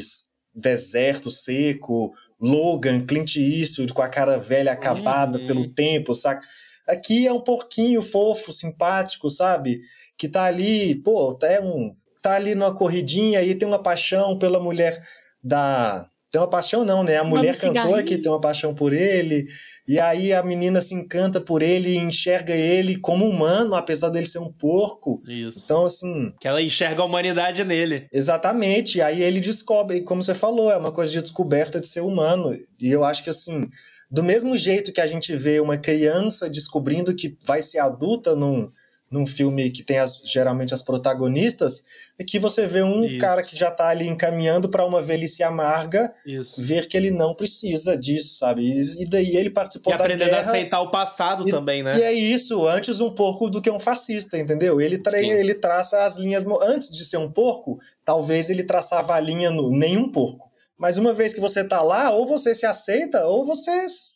deserto 0.55 1.31
seco, 1.31 2.13
Logan, 2.41 3.05
Clint 3.07 3.37
Eastwood 3.37 3.93
com 3.93 4.03
a 4.03 4.09
cara 4.09 4.39
velha 4.39 4.73
acabada 4.73 5.39
Uhum. 5.39 5.47
pelo 5.47 5.69
tempo, 5.69 6.15
saca? 6.15 6.43
Aqui 6.89 7.27
é 7.27 7.33
um 7.33 7.41
porquinho 7.41 8.03
fofo, 8.03 8.53
simpático, 8.53 9.29
sabe? 9.31 9.81
Que 10.17 10.29
tá 10.29 10.45
ali, 10.45 10.97
pô, 10.97 11.35
tá, 11.35 11.47
um, 11.63 11.95
tá 12.23 12.35
ali 12.35 12.55
numa 12.55 12.75
corridinha 12.75 13.43
e 13.43 13.55
tem 13.55 13.69
uma 13.69 13.83
paixão 13.83 14.39
pela 14.39 14.59
mulher 14.59 15.01
da. 15.43 16.07
Tem 16.31 16.41
uma 16.41 16.49
paixão, 16.49 16.85
não, 16.85 17.03
né? 17.03 17.17
A 17.17 17.25
mulher 17.25 17.53
cantora 17.83 18.03
que 18.05 18.19
tem 18.19 18.31
uma 18.31 18.41
paixão 18.41 18.75
por 18.75 18.93
ele. 18.93 19.47
E 19.91 19.99
aí 19.99 20.33
a 20.33 20.41
menina 20.41 20.81
se 20.81 20.95
encanta 20.95 21.41
por 21.41 21.63
ele 21.63 21.89
e 21.89 21.97
enxerga 21.97 22.55
ele 22.55 22.97
como 22.97 23.29
humano, 23.29 23.75
apesar 23.75 24.09
dele 24.09 24.25
ser 24.25 24.39
um 24.39 24.53
porco. 24.53 25.21
Isso. 25.27 25.63
Então, 25.65 25.85
assim, 25.85 26.33
Que 26.41 26.47
ela 26.47 26.63
enxerga 26.63 27.03
a 27.03 27.05
humanidade 27.05 27.65
nele. 27.65 28.07
Exatamente. 28.13 29.01
Aí 29.01 29.21
ele 29.21 29.41
descobre, 29.41 30.03
como 30.03 30.23
você 30.23 30.33
falou, 30.33 30.71
é 30.71 30.77
uma 30.77 30.93
coisa 30.93 31.11
de 31.11 31.21
descoberta 31.21 31.81
de 31.81 31.89
ser 31.89 32.03
humano. 32.03 32.53
E 32.79 32.89
eu 32.89 33.05
acho 33.05 33.25
que 33.25 33.31
assim, 33.31 33.69
do 34.09 34.23
mesmo 34.23 34.57
jeito 34.57 34.93
que 34.93 35.01
a 35.01 35.09
gente 35.09 35.35
vê 35.35 35.59
uma 35.59 35.77
criança 35.77 36.49
descobrindo 36.49 37.13
que 37.13 37.37
vai 37.45 37.61
ser 37.61 37.81
adulta 37.81 38.37
num, 38.37 38.69
num 39.11 39.27
filme 39.27 39.71
que 39.71 39.83
tem 39.83 39.99
as, 39.99 40.21
geralmente 40.25 40.73
as 40.73 40.83
protagonistas, 40.85 41.83
é 42.17 42.23
que 42.23 42.39
você 42.39 42.65
vê 42.65 42.81
um 42.83 43.05
Isso. 43.05 43.19
cara 43.19 43.43
que 43.43 43.57
já 43.57 43.69
tá 43.69 43.89
ali 43.89 44.07
encaminhando 44.07 44.69
para 44.69 44.87
uma 44.87 45.03
velhice 45.03 45.43
amarga, 45.43 46.15
Isso. 46.25 46.63
ver 46.63 46.87
que 46.87 46.97
ele 46.97 47.11
não 47.11 47.35
precisa 47.35 47.97
disso, 47.99 48.39
sabe? 48.39 48.63
E, 48.63 49.03
e 49.03 49.11
daí 49.11 49.37
ele 49.37 49.51
participou 49.51 49.93
E 49.93 49.97
da 49.97 50.05
aprendendo 50.05 50.29
guerra. 50.29 50.39
a 50.43 50.49
aceitar 50.49 50.81
o 50.81 50.91
passado 50.91 51.49
E- 51.49 51.51
também, 51.51 51.83
né? 51.83 51.99
E 51.99 52.03
é 52.03 52.13
isso, 52.13 52.69
antes 52.69 53.01
um 53.01 53.11
porco 53.13 53.51
do 53.51 53.61
que 53.61 53.71
um 53.71 53.81
fascista, 53.81 54.39
entendeu? 54.39 54.81
Ele, 54.81 54.97
tra 54.97 55.19
Sim. 55.19 55.29
ele 55.31 55.55
traça 55.55 56.03
as 56.03 56.17
linhas. 56.17 56.45
Antes 56.63 56.89
de 56.91 57.05
ser 57.05 57.17
um 57.17 57.31
porco, 57.31 57.79
talvez 58.05 58.49
ele 58.49 58.63
traçava 58.63 59.15
a 59.15 59.21
linha 59.21 59.51
no 59.51 59.71
nenhum 59.77 60.11
porco. 60.13 60.49
Mas 60.79 60.97
uma 60.97 61.13
vez 61.13 61.35
que 61.35 61.41
você 61.41 61.65
tá 61.65 61.83
lá, 61.83 62.11
ou 62.11 62.27
você 62.27 62.55
se 62.55 62.65
aceita, 62.65 63.27
ou 63.27 63.45
você 63.45 63.71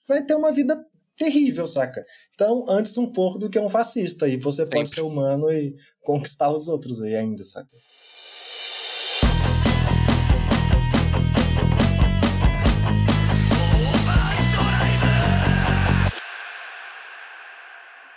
vai 0.08 0.22
ter 0.22 0.34
uma 0.34 0.52
vida 0.52 0.82
terrível, 1.16 1.66
saca? 1.66 2.04
Então, 2.34 2.64
antes 2.68 2.96
um 2.98 3.10
porco 3.12 3.38
do 3.38 3.50
que 3.50 3.58
um 3.58 3.68
fascista. 3.68 4.28
E 4.28 4.36
você 4.36 4.62
pode 4.62 4.88
Sempre. 4.88 4.90
ser 4.90 5.00
humano 5.02 5.50
e 5.50 5.74
conquistar 6.02 6.50
os 6.50 6.68
outros 6.68 7.00
aí 7.02 7.14
ainda, 7.14 7.42
saca? 7.42 7.68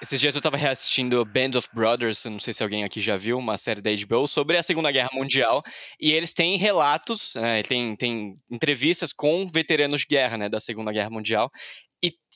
Esses 0.07 0.21
dias 0.21 0.35
eu 0.35 0.41
tava 0.41 0.55
reassistindo 0.55 1.25
Band 1.25 1.57
of 1.57 1.67
Brothers, 1.73 2.23
não 2.23 2.39
sei 2.39 2.53
se 2.53 2.63
alguém 2.63 2.85
aqui 2.85 3.01
já 3.01 3.17
viu, 3.17 3.37
uma 3.37 3.57
série 3.57 3.81
da 3.81 3.89
HBO, 3.89 4.25
sobre 4.25 4.55
a 4.55 4.63
Segunda 4.63 4.89
Guerra 4.89 5.09
Mundial. 5.11 5.61
E 5.99 6.13
eles 6.13 6.33
têm 6.33 6.55
relatos, 6.55 7.33
né, 7.35 7.61
tem, 7.63 7.93
tem 7.93 8.37
entrevistas 8.49 9.11
com 9.11 9.45
veteranos 9.47 10.01
de 10.01 10.07
guerra, 10.07 10.37
né, 10.37 10.47
da 10.47 10.61
Segunda 10.61 10.93
Guerra 10.93 11.09
Mundial. 11.09 11.51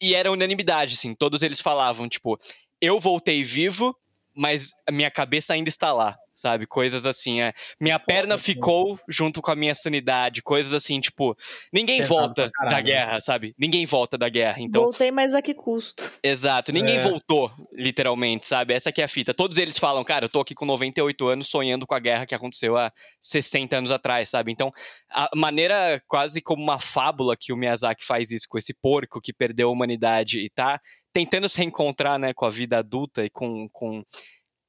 E, 0.01 0.15
era 0.15 0.31
unanimidade, 0.31 0.95
assim, 0.95 1.13
todos 1.13 1.43
eles 1.43 1.61
falavam, 1.61 2.09
tipo, 2.09 2.39
eu 2.81 2.99
voltei 2.99 3.43
vivo, 3.43 3.95
mas 4.35 4.71
a 4.87 4.91
minha 4.91 5.11
cabeça 5.11 5.53
ainda 5.53 5.69
está 5.69 5.93
lá, 5.93 6.17
sabe? 6.41 6.65
Coisas 6.65 7.05
assim, 7.05 7.41
é. 7.41 7.53
Minha 7.79 7.99
perna 7.99 8.37
ficou 8.37 8.99
junto 9.07 9.41
com 9.41 9.51
a 9.51 9.55
minha 9.55 9.75
sanidade, 9.75 10.41
coisas 10.41 10.73
assim, 10.73 10.99
tipo, 10.99 11.37
ninguém 11.71 11.99
Pesado 11.99 12.19
volta 12.19 12.51
da 12.69 12.81
guerra, 12.81 13.21
sabe? 13.21 13.53
Ninguém 13.57 13.85
volta 13.85 14.17
da 14.17 14.27
guerra. 14.27 14.57
Então, 14.59 14.83
Voltei, 14.83 15.11
mas 15.11 15.33
a 15.33 15.41
que 15.41 15.53
custo? 15.53 16.11
Exato, 16.23 16.71
ninguém 16.71 16.97
É. 16.97 17.01
voltou, 17.01 17.51
literalmente, 17.71 18.45
sabe? 18.45 18.73
Essa 18.73 18.91
que 18.91 19.01
é 19.01 19.05
a 19.05 19.07
fita. 19.07 19.33
Todos 19.33 19.57
eles 19.57 19.77
falam, 19.77 20.03
cara, 20.03 20.25
eu 20.25 20.29
tô 20.29 20.39
aqui 20.39 20.55
com 20.55 20.65
98 20.65 21.27
anos 21.27 21.47
sonhando 21.47 21.85
com 21.85 21.93
a 21.93 21.99
guerra 21.99 22.25
que 22.25 22.35
aconteceu 22.35 22.75
há 22.75 22.91
60 23.19 23.77
anos 23.77 23.91
atrás, 23.91 24.29
sabe? 24.29 24.51
Então, 24.51 24.71
a 25.09 25.29
maneira 25.35 26.01
quase 26.07 26.41
como 26.41 26.63
uma 26.63 26.79
fábula 26.79 27.37
que 27.37 27.53
o 27.53 27.57
Miyazaki 27.57 28.03
faz 28.05 28.31
isso 28.31 28.47
com 28.49 28.57
esse 28.57 28.73
porco 28.73 29.21
que 29.21 29.31
perdeu 29.31 29.69
a 29.69 29.71
humanidade 29.71 30.39
e 30.39 30.49
tá 30.49 30.79
tentando 31.13 31.47
se 31.49 31.57
reencontrar, 31.57 32.17
né, 32.17 32.33
com 32.33 32.45
a 32.45 32.49
vida 32.49 32.77
adulta 32.79 33.25
e 33.25 33.29
com, 33.29 33.67
com, 33.71 34.03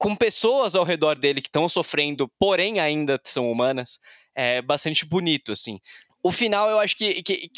com 0.02 0.16
pessoas 0.16 0.74
ao 0.74 0.82
redor 0.82 1.14
dele 1.14 1.40
que 1.40 1.46
estão 1.46 1.68
sofrendo, 1.68 2.28
porém 2.36 2.80
ainda 2.80 3.20
são 3.22 3.48
humanas, 3.48 4.00
é 4.34 4.60
bastante 4.60 5.06
bonito, 5.06 5.52
assim. 5.52 5.78
O 6.20 6.32
final 6.32 6.68
eu 6.68 6.80
acho 6.80 6.96
que, 6.96 7.22
que, 7.22 7.48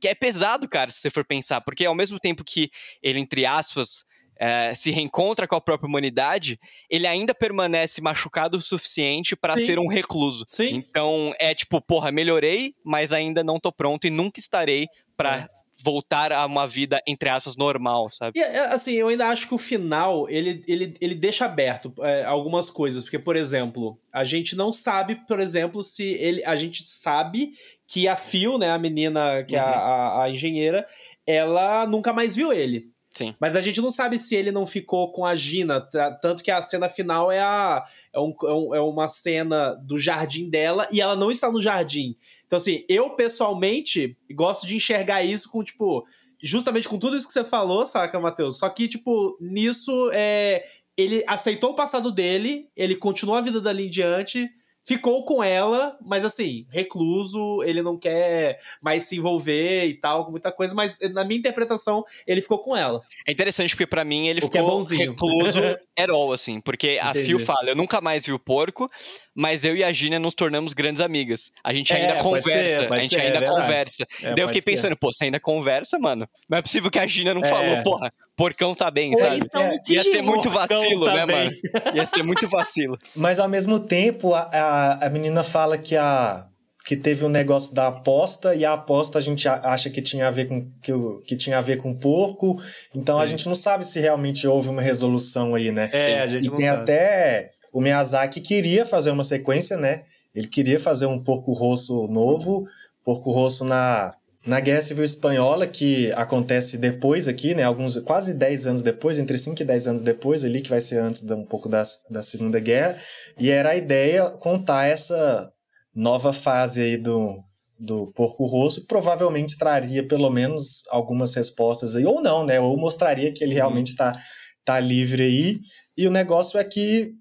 que, 0.00 0.08
é 0.08 0.14
pesado, 0.14 0.68
cara, 0.68 0.90
se 0.90 0.98
você 0.98 1.10
for 1.10 1.24
pensar, 1.24 1.60
porque 1.60 1.84
ao 1.84 1.94
mesmo 1.94 2.18
tempo 2.18 2.42
que 2.42 2.70
ele, 3.00 3.20
entre 3.20 3.46
aspas, 3.46 4.04
é, 4.36 4.74
se 4.74 4.90
reencontra 4.90 5.46
com 5.46 5.54
a 5.54 5.60
própria 5.60 5.86
humanidade, 5.86 6.58
ele 6.90 7.06
ainda 7.06 7.32
permanece 7.32 8.00
machucado 8.00 8.56
o 8.56 8.60
suficiente 8.60 9.36
para 9.36 9.56
ser 9.56 9.78
um 9.78 9.86
recluso. 9.86 10.44
Sim. 10.50 10.74
Então 10.74 11.32
é 11.38 11.54
tipo, 11.54 11.80
porra, 11.80 12.10
melhorei, 12.10 12.74
mas 12.84 13.12
ainda 13.12 13.44
não 13.44 13.60
tô 13.60 13.70
pronto 13.70 14.08
e 14.08 14.10
nunca 14.10 14.40
estarei 14.40 14.88
pra 15.16 15.48
voltar 15.82 16.32
a 16.32 16.44
uma 16.46 16.66
vida, 16.66 17.00
entre 17.06 17.28
aspas, 17.28 17.56
normal, 17.56 18.08
sabe? 18.10 18.38
E, 18.38 18.42
é, 18.42 18.66
assim, 18.72 18.92
eu 18.92 19.08
ainda 19.08 19.28
acho 19.28 19.48
que 19.48 19.54
o 19.54 19.58
final, 19.58 20.28
ele, 20.28 20.62
ele, 20.68 20.94
ele 21.00 21.14
deixa 21.14 21.44
aberto 21.44 21.92
é, 22.00 22.24
algumas 22.24 22.70
coisas. 22.70 23.02
Porque, 23.02 23.18
por 23.18 23.36
exemplo, 23.36 23.98
a 24.12 24.24
gente 24.24 24.54
não 24.56 24.70
sabe, 24.72 25.16
por 25.26 25.40
exemplo, 25.40 25.82
se 25.82 26.04
ele... 26.04 26.44
A 26.44 26.56
gente 26.56 26.82
sabe 26.88 27.52
que 27.86 28.08
a 28.08 28.16
Phil, 28.16 28.58
né, 28.58 28.70
a 28.70 28.78
menina, 28.78 29.42
que 29.44 29.54
é 29.56 29.58
a, 29.58 29.64
a, 29.64 30.24
a 30.24 30.30
engenheira, 30.30 30.86
ela 31.26 31.86
nunca 31.86 32.12
mais 32.12 32.34
viu 32.34 32.52
ele. 32.52 32.90
Sim. 33.12 33.34
Mas 33.38 33.54
a 33.54 33.60
gente 33.60 33.78
não 33.78 33.90
sabe 33.90 34.18
se 34.18 34.34
ele 34.34 34.50
não 34.50 34.66
ficou 34.66 35.12
com 35.12 35.26
a 35.26 35.36
Gina. 35.36 35.82
tá- 35.82 36.12
Tanto 36.12 36.42
que 36.42 36.50
a 36.50 36.62
cena 36.62 36.88
final 36.88 37.30
é, 37.30 37.40
a, 37.40 37.84
é, 38.14 38.18
é, 38.18 38.20
um- 38.22 38.74
é 38.74 38.80
uma 38.80 39.06
cena 39.08 39.74
do 39.74 39.98
jardim 39.98 40.48
dela 40.48 40.88
e 40.90 40.98
ela 40.98 41.14
não 41.14 41.30
está 41.30 41.52
no 41.52 41.60
jardim. 41.60 42.16
Então, 42.52 42.58
assim, 42.58 42.84
eu 42.86 43.08
pessoalmente 43.16 44.14
gosto 44.30 44.66
de 44.66 44.76
enxergar 44.76 45.22
isso 45.22 45.50
com, 45.50 45.64
tipo, 45.64 46.06
justamente 46.38 46.86
com 46.86 46.98
tudo 46.98 47.16
isso 47.16 47.26
que 47.26 47.32
você 47.32 47.42
falou, 47.42 47.86
saca, 47.86 48.20
Matheus? 48.20 48.58
Só 48.58 48.68
que, 48.68 48.86
tipo, 48.86 49.38
nisso 49.40 50.10
é. 50.12 50.62
Ele 50.94 51.24
aceitou 51.26 51.70
o 51.70 51.74
passado 51.74 52.12
dele, 52.12 52.68
ele 52.76 52.94
continuou 52.94 53.38
a 53.38 53.40
vida 53.40 53.58
dali 53.58 53.86
em 53.86 53.88
diante, 53.88 54.50
ficou 54.84 55.24
com 55.24 55.42
ela, 55.42 55.96
mas 56.04 56.24
assim, 56.24 56.66
recluso, 56.70 57.62
ele 57.64 57.82
não 57.82 57.96
quer 57.98 58.58
mais 58.80 59.04
se 59.04 59.16
envolver 59.16 59.86
e 59.86 59.94
tal, 59.94 60.24
com 60.24 60.30
muita 60.32 60.50
coisa, 60.52 60.74
mas 60.74 60.98
na 61.12 61.24
minha 61.24 61.38
interpretação, 61.38 62.04
ele 62.26 62.42
ficou 62.42 62.58
com 62.58 62.76
ela. 62.76 63.00
É 63.26 63.32
interessante 63.32 63.70
porque 63.74 63.86
pra 63.86 64.04
mim 64.04 64.26
ele 64.28 64.40
O 64.40 64.44
é 64.44 64.46
ficou 64.46 64.66
bonzinho. 64.70 65.10
recluso 65.12 65.60
herói, 65.98 66.34
assim, 66.34 66.60
porque 66.60 66.98
a 67.00 67.10
Entendi. 67.10 67.26
Phil 67.26 67.38
fala, 67.38 67.68
eu 67.70 67.76
nunca 67.76 68.00
mais 68.00 68.26
vi 68.26 68.32
o 68.32 68.38
porco, 68.38 68.90
mas 69.34 69.64
eu 69.64 69.76
e 69.76 69.84
a 69.84 69.92
Gina 69.92 70.18
nos 70.18 70.34
tornamos 70.34 70.72
grandes 70.72 71.00
amigas. 71.00 71.52
A 71.62 71.72
gente 71.72 71.92
É, 71.92 71.96
ainda 71.96 72.22
conversa, 72.22 72.82
ser, 72.82 72.92
a 72.92 72.98
gente 72.98 73.14
ser, 73.14 73.20
é 73.20 73.26
ainda 73.26 73.38
verdade. 73.40 73.60
conversa. 73.60 74.06
É, 74.22 74.34
Daí 74.34 74.44
eu 74.44 74.48
fiquei 74.48 74.60
ser. 74.60 74.70
pensando, 74.70 74.96
pô, 74.96 75.12
você 75.12 75.24
ainda 75.24 75.38
conversa, 75.40 75.98
mano? 75.98 76.28
Não 76.48 76.58
é 76.58 76.62
possível 76.62 76.90
que 76.90 76.98
a 76.98 77.06
Gina 77.06 77.32
não 77.32 77.42
É. 77.42 77.44
falou, 77.48 77.82
porra, 77.82 78.12
porcão 78.36 78.74
tá 78.74 78.90
bem, 78.90 79.14
sabe? 79.16 79.34
eles 79.36 79.44
estão 79.44 79.62
É, 79.62 79.74
Ia 79.88 80.02
ser 80.04 80.22
muito 80.22 80.50
vacilo, 80.50 81.04
tá 81.06 81.14
né, 81.14 81.26
bem. 81.26 81.36
mano? 81.44 81.56
Ia 81.96 82.06
ser 82.06 82.22
muito 82.22 82.48
vacilo. 82.48 82.96
Mas 83.16 83.38
ao 83.38 83.48
mesmo 83.48 83.78
tempo, 83.80 84.34
a, 84.34 84.40
a, 84.52 85.06
a 85.06 85.10
menina 85.10 85.42
fala 85.44 85.76
que 85.78 85.96
a 85.96 86.46
que 86.84 86.96
teve 86.96 87.24
um 87.24 87.28
negócio 87.28 87.72
da 87.72 87.86
aposta 87.86 88.56
e 88.56 88.64
a 88.64 88.72
aposta 88.72 89.16
a 89.16 89.20
gente 89.20 89.46
a- 89.48 89.60
acha 89.62 89.88
que 89.88 90.02
tinha 90.02 90.26
a 90.26 90.32
ver 90.32 90.46
com 90.46 90.68
que, 90.82 90.92
o- 90.92 91.20
que 91.20 91.36
tinha 91.36 91.58
a 91.58 91.60
ver 91.60 91.76
com 91.76 91.94
porco. 91.94 92.60
Então 92.92 93.20
a 93.20 93.24
Sim. 93.24 93.30
gente 93.30 93.46
não 93.48 93.54
sabe 93.54 93.86
se 93.86 94.00
realmente 94.00 94.48
houve 94.48 94.68
uma 94.68 94.82
resolução 94.82 95.54
aí, 95.54 95.70
né? 95.70 95.88
É, 95.92 95.98
Sim. 95.98 96.14
a 96.14 96.26
gente 96.26 96.46
e 96.46 96.48
não 96.50 96.56
tem 96.56 96.66
sabe. 96.66 96.82
até 96.82 97.50
o 97.72 97.80
Miyazaki 97.80 98.40
queria 98.40 98.84
fazer 98.84 99.12
uma 99.12 99.22
sequência, 99.22 99.76
né? 99.76 100.02
Ele 100.34 100.48
queria 100.48 100.80
fazer 100.80 101.06
um 101.06 101.22
Porco 101.22 101.52
Rosso 101.52 102.08
novo, 102.08 102.66
Porco 103.04 103.30
Rosso 103.30 103.64
na 103.64 104.12
na 104.44 104.58
Guerra 104.58 104.82
Civil 104.82 105.04
Espanhola, 105.04 105.66
que 105.66 106.10
acontece 106.12 106.76
depois 106.76 107.28
aqui, 107.28 107.54
né? 107.54 107.62
Alguns, 107.62 107.96
quase 107.98 108.34
10 108.34 108.66
anos 108.66 108.82
depois, 108.82 109.18
entre 109.18 109.38
5 109.38 109.62
e 109.62 109.64
10 109.64 109.86
anos 109.86 110.02
depois, 110.02 110.44
ali, 110.44 110.60
que 110.60 110.70
vai 110.70 110.80
ser 110.80 110.98
antes 110.98 111.22
da, 111.22 111.36
um 111.36 111.44
pouco 111.44 111.68
das, 111.68 112.00
da 112.10 112.22
Segunda 112.22 112.58
Guerra. 112.58 112.98
E 113.38 113.50
era 113.50 113.70
a 113.70 113.76
ideia 113.76 114.30
contar 114.30 114.86
essa 114.86 115.48
nova 115.94 116.32
fase 116.32 116.82
aí 116.82 116.96
do, 116.96 117.38
do 117.78 118.08
Porco 118.16 118.44
Rosso. 118.44 118.84
Provavelmente 118.86 119.56
traria 119.56 120.06
pelo 120.06 120.28
menos 120.28 120.82
algumas 120.90 121.34
respostas 121.34 121.94
aí, 121.94 122.04
ou 122.04 122.20
não, 122.20 122.44
né? 122.44 122.58
Ou 122.58 122.76
mostraria 122.76 123.32
que 123.32 123.44
ele 123.44 123.54
realmente 123.54 123.88
está 123.88 124.16
tá 124.64 124.80
livre 124.80 125.22
aí. 125.22 125.60
E 125.96 126.08
o 126.08 126.10
negócio 126.10 126.58
é 126.58 126.64
que 126.64 127.12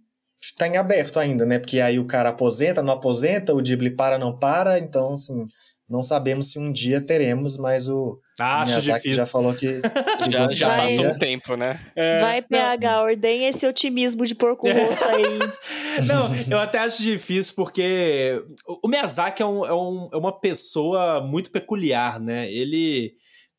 está 0.41 0.67
em 0.67 0.77
aberto 0.77 1.19
ainda, 1.19 1.45
né? 1.45 1.59
Porque 1.59 1.79
aí 1.79 1.99
o 1.99 2.07
cara 2.07 2.29
aposenta, 2.29 2.81
não 2.81 2.93
aposenta, 2.93 3.53
o 3.53 3.61
Ghibli 3.61 3.95
para, 3.95 4.17
não 4.17 4.37
para. 4.37 4.79
Então, 4.79 5.13
assim, 5.13 5.45
não 5.91 6.01
sabemos 6.01 6.51
se 6.51 6.57
um 6.57 6.71
dia 6.71 7.01
teremos, 7.01 7.57
mas 7.57 7.87
o 7.89 8.19
Acho 8.39 8.71
Miyazaki 8.71 8.97
difícil. 9.03 9.13
já 9.23 9.27
falou 9.27 9.53
que, 9.53 9.67
que 9.81 10.31
Já, 10.31 10.47
já 10.47 10.67
Vai. 10.69 10.87
passou 10.87 11.05
um 11.07 11.17
tempo, 11.19 11.55
né? 11.55 11.79
É, 11.95 12.19
Vai, 12.19 12.41
PH, 12.41 13.01
ordenha 13.01 13.49
esse 13.49 13.67
otimismo 13.67 14.25
de 14.25 14.33
porco 14.33 14.67
rosso 14.71 15.07
aí. 15.07 15.23
Não, 16.07 16.33
eu 16.49 16.57
até 16.59 16.79
acho 16.79 17.03
difícil 17.03 17.53
porque 17.55 18.43
o 18.67 18.87
o 18.87 18.89
Miyazaki 18.89 19.43
é, 19.43 19.45
um, 19.45 19.65
é, 19.65 19.73
um- 19.73 20.09
é 20.13 20.17
uma 20.17 20.31
pessoa 20.39 21.21
muito 21.21 21.51
peculiar, 21.51 22.19
né? 22.19 22.51
Ele. 22.51 23.13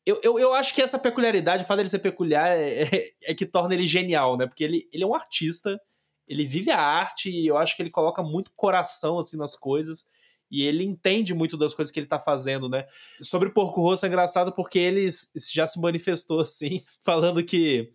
Eu, 0.05 0.19
eu, 0.21 0.37
eu 0.39 0.53
acho 0.53 0.73
que 0.75 0.81
essa 0.81 0.99
peculiaridade, 0.99 1.63
o 1.63 1.65
fato 1.65 1.77
dele 1.77 1.87
ser 1.87 1.99
peculiar, 1.99 2.51
é, 2.57 2.81
é- 2.83 3.09
é 3.27 3.33
que 3.33 3.45
torna 3.45 3.73
ele 3.73 3.87
genial, 3.87 4.35
né? 4.35 4.45
Porque 4.47 4.63
ele, 4.65 4.83
ele 4.91 5.03
é 5.03 5.07
um 5.07 5.15
artista, 5.15 5.79
ele 6.27 6.45
vive 6.45 6.71
a 6.71 6.77
arte 6.81 7.29
e 7.29 7.47
eu 7.47 7.55
acho 7.57 7.73
que 7.75 7.81
ele 7.81 7.89
coloca 7.91 8.21
muito 8.21 8.51
coração 8.55 9.17
assim 9.17 9.37
nas 9.37 9.55
coisas. 9.55 10.03
E 10.51 10.63
ele 10.63 10.83
entende 10.83 11.33
muito 11.33 11.57
das 11.57 11.73
coisas 11.73 11.91
que 11.91 11.99
ele 11.99 12.07
tá 12.07 12.19
fazendo, 12.19 12.69
né? 12.69 12.85
Sobre 13.21 13.49
o 13.49 13.53
Porco 13.53 13.81
Rosso 13.81 14.05
é 14.05 14.09
engraçado 14.09 14.53
porque 14.53 14.77
ele 14.77 15.07
já 15.51 15.65
se 15.65 15.79
manifestou 15.79 16.39
assim, 16.39 16.81
falando 17.03 17.43
que 17.43 17.91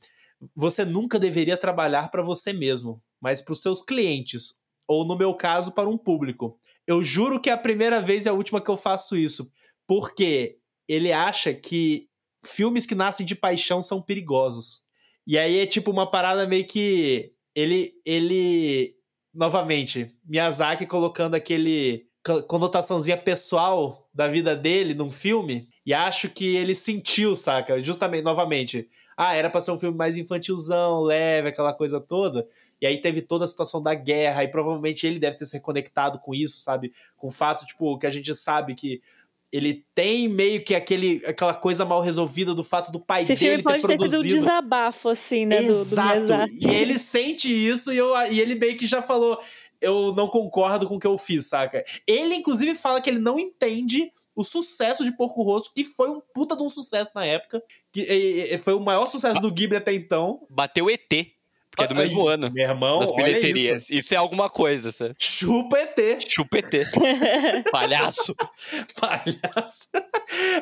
você 0.55 0.85
nunca 0.85 1.19
deveria 1.19 1.57
trabalhar 1.57 2.11
para 2.11 2.23
você 2.23 2.53
mesmo, 2.53 3.03
mas 3.21 3.41
para 3.41 3.53
os 3.53 3.63
seus 3.63 3.83
clientes, 3.83 4.61
ou 4.87 5.05
no 5.05 5.17
meu 5.17 5.35
caso, 5.35 5.73
para 5.73 5.89
um 5.89 5.99
público. 5.99 6.57
Eu 6.87 7.03
juro 7.03 7.41
que 7.41 7.51
é 7.51 7.53
a 7.53 7.59
primeira 7.59 8.01
vez 8.01 8.27
e 8.27 8.29
a 8.29 8.33
última 8.33 8.61
que 8.61 8.71
eu 8.71 8.77
faço 8.77 9.17
isso, 9.17 9.53
porque 9.87 10.59
ele 10.89 11.13
acha 11.13 11.53
que 11.53 12.09
filmes 12.45 12.87
que 12.87 12.95
nascem 12.95 13.27
de 13.27 13.35
paixão 13.35 13.83
são 13.83 14.01
perigosos. 14.01 14.83
E 15.27 15.39
aí 15.39 15.59
é 15.59 15.67
tipo 15.67 15.91
uma 15.91 16.11
parada 16.11 16.47
meio 16.47 16.67
que 16.67 17.33
ele 17.55 17.93
ele 18.07 18.95
novamente, 19.35 20.17
Miyazaki 20.25 20.87
colocando 20.87 21.35
aquele 21.35 22.08
conotaçãozinha 22.47 23.17
pessoal 23.17 24.07
da 24.13 24.29
vida 24.29 24.55
dele 24.55 24.95
num 24.95 25.11
filme, 25.11 25.69
e 25.87 25.95
acho 25.95 26.29
que 26.29 26.57
ele 26.57 26.75
sentiu, 26.75 27.35
saca? 27.35 27.83
Justamente, 27.83 28.23
novamente, 28.25 28.89
ah, 29.17 29.35
era 29.35 29.49
pra 29.49 29.61
ser 29.61 29.71
um 29.71 29.79
filme 29.79 29.97
mais 29.97 30.17
infantilzão, 30.17 31.03
leve, 31.03 31.49
aquela 31.49 31.73
coisa 31.73 32.01
toda. 32.01 32.47
E 32.81 32.87
aí 32.87 33.01
teve 33.01 33.23
toda 33.23 33.45
a 33.45 33.49
situação 33.49 33.83
da 33.83 33.95
guerra, 33.95 34.45
e 34.45 34.49
provavelmente 34.49 35.07
ele 35.07 35.19
deve 35.19 35.37
ter 35.37 35.47
se 35.47 35.55
reconectado 35.57 36.19
com 36.19 36.35
isso, 36.35 36.59
sabe? 36.59 36.93
Com 37.17 37.29
o 37.29 37.31
fato, 37.33 37.65
tipo, 37.67 37.99
que 37.99 38.07
a 38.07 38.11
gente 38.11 38.33
sabe 38.35 38.75
que 38.75 39.01
ele 39.51 39.83
tem 39.95 40.29
meio 40.29 40.63
que 40.63 40.75
aquele, 40.75 41.23
aquela 41.25 41.55
coisa 41.55 41.83
mal 41.83 42.03
resolvida 42.03 42.55
do 42.55 42.63
fato 42.63 42.93
do 42.93 43.01
pai 43.01 43.23
Esse 43.23 43.35
dele 43.35 43.47
filme 43.49 43.63
pode 43.63 43.81
ter 43.81 43.89
ter 43.89 43.97
produzido. 43.97 44.23
sido 44.23 44.35
um 44.35 44.39
desabafo, 44.41 45.09
assim, 45.09 45.47
né? 45.47 45.63
do- 45.63 45.69
Do, 45.69 45.73
Exato. 45.73 46.09
Miyazaki. 46.19 46.59
e 46.67 46.75
ele 46.75 46.99
sente 46.99 47.49
isso 47.49 47.91
e, 47.91 47.97
eu, 47.97 48.15
e 48.31 48.39
ele 48.41 48.55
meio 48.57 48.77
que 48.77 48.87
já 48.87 49.01
falou: 49.01 49.41
eu 49.81 50.13
não 50.15 50.29
concordo 50.29 50.87
com 50.89 50.97
o 50.97 51.01
que 51.01 51.07
eu 51.07 51.17
fiz, 51.19 51.47
saca? 51.47 51.85
Ele, 52.07 52.35
inclusive, 52.35 52.75
fala 52.75 53.01
que 53.01 53.09
ele 53.11 53.19
não 53.19 53.39
entende 53.39 54.13
o 54.35 54.45
sucesso 54.45 55.05
de 55.05 55.11
Porco 55.17 55.43
Rosso, 55.43 55.73
que 55.75 55.83
foi 55.85 56.09
um 56.11 56.21
puta 56.33 56.57
de 56.57 56.63
um 56.63 56.69
sucesso 56.69 57.11
na 57.15 57.25
época. 57.27 57.63
Que 57.93 58.03
e- 58.03 58.55
e- 58.55 58.59
foi 58.59 58.75
o 58.75 58.81
maior 58.81 59.05
sucesso 59.05 59.41
do 59.41 59.51
Ghibli 59.51 59.77
até 59.77 59.93
então. 59.93 60.47
Bateu 60.49 60.89
ET, 60.89 61.11
porque 61.79 61.93
é 61.93 61.95
do 61.95 62.01
mesmo 62.01 62.27
ano. 62.27 62.51
Meu 62.53 62.69
irmão, 62.69 62.99
Das 63.01 63.11
olha 63.11 63.25
bilheterias. 63.25 63.83
isso. 63.85 63.95
Isso. 63.95 64.15
é 64.15 64.17
alguma 64.17 64.51
coisa, 64.51 64.91
sabe? 64.91 65.15
Chupa 65.19 65.79
ET. 65.79 65.99
Chupa 66.29 66.59
ET. 66.59 66.71
Palhaço. 67.71 68.35
Palhaço. 69.01 69.87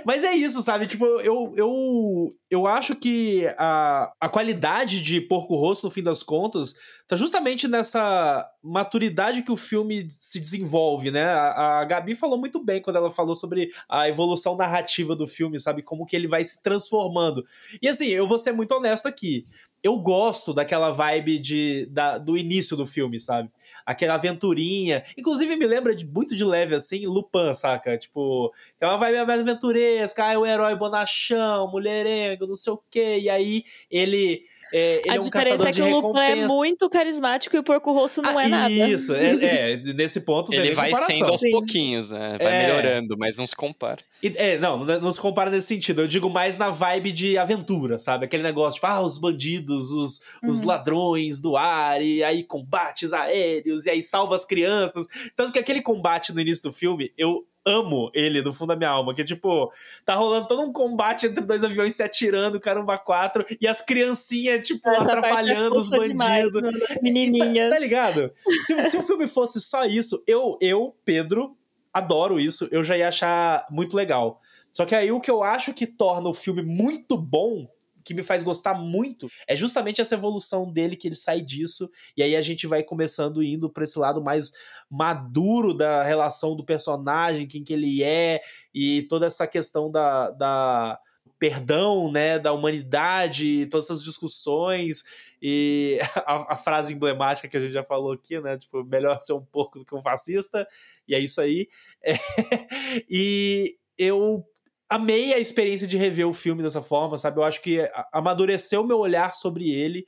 Mas 0.05 0.25
é 0.25 0.35
isso, 0.35 0.63
sabe? 0.63 0.87
Tipo, 0.87 1.05
eu, 1.21 1.53
eu, 1.57 2.29
eu 2.51 2.67
acho 2.67 2.95
que 2.95 3.47
a, 3.59 4.13
a 4.21 4.29
qualidade 4.29 5.01
de 5.01 5.21
Porco 5.21 5.57
Rosso, 5.57 5.87
no 5.87 5.91
fim 5.91 6.03
das 6.03 6.23
contas, 6.23 6.75
tá 7.09 7.17
justamente 7.17 7.69
nessa 7.69 8.49
maturidade 8.63 9.43
que 9.43 9.53
o 9.53 9.57
filme 9.57 10.07
se 10.11 10.41
desenvolve, 10.41 11.11
né? 11.11 11.25
A, 11.25 11.81
a 11.81 11.85
Gabi 11.85 12.15
falou 12.15 12.39
muito 12.39 12.63
bem 12.65 12.83
quando 12.83 12.97
ela 12.97 13.11
falou 13.11 13.35
sobre 13.37 13.71
a 13.89 14.09
evolução 14.09 14.57
narrativa 14.57 15.15
do 15.15 15.27
filme, 15.27 15.59
sabe? 15.59 15.83
Como 15.83 16.05
que 16.05 16.17
ele 16.17 16.27
vai 16.27 16.45
se 16.45 16.63
transformando. 16.63 17.45
E 17.81 17.89
assim, 17.89 18.07
eu 18.07 18.27
vou 18.27 18.39
ser 18.39 18.53
muito 18.53 18.73
honesto 18.73 19.07
aqui. 19.07 19.45
Eu 19.87 19.97
gosto 19.99 20.53
daquela 20.53 20.91
vibe 20.91 21.39
de, 21.39 21.87
da, 21.87 22.19
do 22.19 22.37
início 22.37 22.77
do 22.77 22.85
filme, 22.85 23.21
sabe? 23.21 23.49
Aquela 23.85 24.15
aventurinha. 24.15 25.05
Inclusive, 25.17 25.55
me 25.55 25.65
lembra 25.65 25.95
de, 25.95 26.05
muito 26.05 26.35
de 26.35 26.43
leve, 26.43 26.75
assim, 26.75 27.07
Lupin, 27.07 27.55
saca? 27.55 27.97
Tipo, 27.97 28.53
é 28.81 28.87
uma 28.87 28.97
vibe 28.97 29.25
mais 29.25 29.41
aventuresca, 29.43 30.25
ah, 30.25 30.33
é 30.33 30.39
o 30.39 30.45
herói 30.45 30.75
bonachão, 30.75 31.71
mulherengo, 31.71 32.49
não 32.49 32.57
sei 32.57 32.73
o 32.73 32.83
quê. 32.91 33.21
E 33.21 33.31
aí, 33.31 33.63
ele, 33.89 34.43
é, 34.73 35.01
ele 35.01 35.11
a 35.11 35.15
é 35.15 35.17
um 35.17 35.21
diferença 35.21 35.51
caçador 35.51 35.67
é 35.69 35.71
de 35.71 35.83
que 35.83 35.89
o 35.89 36.01
Lupin 36.01 36.21
é 36.21 36.47
muito 36.47 36.89
carismático 36.91 37.55
e 37.57 37.59
o 37.59 37.63
Porco 37.63 37.93
Rosso 37.93 38.21
não 38.23 38.39
Ah, 38.39 38.45
é 38.45 38.49
nada. 38.49 38.71
Isso, 38.73 39.15
é, 39.15 39.73
é, 39.73 39.77
nesse 39.95 40.21
ponto 40.23 40.53
Ele 40.53 40.63
nem 40.63 40.73
vai 40.73 40.91
comparação. 40.91 41.17
sendo 41.17 41.31
aos 41.31 41.41
Sim. 41.41 41.51
pouquinhos, 41.51 42.11
né? 42.11 42.39
Vai 42.43 42.55
É. 42.55 42.67
melhorando, 42.67 43.17
mas 43.19 43.37
não 43.39 43.47
se 43.47 43.55
compara. 43.57 44.01
E- 44.23 44.33
É, 44.37 44.59
não, 44.59 44.85
não 44.85 45.13
se 45.13 45.21
compara 45.21 45.51
nesse 45.51 45.69
sentido. 45.69 46.03
Eu 46.03 46.07
digo 46.09 46.29
mais 46.29 46.57
na 46.57 46.71
vibe 46.71 47.13
de 47.13 47.39
aventura, 47.39 47.99
sabe? 47.99 48.25
Aquele 48.25 48.43
negócio, 48.43 48.75
tipo, 48.77 48.87
ah, 48.87 49.01
os 49.01 49.19
bandidos, 49.19 49.91
os, 49.93 50.21
os 50.47 50.61
Uhum. 50.63 50.67
ladrões 50.67 51.41
do 51.41 51.57
ar, 51.57 52.03
e 52.03 52.23
aí 52.25 52.43
combates 52.43 53.13
aéreos, 53.13 53.87
e 53.87 53.91
aí 53.91 54.03
salva 54.03 54.37
as 54.37 54.45
crianças. 54.45 55.07
Tanto 55.37 55.53
que 55.53 55.59
aquele 55.59 55.81
combate 55.83 56.33
no 56.33 56.41
início 56.41 56.71
do 56.71 56.73
filme, 56.73 57.13
eu 57.17 57.45
amo 57.67 58.11
ele 58.15 58.41
do 58.41 58.53
fundo 58.53 58.69
da 58.69 58.77
minha 58.77 58.91
alma. 58.91 59.15
Que, 59.15 59.25
tipo, 59.25 59.71
tá 60.05 60.15
rolando 60.15 60.47
todo 60.47 60.63
um 60.63 60.73
combate 60.73 61.27
entre 61.27 61.45
dois 61.45 61.65
aviões 61.65 61.95
se 61.95 62.03
atirando, 62.03 62.61
caramba, 62.61 62.97
quatro, 62.97 63.45
e 63.61 63.67
as 63.67 63.83
criancinhas, 63.83 64.67
tipo, 64.67 64.89
Essa 64.89 65.11
é 65.11 65.15
atrapalhando 65.15 65.79
os 65.79 65.91
demais, 65.91 66.51
bandidos. 66.51 66.63
mano. 66.63 66.79
Tá, 66.79 66.95
Menininha. 67.03 67.69
tá 67.69 67.79
ligado? 67.79 68.33
Se, 68.65 68.91
se 68.91 68.97
o 68.97 69.03
filme 69.03 69.27
fosse 69.27 69.61
só 69.61 69.85
isso, 69.85 70.23
eu, 70.27 70.57
eu, 70.61 70.95
Pedro, 71.05 71.57
adoro 71.93 72.39
isso, 72.39 72.69
eu 72.71 72.85
já 72.85 72.97
ia 72.97 73.09
achar 73.09 73.67
muito 73.71 73.97
legal. 73.97 74.41
Só 74.71 74.85
que 74.85 74.95
aí 74.95 75.11
o 75.11 75.21
que 75.21 75.31
eu 75.31 75.43
acho 75.43 75.73
que 75.73 75.87
torna 75.87 76.29
o 76.29 76.35
filme 76.35 76.63
muito 76.63 77.17
bom, 77.17 77.67
que 78.07 78.15
me 78.15 78.23
faz 78.23 78.45
gostar 78.45 78.75
muito, 78.75 79.29
é 79.49 79.57
justamente 79.57 80.01
essa 80.01 80.15
evolução 80.15 80.73
dele, 80.73 80.95
que 80.95 81.09
ele 81.09 81.17
sai 81.17 81.41
disso, 81.41 81.91
e 82.17 82.23
aí 82.23 82.37
a 82.37 82.41
gente 82.41 82.65
vai 82.65 82.85
começando 82.85 83.43
indo 83.43 83.69
pra 83.69 83.83
esse 83.83 83.99
lado 83.99 84.23
mais 84.23 84.53
maduro 84.89 85.75
da 85.75 86.05
relação 86.05 86.55
do 86.55 86.65
personagem, 86.65 87.49
quem 87.49 87.65
que 87.65 87.73
ele 87.73 88.05
é, 88.05 88.41
e 88.73 89.03
toda 89.09 89.27
essa 89.27 89.47
questão 89.47 89.91
da. 89.91 90.31
da 90.31 90.97
perdão, 91.39 92.11
né, 92.11 92.39
da 92.39 92.55
humanidade, 92.55 93.67
todas 93.67 93.87
essas 93.87 94.03
discussões 94.03 95.03
e 95.43 96.01
a, 96.25 96.55
a 96.55 96.57
frase 96.57 96.95
emblemática 96.95 97.47
que 97.47 97.59
a 97.59 97.61
gente 97.61 97.75
já 97.75 97.85
falou 97.85 98.13
aqui, 98.13 98.41
né, 98.41 98.57
tipo, 98.57 98.83
melhor 98.85 99.19
ser 99.19 99.35
um 99.35 99.45
porco 99.45 99.79
do 99.79 99.85
que 99.85 99.95
um 99.95 100.01
fascista, 100.01 100.67
e 101.07 101.15
é 101.15 101.19
isso 101.19 101.41
aí. 101.41 101.69
É, 102.03 102.15
e 103.11 103.77
eu 103.99 104.47
amei 104.89 105.33
a 105.35 105.39
experiência 105.39 105.87
de 105.87 105.97
rever 105.97 106.29
o 106.29 106.35
filme 106.35 106.63
dessa 106.63 106.83
forma, 106.83 107.19
sabe? 107.19 107.39
Eu 107.39 107.45
acho 107.45 107.61
que 107.63 107.81
amadureceu 108.13 108.85
meu 108.85 108.99
olhar 108.99 109.35
sobre 109.35 109.71
ele. 109.71 110.07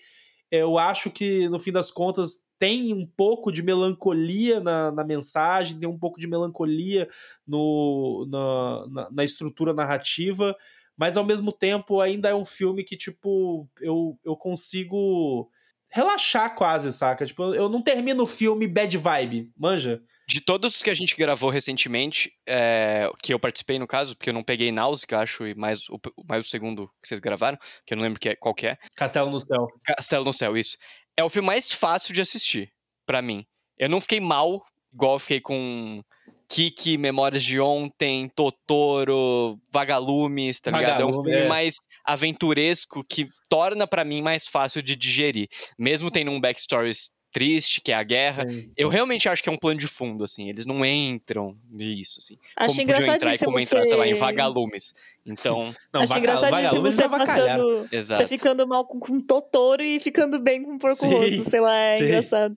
Eu 0.51 0.79
acho 0.79 1.11
que, 1.11 1.49
no 1.49 1.59
fim 1.59 1.73
das 1.73 1.91
contas, 1.91 2.47
tem 2.59 2.95
um 2.95 3.07
pouco 3.07 3.53
de 3.53 3.63
melancolia 3.63 4.61
na, 4.61 4.91
na 4.91 5.05
mensagem, 5.05 5.79
tem 5.79 5.89
um 5.89 5.99
pouco 5.99 6.19
de 6.19 6.27
melancolia 6.27 7.09
no, 7.47 8.27
na, 8.31 8.87
na, 8.89 9.11
na 9.11 9.25
estrutura 9.25 9.75
narrativa, 9.75 10.57
mas 10.97 11.17
ao 11.17 11.25
mesmo 11.25 11.53
tempo 11.53 12.01
ainda 12.01 12.29
é 12.29 12.35
um 12.35 12.45
filme 12.45 12.83
que, 12.83 12.97
tipo, 12.97 13.69
eu, 13.81 14.19
eu 14.25 14.37
consigo 14.37 15.49
relaxar 15.91 16.55
quase, 16.55 16.93
saca? 16.93 17.25
Tipo, 17.25 17.55
eu- 17.55 17.69
não 17.69 17.83
termino 17.83 18.23
o 18.25 18.27
filme 18.27 18.67
bad 18.67 18.97
vibe, 18.97 19.51
manja? 19.57 20.03
De 20.29 20.41
todos 20.41 20.77
os 20.77 20.83
que 20.83 20.91
a 20.91 20.95
gente 20.95 21.17
gravou 21.17 21.51
recentemente, 21.51 22.31
é, 22.47 23.11
que 23.23 23.33
eu 23.33 23.39
participei 23.41 23.79
no 23.79 23.87
caso, 23.87 24.15
porque 24.17 24.31
eu 24.31 24.35
não 24.35 24.45
peguei 24.45 24.71
Náusea, 24.71 25.07
acho, 25.19 25.47
e 25.47 25.55
mais 25.55 25.89
o, 25.89 25.99
mais 26.29 26.47
o 26.47 26.49
segundo 26.51 26.89
que 27.03 27.09
vocês 27.09 27.21
gravaram, 27.21 27.59
que 27.87 27.95
eu 27.95 27.97
não 27.97 28.03
lembro 28.05 28.21
que 28.21 28.29
é- 28.31 28.37
qual 28.37 28.55
que 28.55 28.67
é. 28.67 28.77
Castelo 28.95 29.31
no 29.31 29.41
Céu. 29.41 29.67
Castelo 29.85 30.25
no 30.25 30.33
Céu, 30.33 30.57
isso. 30.57 30.77
É 31.17 31.25
o 31.25 31.31
filme 31.31 31.47
mais 31.47 31.73
fácil 31.73 32.13
de 32.15 32.21
assistir, 32.21 32.71
pra 33.07 33.23
mim. 33.23 33.47
Eu 33.79 33.89
não 33.89 34.01
fiquei 34.01 34.21
mal, 34.21 34.63
igual 34.93 35.15
eu 35.15 35.19
fiquei 35.19 35.41
com 35.41 36.03
Kiki, 36.49 36.97
Memórias 36.97 37.43
de 37.45 37.61
Ontem, 37.61 38.29
Totoro, 38.35 39.59
Vagalumes, 39.71 40.61
tá 40.61 40.71
ligado? 40.71 41.03
É 41.03 41.05
um 41.05 41.11
Vagalume, 41.11 41.31
filme 41.31 41.45
é. 41.47 41.49
mais 41.49 41.77
aventuresco 42.05 43.05
que 43.05 43.29
torna 43.49 43.87
pra 43.87 44.05
mim 44.05 44.23
mais 44.23 44.47
fácil 44.47 44.83
de 44.83 44.97
digerir. 44.97 45.49
Mesmo 45.79 46.11
tendo 46.11 46.31
um 46.31 46.41
backstory 46.41 46.91
triste, 47.31 47.83
que 47.83 47.93
é 47.93 47.95
a 47.95 48.03
guerra. 48.03 48.47
Eu 48.75 48.89
realmente 48.89 49.29
acho 49.29 49.43
que 49.43 49.49
é 49.51 49.53
um 49.53 49.59
plano 49.59 49.79
de 49.79 49.87
fundo, 49.87 50.25
assim. 50.25 50.49
Eles 50.49 50.65
não 50.65 50.83
entram 50.85 51.55
nisso, 51.71 52.17
assim. 52.23 52.37
Acho 52.57 52.77
como 52.77 52.87
podiam 52.89 53.15
entrar 53.15 53.35
e 53.35 53.39
como 53.39 53.51
engraçadíssimo 53.59 53.61
entrar, 53.61 53.85
sei 53.89 53.97
lá, 53.99 54.07
em 54.07 54.15
você- 54.15 54.21
Vagalumes. 54.21 54.95
Então, 55.27 55.75
Não, 55.93 56.01
Acho 56.03 56.15
vaca- 56.15 56.21
engraçadíssimo 56.21 56.81
você 56.91 57.03
avacalharam. 57.05 57.65
passando. 57.83 57.89
exato. 57.93 58.23
Você 58.23 58.27
ficando 58.27 58.67
mal 58.67 58.87
com, 58.87 58.99
com 58.99 59.21
Totoro 59.21 59.83
e 59.83 60.01
ficando 60.01 60.39
bem 60.41 60.63
com 60.63 60.79
Porco 60.79 60.97
Sim, 60.97 61.09
Rosso, 61.13 61.51
sei 61.51 61.61
lá, 61.61 61.77
é 61.77 61.99
sim. 61.99 62.05
engraçado. 62.05 62.57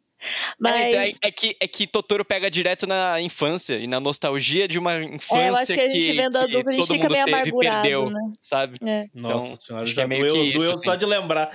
Mas. 0.59 0.93
É, 0.93 1.09
é, 1.09 1.13
é 1.24 1.32
que, 1.32 1.55
é 1.59 1.67
que 1.67 1.88
Totoro 1.88 2.24
pega 2.24 2.49
direto 2.49 2.88
na 2.88 3.19
infância 3.22 3.76
e 3.76 3.88
na 3.88 3.99
nostalgia 3.99 4.67
de 4.67 4.78
uma 4.78 5.01
infância 5.03 5.41
É, 5.41 5.49
eu 5.49 5.55
acho 5.55 5.74
que 5.74 5.80
a 5.80 5.89
gente 5.89 6.13
vendo 6.13 6.38
adulto, 6.38 6.69
a 6.69 6.74
gente 6.74 6.82
todo 6.82 6.93
fica 6.93 7.03
mundo 7.03 7.11
meio 7.13 7.26
teve 7.26 7.38
amargurado, 7.38 7.82
perdeu, 7.82 8.09
né? 8.09 8.19
sabe? 8.41 8.78
É. 8.86 9.07
Nossa 9.13 9.47
Então, 9.47 9.55
senhora, 9.55 9.86
acho 9.86 9.93
que 9.93 9.95
já 9.95 10.03
é 10.03 10.07
meio 10.07 10.22
doeu, 10.22 10.34
que 10.34 10.39
isso, 10.49 10.57
doeu 10.57 10.69
assim. 10.72 10.86
só 10.86 10.95
de 10.95 11.05
lembrar. 11.05 11.51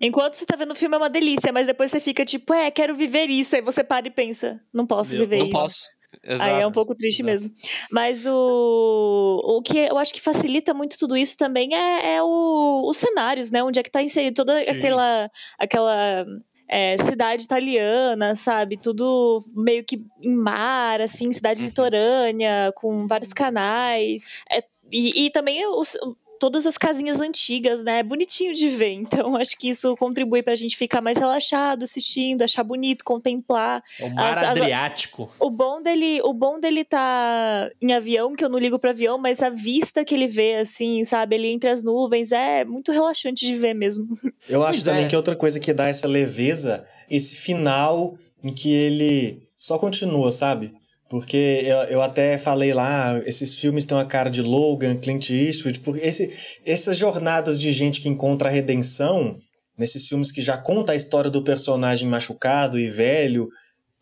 Enquanto 0.00 0.34
você 0.34 0.44
tá 0.44 0.56
vendo 0.56 0.72
o 0.72 0.74
filme 0.74 0.94
é 0.94 0.98
uma 0.98 1.10
delícia, 1.10 1.52
mas 1.52 1.66
depois 1.66 1.90
você 1.90 2.00
fica 2.00 2.24
tipo, 2.24 2.52
é, 2.52 2.70
quero 2.70 2.94
viver 2.94 3.26
isso. 3.26 3.56
Aí 3.56 3.62
você 3.62 3.82
para 3.82 4.06
e 4.06 4.10
pensa, 4.10 4.60
não 4.72 4.86
posso 4.86 5.12
Meu, 5.12 5.20
viver 5.20 5.38
Não 5.38 5.46
isso. 5.46 5.52
posso. 5.54 5.96
Exato. 6.24 6.50
Aí 6.50 6.62
é 6.62 6.66
um 6.66 6.72
pouco 6.72 6.94
triste 6.94 7.20
Exato. 7.20 7.30
mesmo. 7.30 7.50
Mas 7.90 8.26
o, 8.26 9.42
o 9.44 9.62
que 9.62 9.78
eu 9.78 9.98
acho 9.98 10.12
que 10.14 10.20
facilita 10.20 10.72
muito 10.72 10.96
tudo 10.98 11.16
isso 11.16 11.36
também 11.36 11.74
é, 11.74 12.16
é 12.16 12.22
o, 12.22 12.82
os 12.88 12.96
cenários, 12.96 13.50
né? 13.50 13.62
Onde 13.62 13.78
é 13.78 13.82
que 13.82 13.90
tá 13.90 14.02
inserido 14.02 14.34
toda 14.34 14.60
Sim. 14.62 14.70
aquela, 14.70 15.30
aquela 15.58 16.26
é, 16.68 16.96
cidade 16.98 17.44
italiana, 17.44 18.34
sabe? 18.34 18.76
Tudo 18.76 19.38
meio 19.54 19.84
que 19.84 20.04
em 20.22 20.36
mar, 20.36 21.00
assim, 21.00 21.30
cidade 21.32 21.60
Uhum. 21.60 21.66
litorânea, 21.66 22.72
com 22.74 23.06
vários 23.06 23.32
canais. 23.32 24.28
É, 24.50 24.62
e, 24.92 25.26
e 25.26 25.30
também 25.30 25.64
os- 25.66 25.96
todas 26.38 26.66
as 26.66 26.76
casinhas 26.78 27.20
antigas, 27.20 27.82
né? 27.82 27.98
É 27.98 28.02
bonitinho 28.02 28.52
de 28.54 28.68
ver. 28.68 28.92
Então, 28.92 29.36
acho 29.36 29.56
que 29.56 29.68
isso 29.68 29.96
contribui 29.96 30.42
pra 30.42 30.54
gente 30.54 30.76
ficar 30.76 31.00
mais 31.00 31.18
relaxado 31.18 31.82
assistindo, 31.82 32.42
achar 32.42 32.62
bonito, 32.62 33.04
contemplar. 33.04 33.82
É 33.98 34.04
o 34.04 34.14
mar 34.14 34.30
As- 34.32 34.38
as- 34.38 34.44
Adriático. 34.58 35.28
O 35.40 35.50
bom 35.50 35.80
dele, 35.82 36.20
o 36.22 36.32
bom 36.32 36.58
dele 36.60 36.84
tá 36.84 37.70
em 37.80 37.92
avião, 37.92 38.34
que 38.34 38.44
eu 38.44 38.48
não 38.48 38.58
ligo 38.58 38.78
pro 38.78 38.90
avião, 38.90 39.18
mas 39.18 39.42
a 39.42 39.48
vista 39.48 40.04
que 40.04 40.14
ele 40.14 40.26
vê, 40.26 40.56
assim, 40.56 41.02
sabe, 41.04 41.36
ele 41.36 41.48
entre 41.50 41.70
as 41.70 41.82
nuvens, 41.82 42.32
é 42.32 42.64
muito 42.64 42.92
relaxante 42.92 43.44
de 43.46 43.54
ver 43.54 43.74
mesmo. 43.74 44.06
Eu 44.48 44.62
acho 44.62 44.78
Pois 44.78 44.84
também 44.84 45.04
é. 45.04 45.08
que 45.08 45.16
outra 45.16 45.34
coisa 45.36 45.58
que 45.58 45.72
dá 45.72 45.88
essa 45.88 46.06
leveza, 46.06 46.86
esse 47.10 47.36
final 47.36 48.16
em 48.42 48.52
que 48.52 48.72
ele 48.72 49.42
só 49.56 49.78
continua, 49.78 50.30
sabe? 50.30 50.72
Porque 51.08 51.62
eu, 51.64 51.76
eu 51.84 52.02
até 52.02 52.36
falei 52.36 52.74
lá, 52.74 53.16
esses 53.24 53.54
filmes 53.54 53.86
têm 53.86 53.96
uma 53.96 54.04
cara 54.04 54.28
de 54.28 54.42
Logan, 54.42 54.96
Clint 54.96 55.30
Eastwood, 55.30 55.80
porque 55.80 56.04
esse, 56.04 56.32
essas 56.64 56.96
jornadas 56.96 57.60
de 57.60 57.70
gente 57.70 58.00
que 58.00 58.08
encontra 58.08 58.48
a 58.48 58.52
redenção, 58.52 59.38
nesses 59.78 60.08
filmes 60.08 60.32
que 60.32 60.42
já 60.42 60.58
conta 60.58 60.92
a 60.92 60.96
história 60.96 61.30
do 61.30 61.44
personagem 61.44 62.08
machucado 62.08 62.78
e 62.78 62.88
velho, 62.88 63.48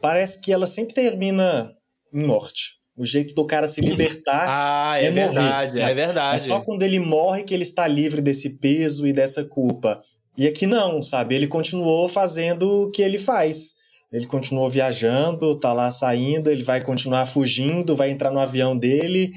parece 0.00 0.40
que 0.40 0.52
ela 0.52 0.66
sempre 0.66 0.94
termina 0.94 1.70
em 2.12 2.26
morte. 2.26 2.72
O 2.96 3.04
jeito 3.04 3.34
do 3.34 3.44
cara 3.44 3.66
se 3.66 3.80
libertar 3.80 4.46
Ah, 4.48 4.98
é 4.98 5.06
é 5.06 5.10
verdade, 5.10 5.82
é 5.82 5.94
verdade. 5.94 6.36
é 6.36 6.38
só 6.38 6.60
quando 6.60 6.82
ele 6.84 7.00
morre 7.00 7.42
que 7.42 7.52
ele 7.52 7.64
está 7.64 7.88
livre 7.88 8.22
desse 8.22 8.50
peso 8.58 9.06
e 9.06 9.12
dessa 9.12 9.44
culpa. 9.44 10.00
E 10.38 10.46
aqui 10.46 10.66
não, 10.66 11.02
sabe? 11.02 11.34
Ele 11.34 11.46
continuou 11.46 12.08
fazendo 12.08 12.84
o 12.84 12.90
que 12.90 13.02
ele 13.02 13.18
faz. 13.18 13.74
Ele 14.14 14.26
continuou 14.26 14.70
viajando, 14.70 15.58
tá 15.58 15.72
lá 15.72 15.90
saindo, 15.90 16.48
ele 16.48 16.62
vai 16.62 16.80
continuar 16.80 17.26
fugindo, 17.26 17.96
vai 17.96 18.10
entrar 18.10 18.30
no 18.30 18.38
avião 18.38 18.76
dele, 18.78 19.32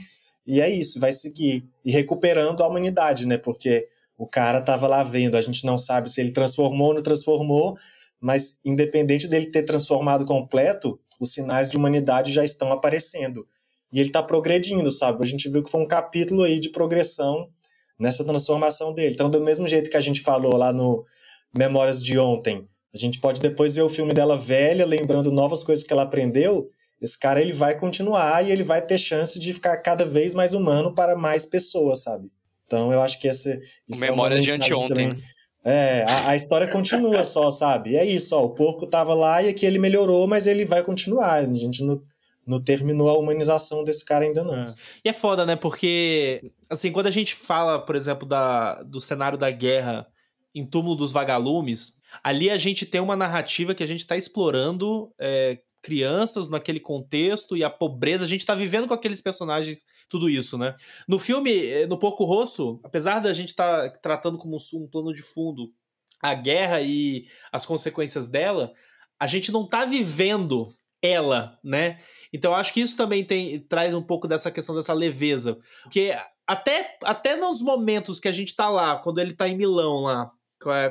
e 0.46 0.62
é 0.62 0.70
isso, 0.70 1.00
vai 1.00 1.12
seguir. 1.12 1.68
E 1.84 1.92
recuperando 1.92 2.62
a 2.62 2.68
humanidade, 2.68 3.28
né? 3.28 3.40
Porque 3.40 3.88
o 4.16 4.28
cara 4.28 4.62
tava 4.62 4.88
lá 4.88 5.02
vendo, 5.02 5.36
a 5.36 5.42
gente 5.42 5.66
não 5.66 5.80
sabe 5.80 6.12
se 6.12 6.22
ele 6.22 6.32
transformou 6.32 6.90
ou 6.90 6.94
não 6.94 7.02
transformou, 7.02 7.76
mas 8.22 8.60
independente 8.64 9.28
dele 9.28 9.48
ter 9.48 9.64
transformado 9.64 10.28
completo, 10.28 11.00
os 11.20 11.34
sinais 11.34 11.72
de 11.72 11.78
humanidade 11.78 12.32
já 12.32 12.44
estão 12.44 12.72
aparecendo. 12.72 13.48
E 13.92 14.00
ele 14.00 14.10
está 14.10 14.22
progredindo, 14.22 14.92
sabe? 14.92 15.24
A 15.24 15.26
gente 15.26 15.50
viu 15.50 15.64
que 15.64 15.72
foi 15.72 15.82
um 15.82 15.88
capítulo 15.88 16.44
aí 16.44 16.60
de 16.60 16.70
progressão 16.70 17.50
nessa 18.00 18.24
transformação 18.24 18.94
dele. 18.94 19.16
Então, 19.16 19.28
do 19.28 19.42
mesmo 19.42 19.68
jeito 19.68 19.90
que 19.90 19.98
a 19.98 20.02
gente 20.02 20.22
falou 20.22 20.56
lá 20.56 20.72
no 20.72 21.04
Memórias 21.52 22.00
de 22.00 22.20
Ontem, 22.20 22.68
a 22.94 22.98
gente 22.98 23.20
pode 23.20 23.42
depois 23.42 23.76
ver 23.76 23.82
o 23.82 23.90
filme 23.90 24.14
dela 24.14 24.38
velha, 24.38 24.86
lembrando 24.86 25.32
novas 25.32 25.64
coisas 25.64 25.86
que 25.86 25.94
ela 25.94 26.04
aprendeu. 26.04 26.68
Esse 27.02 27.18
cara 27.18 27.42
ele 27.42 27.54
vai 27.54 27.78
continuar 27.78 28.44
e 28.44 28.52
ele 28.52 28.64
vai 28.64 28.82
ter 28.82 28.98
chance 28.98 29.40
de 29.40 29.54
ficar 29.54 29.78
cada 29.78 30.06
vez 30.06 30.34
mais 30.34 30.54
humano 30.54 30.94
para 30.96 31.16
mais 31.16 31.46
pessoas, 31.46 32.04
sabe? 32.04 32.28
Então 32.66 32.92
eu 32.92 33.02
acho 33.02 33.20
que 33.20 33.28
esse. 33.28 33.58
Isso 33.88 34.02
Memória 34.02 34.38
é 34.38 34.40
de 34.40 34.52
anteontem. 34.52 35.16
É, 35.64 36.06
a, 36.08 36.30
a, 36.30 36.36
história 36.36 36.68
continua 36.68 37.26
só, 37.26 37.50
sabe? 37.50 37.92
E 37.92 37.98
é 37.98 38.06
isso, 38.06 38.36
ó. 38.36 38.46
O 38.46 38.56
porco 38.56 38.88
tava 38.88 39.14
lá 39.14 39.44
e 39.44 39.50
aqui 39.50 39.66
ele 39.66 39.78
melhorou, 39.78 40.26
mas 40.26 40.48
ele 40.48 40.64
vai 40.64 40.82
continuar. 40.82 41.44
A 41.44 41.54
gente 41.54 41.84
não, 41.84 42.02
não 42.46 42.64
terminou 42.64 43.10
a 43.10 43.18
humanização 43.18 43.84
desse 43.84 44.06
cara 44.06 44.24
ainda 44.24 44.44
não. 44.44 44.64
É. 44.64 44.66
E 45.04 45.10
é 45.10 45.14
foda, 45.14 45.46
né? 45.46 45.58
Porque, 45.58 46.52
assim, 46.70 46.90
quando 46.90 47.08
a 47.08 47.12
gente 47.12 47.36
fala, 47.36 47.80
por 47.80 47.98
exemplo, 47.98 48.26
da, 48.26 48.82
do 48.84 49.02
cenário 49.02 49.38
da 49.38 49.52
guerra 49.52 50.08
em 50.56 50.66
Túmulo 50.66 50.96
dos 50.96 51.12
Vagalumes, 51.12 51.98
ali 52.24 52.49
a 52.49 52.57
gente 52.57 52.86
tem 52.86 53.01
uma 53.01 53.15
narrativa 53.15 53.76
que 53.76 53.84
a 53.84 53.88
gente 53.88 53.99
está 53.99 54.15
explorando 54.18 55.11
é, 55.20 55.59
crianças 55.82 56.49
naquele 56.49 56.80
contexto 56.80 57.55
e 57.55 57.63
a 57.63 57.70
pobreza. 57.70 58.26
A 58.26 58.28
gente 58.28 58.41
está 58.41 58.55
vivendo 58.55 58.88
com 58.88 58.93
aqueles 58.93 59.22
personagens 59.22 59.86
tudo 60.09 60.30
isso, 60.30 60.57
né? 60.57 60.76
No 61.07 61.18
filme, 61.18 61.51
eh, 61.51 61.88
no 61.88 61.97
Porco 61.97 62.26
Rosso, 62.26 62.80
apesar 62.84 63.20
da 63.20 63.32
gente 63.32 63.49
estar 63.49 63.89
tá 63.89 63.99
tratando 63.99 64.38
como 64.38 64.57
um 64.74 64.89
plano 64.89 65.13
de 65.13 65.22
fundo 65.22 65.72
a 66.22 66.34
guerra 66.34 66.82
e 66.82 67.28
as 67.51 67.65
consequências 67.65 68.28
dela, 68.28 68.74
a 69.20 69.28
gente 69.28 69.51
não 69.51 69.63
está 69.63 69.86
vivendo 69.86 70.74
ela, 71.01 71.57
né? 71.63 71.99
Então 72.34 72.53
acho 72.53 72.74
que 72.74 72.82
isso 72.82 72.97
também 72.97 73.24
tem, 73.24 73.59
traz 73.59 73.93
um 73.93 74.01
pouco 74.01 74.28
dessa 74.28 74.51
questão 74.51 74.76
dessa 74.76 74.93
leveza. 74.93 75.57
Porque 75.84 76.13
até, 76.45 76.97
até 77.03 77.36
nos 77.36 77.61
momentos 77.61 78.20
que 78.20 78.28
a 78.28 78.32
gente 78.32 78.55
tá 78.55 78.68
lá, 78.70 78.97
quando 78.97 79.20
ele 79.20 79.36
tá 79.36 79.47
em 79.47 79.55
Milão 79.55 80.01
lá, 80.01 80.32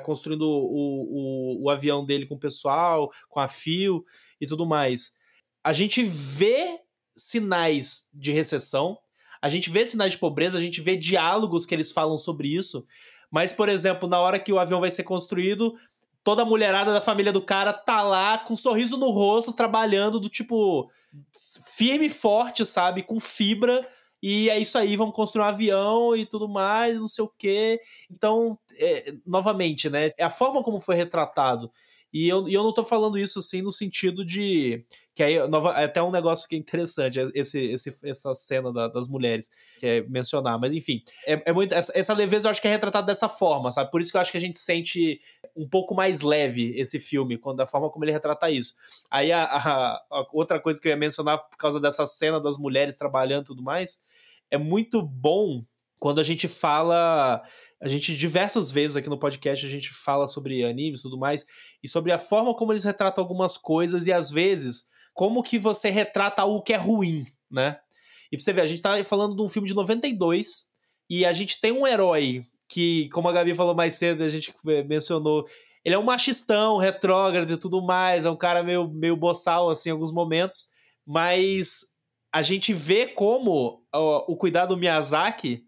construindo 0.03 0.43
o, 0.43 1.59
o, 1.59 1.65
o 1.65 1.71
avião 1.71 2.05
dele 2.05 2.27
com 2.27 2.35
o 2.35 2.41
pessoal, 2.41 3.11
com 3.29 3.41
a 3.41 3.49
fio 3.49 4.05
e 4.41 4.47
tudo 4.47 4.67
mais, 4.67 5.15
a 5.65 5.73
gente 5.73 6.03
vê 6.03 6.79
sinais 7.17 8.11
de 8.15 8.31
recessão, 8.31 8.99
a 9.43 9.49
gente 9.49 9.71
vê 9.71 9.85
sinais 9.85 10.13
de 10.13 10.19
pobreza, 10.19 10.59
a 10.59 10.61
gente 10.61 10.81
vê 10.81 10.97
diálogos 10.97 11.67
que 11.67 11.75
eles 11.75 11.93
falam 11.93 12.17
sobre 12.17 12.49
isso. 12.49 12.87
Mas, 13.31 13.53
por 13.53 13.69
exemplo, 13.69 14.09
na 14.09 14.19
hora 14.19 14.39
que 14.39 14.53
o 14.53 14.59
avião 14.59 14.81
vai 14.81 14.91
ser 14.91 15.03
construído, 15.03 15.75
toda 16.23 16.43
a 16.43 16.45
mulherada 16.45 16.93
da 16.93 17.01
família 17.01 17.33
do 17.33 17.41
cara 17.43 17.73
tá 17.73 18.03
lá 18.03 18.39
com 18.39 18.55
um 18.55 18.57
sorriso 18.57 18.97
no 18.97 19.11
rosto, 19.11 19.53
trabalhando 19.53 20.19
do 20.19 20.29
tipo 20.29 20.91
firme 21.77 22.07
e 22.07 22.11
forte, 22.11 22.67
sabe? 22.67 23.03
Com 23.03 23.21
fibra. 23.21 23.87
E 24.23 24.49
é 24.51 24.59
isso 24.59 24.79
aí, 24.79 24.97
vamos 24.97 25.15
construir 25.15 25.45
um 25.45 25.49
avião 25.49 26.17
e 26.17 26.27
tudo 26.27 26.49
mais, 26.49 26.99
não 26.99 27.09
sei 27.09 27.25
o 27.25 27.33
quê. 27.39 27.81
Então, 28.11 28.59
é, 28.79 29.15
novamente, 29.27 29.89
né? 29.91 30.11
É 30.19 30.25
a 30.25 30.31
forma 30.31 30.63
como 30.63 30.81
foi 30.81 30.97
retratado. 30.97 31.71
E 32.13 32.29
eu, 32.29 32.49
e 32.49 32.55
eu 32.55 32.63
não 32.63 32.73
tô 32.73 32.83
falando 32.83 33.19
isso 33.19 33.39
assim 33.39 33.63
no 33.63 33.73
sentido 33.73 34.25
de 34.25 34.85
que 35.17 35.23
aí, 35.23 35.49
nova, 35.49 35.71
é 35.81 35.85
até 35.85 36.03
um 36.03 36.11
negócio 36.11 36.47
que 36.47 36.55
é 36.55 36.59
interessante, 36.59 37.19
esse, 37.35 37.59
esse, 37.59 37.99
essa 38.05 38.35
cena 38.35 38.71
da, 38.71 38.87
das 38.87 39.09
mulheres, 39.09 39.51
que 39.79 39.87
é 39.87 40.03
mencionar. 40.03 40.61
Mas 40.61 40.75
enfim, 40.75 41.03
é, 41.27 41.43
é 41.47 41.53
muito, 41.55 41.75
essa, 41.75 41.91
essa, 41.99 42.13
leveza 42.13 42.47
eu 42.47 42.51
acho 42.51 42.61
que 42.61 42.69
é 42.69 42.71
retratada 42.71 43.07
dessa 43.07 43.27
forma, 43.27 43.71
sabe? 43.71 43.91
Por 43.91 44.03
isso 44.03 44.11
que 44.11 44.19
eu 44.19 44.21
acho 44.21 44.31
que 44.31 44.37
a 44.37 44.41
gente 44.41 44.59
sente 44.59 45.19
um 45.57 45.67
pouco 45.67 45.95
mais 45.95 46.21
leve 46.21 46.79
esse 46.79 46.99
filme, 46.99 47.39
quando 47.39 47.63
a 47.63 47.67
forma 47.67 47.89
como 47.89 48.05
ele 48.05 48.13
retrata 48.13 48.51
isso. 48.51 48.75
Aí 49.11 49.33
a, 49.33 49.43
a, 49.43 49.95
a 50.11 50.27
outra 50.35 50.61
coisa 50.61 50.79
que 50.79 50.87
eu 50.87 50.91
ia 50.91 50.99
mencionar 50.99 51.39
por 51.39 51.57
causa 51.57 51.81
dessa 51.81 52.07
cena 52.07 52.39
das 52.39 52.59
mulheres 52.59 52.97
trabalhando 52.97 53.45
e 53.45 53.47
tudo 53.47 53.63
mais, 53.63 54.03
é 54.51 54.59
muito 54.59 55.01
bom 55.01 55.65
quando 55.99 56.21
a 56.21 56.25
gente 56.25 56.47
fala 56.47 57.43
a 57.81 57.89
gente 57.89 58.15
diversas 58.15 58.71
vezes 58.71 58.99
aqui 58.99 59.09
no 59.09 59.19
podcast 59.19 59.65
a 59.65 59.69
gente 59.71 59.89
fala 59.89 60.29
sobre 60.29 60.63
animes 60.63 61.01
e 61.01 61.03
tudo 61.05 61.17
mais 61.17 61.47
e 61.83 61.89
sobre 61.89 62.13
a 62.13 62.19
forma 62.19 62.55
como 62.55 62.71
eles 62.71 62.85
retratam 62.85 63.25
algumas 63.25 63.57
coisas 63.57 64.07
e 64.07 64.13
às 64.13 64.31
vezes 64.31 64.95
como 65.17 65.43
que 65.43 65.59
você 65.59 65.89
retrata 65.89 66.43
algo 66.43 66.63
que 66.63 66.75
é 66.75 66.77
ruim, 66.77 67.27
né? 67.51 67.79
E 68.31 68.37
pra 68.37 68.45
você 68.45 68.53
ver, 68.53 68.61
a 68.61 68.67
gente 68.67 68.83
tá 68.83 69.03
falando 69.03 69.35
de 69.35 69.43
um 69.43 69.49
filme 69.49 69.67
de 69.67 69.75
92 69.75 70.67
e 71.09 71.25
a 71.25 71.33
gente 71.33 71.59
tem 71.59 71.73
um 71.73 71.87
herói 71.87 72.45
que, 72.69 73.09
como 73.09 73.27
a 73.27 73.33
Gabi 73.33 73.55
falou 73.55 73.75
mais 73.75 73.95
cedo, 73.95 74.23
a 74.23 74.29
gente 74.29 74.53
mencionou, 74.87 75.47
ele 75.83 75.95
é 75.95 75.99
um 75.99 76.05
machistão, 76.05 76.77
retrógrado 76.77 77.51
e 77.51 77.57
tudo 77.57 77.81
mais, 77.81 78.27
é 78.27 78.31
um 78.31 78.37
cara 78.37 78.63
meio, 78.63 78.89
meio 78.89 79.17
boçal, 79.17 79.71
assim, 79.71 79.89
em 79.89 79.93
alguns 79.93 80.13
momentos, 80.13 80.67
mas 81.07 81.95
a 82.31 82.43
gente 82.43 82.75
vê 82.75 83.07
como 83.07 83.83
o, 83.95 84.33
o 84.33 84.37
cuidado 84.37 84.75
do 84.75 84.79
Miyazaki 84.79 85.65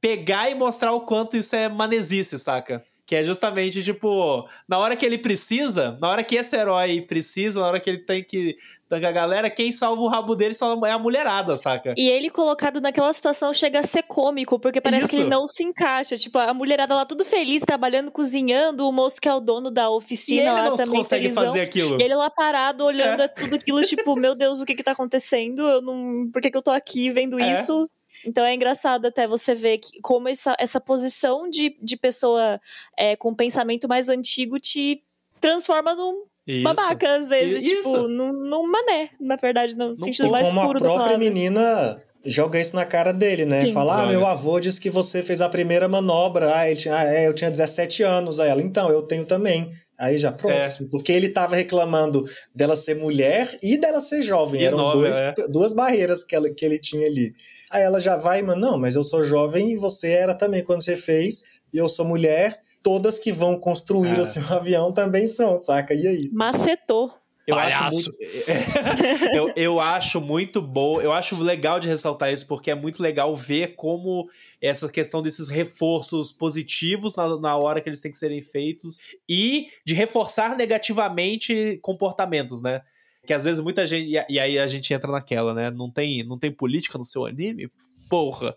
pegar 0.00 0.48
e 0.48 0.54
mostrar 0.54 0.92
o 0.92 1.00
quanto 1.00 1.36
isso 1.36 1.56
é 1.56 1.68
manesice, 1.68 2.38
saca? 2.38 2.84
Que 3.12 3.16
é 3.16 3.22
justamente, 3.22 3.82
tipo, 3.82 4.48
na 4.66 4.78
hora 4.78 4.96
que 4.96 5.04
ele 5.04 5.18
precisa, 5.18 5.98
na 6.00 6.08
hora 6.08 6.24
que 6.24 6.34
esse 6.34 6.56
herói 6.56 7.02
precisa, 7.02 7.60
na 7.60 7.66
hora 7.66 7.78
que 7.78 7.90
ele 7.90 7.98
tem 7.98 8.24
que 8.24 8.56
tancar 8.88 9.10
a 9.10 9.12
galera, 9.12 9.50
quem 9.50 9.70
salva 9.70 10.00
o 10.00 10.08
rabo 10.08 10.34
dele 10.34 10.54
é 10.86 10.90
a 10.90 10.98
mulherada, 10.98 11.54
saca? 11.54 11.92
E 11.94 12.08
ele 12.08 12.30
colocado 12.30 12.80
naquela 12.80 13.12
situação 13.12 13.52
chega 13.52 13.80
a 13.80 13.82
ser 13.82 14.04
cômico, 14.04 14.58
porque 14.58 14.80
parece 14.80 15.04
Isso. 15.04 15.10
que 15.10 15.20
ele 15.20 15.28
não 15.28 15.46
se 15.46 15.62
encaixa. 15.62 16.16
Tipo, 16.16 16.38
a 16.38 16.54
mulherada 16.54 16.94
lá 16.94 17.04
tudo 17.04 17.22
feliz, 17.22 17.62
trabalhando, 17.62 18.10
cozinhando, 18.10 18.88
o 18.88 18.92
moço 18.92 19.20
que 19.20 19.28
é 19.28 19.34
o 19.34 19.40
dono 19.40 19.70
da 19.70 19.90
oficina 19.90 20.40
e 20.40 20.46
ele 20.46 20.50
lá 20.50 20.64
não 20.64 20.76
também 20.76 20.96
consegue 20.96 21.24
felizão. 21.24 21.44
fazer 21.44 21.60
aquilo. 21.60 22.00
E 22.00 22.02
ele 22.02 22.14
lá 22.14 22.30
parado, 22.30 22.82
olhando 22.82 23.24
é. 23.24 23.28
tudo 23.28 23.56
aquilo, 23.56 23.82
tipo, 23.82 24.16
meu 24.16 24.34
Deus, 24.34 24.62
o 24.62 24.64
que 24.64 24.74
que 24.74 24.82
tá 24.82 24.92
acontecendo? 24.92 25.68
Eu 25.68 25.82
não... 25.82 26.30
Por 26.32 26.40
que 26.40 26.50
que 26.50 26.56
eu 26.56 26.62
tô 26.62 26.70
aqui 26.70 27.10
vendo 27.10 27.38
é. 27.38 27.52
isso? 27.52 27.86
Então 28.26 28.44
é 28.44 28.54
engraçado 28.54 29.06
até 29.06 29.26
você 29.26 29.54
ver 29.54 29.78
que, 29.78 30.00
como 30.00 30.28
essa, 30.28 30.54
essa 30.58 30.80
posição 30.80 31.48
de, 31.48 31.76
de 31.80 31.96
pessoa 31.96 32.60
é, 32.96 33.16
com 33.16 33.34
pensamento 33.34 33.88
mais 33.88 34.08
antigo 34.08 34.58
te 34.58 35.02
transforma 35.40 35.94
num 35.94 36.24
isso. 36.46 36.62
babaca, 36.62 37.16
às 37.16 37.28
vezes, 37.28 37.62
isso. 37.62 37.92
tipo, 37.92 38.08
num, 38.08 38.32
num 38.32 38.66
mané, 38.70 39.10
na 39.20 39.36
verdade, 39.36 39.76
no 39.76 39.96
sentido 39.96 40.30
mais 40.30 40.52
puro 40.52 40.78
do 40.78 40.84
como 40.84 40.94
a 40.94 40.96
própria 40.96 41.18
menina 41.18 42.00
joga 42.24 42.60
isso 42.60 42.76
na 42.76 42.84
cara 42.84 43.12
dele, 43.12 43.44
né? 43.44 43.60
Sim. 43.60 43.72
Fala, 43.72 44.02
ah, 44.02 44.06
meu 44.06 44.26
avô 44.26 44.58
disse 44.60 44.80
que 44.80 44.90
você 44.90 45.22
fez 45.22 45.40
a 45.40 45.48
primeira 45.48 45.88
manobra. 45.88 46.54
Ah, 46.54 46.68
ele 46.68 46.78
tinha, 46.78 46.96
ah, 46.96 47.04
é, 47.04 47.26
eu 47.26 47.34
tinha 47.34 47.50
17 47.50 48.02
anos. 48.02 48.40
Aí 48.40 48.48
ela, 48.48 48.62
então, 48.62 48.90
eu 48.90 49.02
tenho 49.02 49.24
também. 49.24 49.70
Aí 49.98 50.18
já, 50.18 50.32
pronto. 50.32 50.54
É. 50.54 50.68
Porque 50.90 51.12
ele 51.12 51.28
tava 51.28 51.56
reclamando 51.56 52.24
dela 52.54 52.76
ser 52.76 52.94
mulher 52.94 53.56
e 53.62 53.76
dela 53.76 54.00
ser 54.00 54.22
jovem. 54.22 54.62
E 54.62 54.64
Eram 54.64 54.78
nova, 54.78 54.98
dois, 54.98 55.20
é. 55.20 55.34
duas 55.48 55.72
barreiras 55.72 56.24
que, 56.24 56.34
ela, 56.34 56.50
que 56.50 56.64
ele 56.64 56.78
tinha 56.78 57.06
ali. 57.06 57.34
Aí 57.72 57.82
ela 57.82 57.98
já 57.98 58.16
vai, 58.16 58.42
mano, 58.42 58.60
não, 58.60 58.78
mas 58.78 58.94
eu 58.94 59.02
sou 59.02 59.22
jovem 59.22 59.72
e 59.72 59.76
você 59.76 60.10
era 60.10 60.34
também 60.34 60.62
quando 60.62 60.82
você 60.82 60.96
fez, 60.96 61.44
e 61.72 61.78
eu 61.78 61.88
sou 61.88 62.04
mulher, 62.04 62.60
todas 62.82 63.18
que 63.18 63.32
vão 63.32 63.58
construir 63.58 64.18
o 64.18 64.24
seu 64.24 64.42
avião 64.54 64.92
também 64.92 65.26
são, 65.26 65.56
saca? 65.56 65.94
E 65.94 66.06
aí? 66.06 66.30
Macetou. 66.32 67.12
Eu 67.44 67.58
acho, 67.58 67.82
muito, 67.82 68.16
eu, 69.34 69.52
eu 69.56 69.80
acho 69.80 70.20
muito 70.20 70.62
bom, 70.62 71.00
eu 71.00 71.12
acho 71.12 71.42
legal 71.42 71.80
de 71.80 71.88
ressaltar 71.88 72.32
isso, 72.32 72.46
porque 72.46 72.70
é 72.70 72.74
muito 72.74 73.02
legal 73.02 73.34
ver 73.34 73.74
como 73.74 74.28
essa 74.60 74.88
questão 74.88 75.20
desses 75.20 75.48
reforços 75.48 76.30
positivos 76.30 77.16
na, 77.16 77.36
na 77.40 77.56
hora 77.56 77.80
que 77.80 77.88
eles 77.88 78.00
têm 78.00 78.12
que 78.12 78.16
serem 78.16 78.40
feitos 78.42 78.98
e 79.28 79.66
de 79.84 79.92
reforçar 79.92 80.56
negativamente 80.56 81.80
comportamentos, 81.82 82.62
né? 82.62 82.80
Que 83.26 83.32
às 83.32 83.44
vezes 83.44 83.62
muita 83.62 83.86
gente. 83.86 84.16
E, 84.28 84.38
aí 84.40 84.58
a 84.58 84.66
gente 84.66 84.92
entra 84.92 85.10
naquela, 85.10 85.54
né? 85.54 85.70
Não 85.70 85.90
tem, 85.90 86.24
não 86.24 86.38
tem 86.38 86.50
política 86.50 86.98
no 86.98 87.04
seu 87.04 87.24
anime? 87.24 87.70
Porra. 88.10 88.54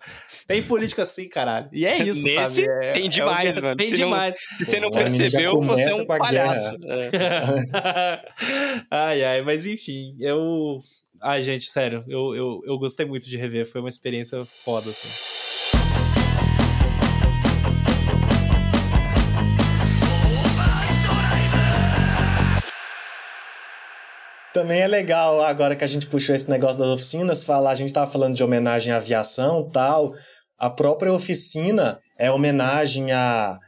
Tem 0.48 0.62
política 0.64 1.06
sim, 1.06 1.30
caralho. 1.30 1.70
E 1.72 1.86
é 1.86 1.98
isso, 2.04 2.24
Nesse, 2.24 2.66
sabe? 2.66 2.70
É, 2.70 2.92
tem 2.92 3.10
demais, 3.10 3.58
é, 3.58 3.62
mano. 3.62 3.76
Tem 3.78 3.88
se 3.88 3.96
demais. 3.96 4.36
Não, 4.36 4.58
se 4.58 4.66
você 4.66 4.80
não 4.80 4.92
percebeu, 4.92 5.62
você 5.62 5.92
é 5.92 5.96
um 5.96 6.06
palhaço. 6.06 6.78
É. 6.84 8.22
ai, 8.90 9.24
ai, 9.24 9.42
mas 9.44 9.66
enfim, 9.66 10.16
eu. 10.20 10.80
Ai, 11.22 11.42
gente, 11.42 11.66
sério, 11.70 12.04
eu, 12.08 12.36
eu, 12.36 12.62
eu 12.66 12.78
gostei 12.78 13.06
muito 13.06 13.30
de 13.30 13.38
rever. 13.38 13.66
Foi 13.66 13.82
uma 13.82 13.90
experiência 13.90 14.44
foda, 14.46 14.90
assim. 14.90 15.45
Também 24.56 24.80
é 24.80 24.88
legal, 24.88 25.44
agora 25.44 25.76
que 25.76 25.84
a 25.84 25.88
gente 25.88 26.08
puxou 26.08 26.34
esse 26.34 26.50
negócio 26.50 26.80
das 26.80 26.88
oficinas, 26.88 27.44
falar, 27.44 27.72
a 27.72 27.76
gente 27.76 27.90
estava 27.90 28.10
falando 28.10 28.38
de 28.38 28.42
homenagem 28.42 28.94
à 28.94 28.96
aviação 28.96 29.70
tal. 29.70 30.14
A 30.58 30.70
própria 30.70 31.12
oficina 31.12 32.00
é 32.18 32.32
homenagem 32.32 33.12
a 33.12 33.60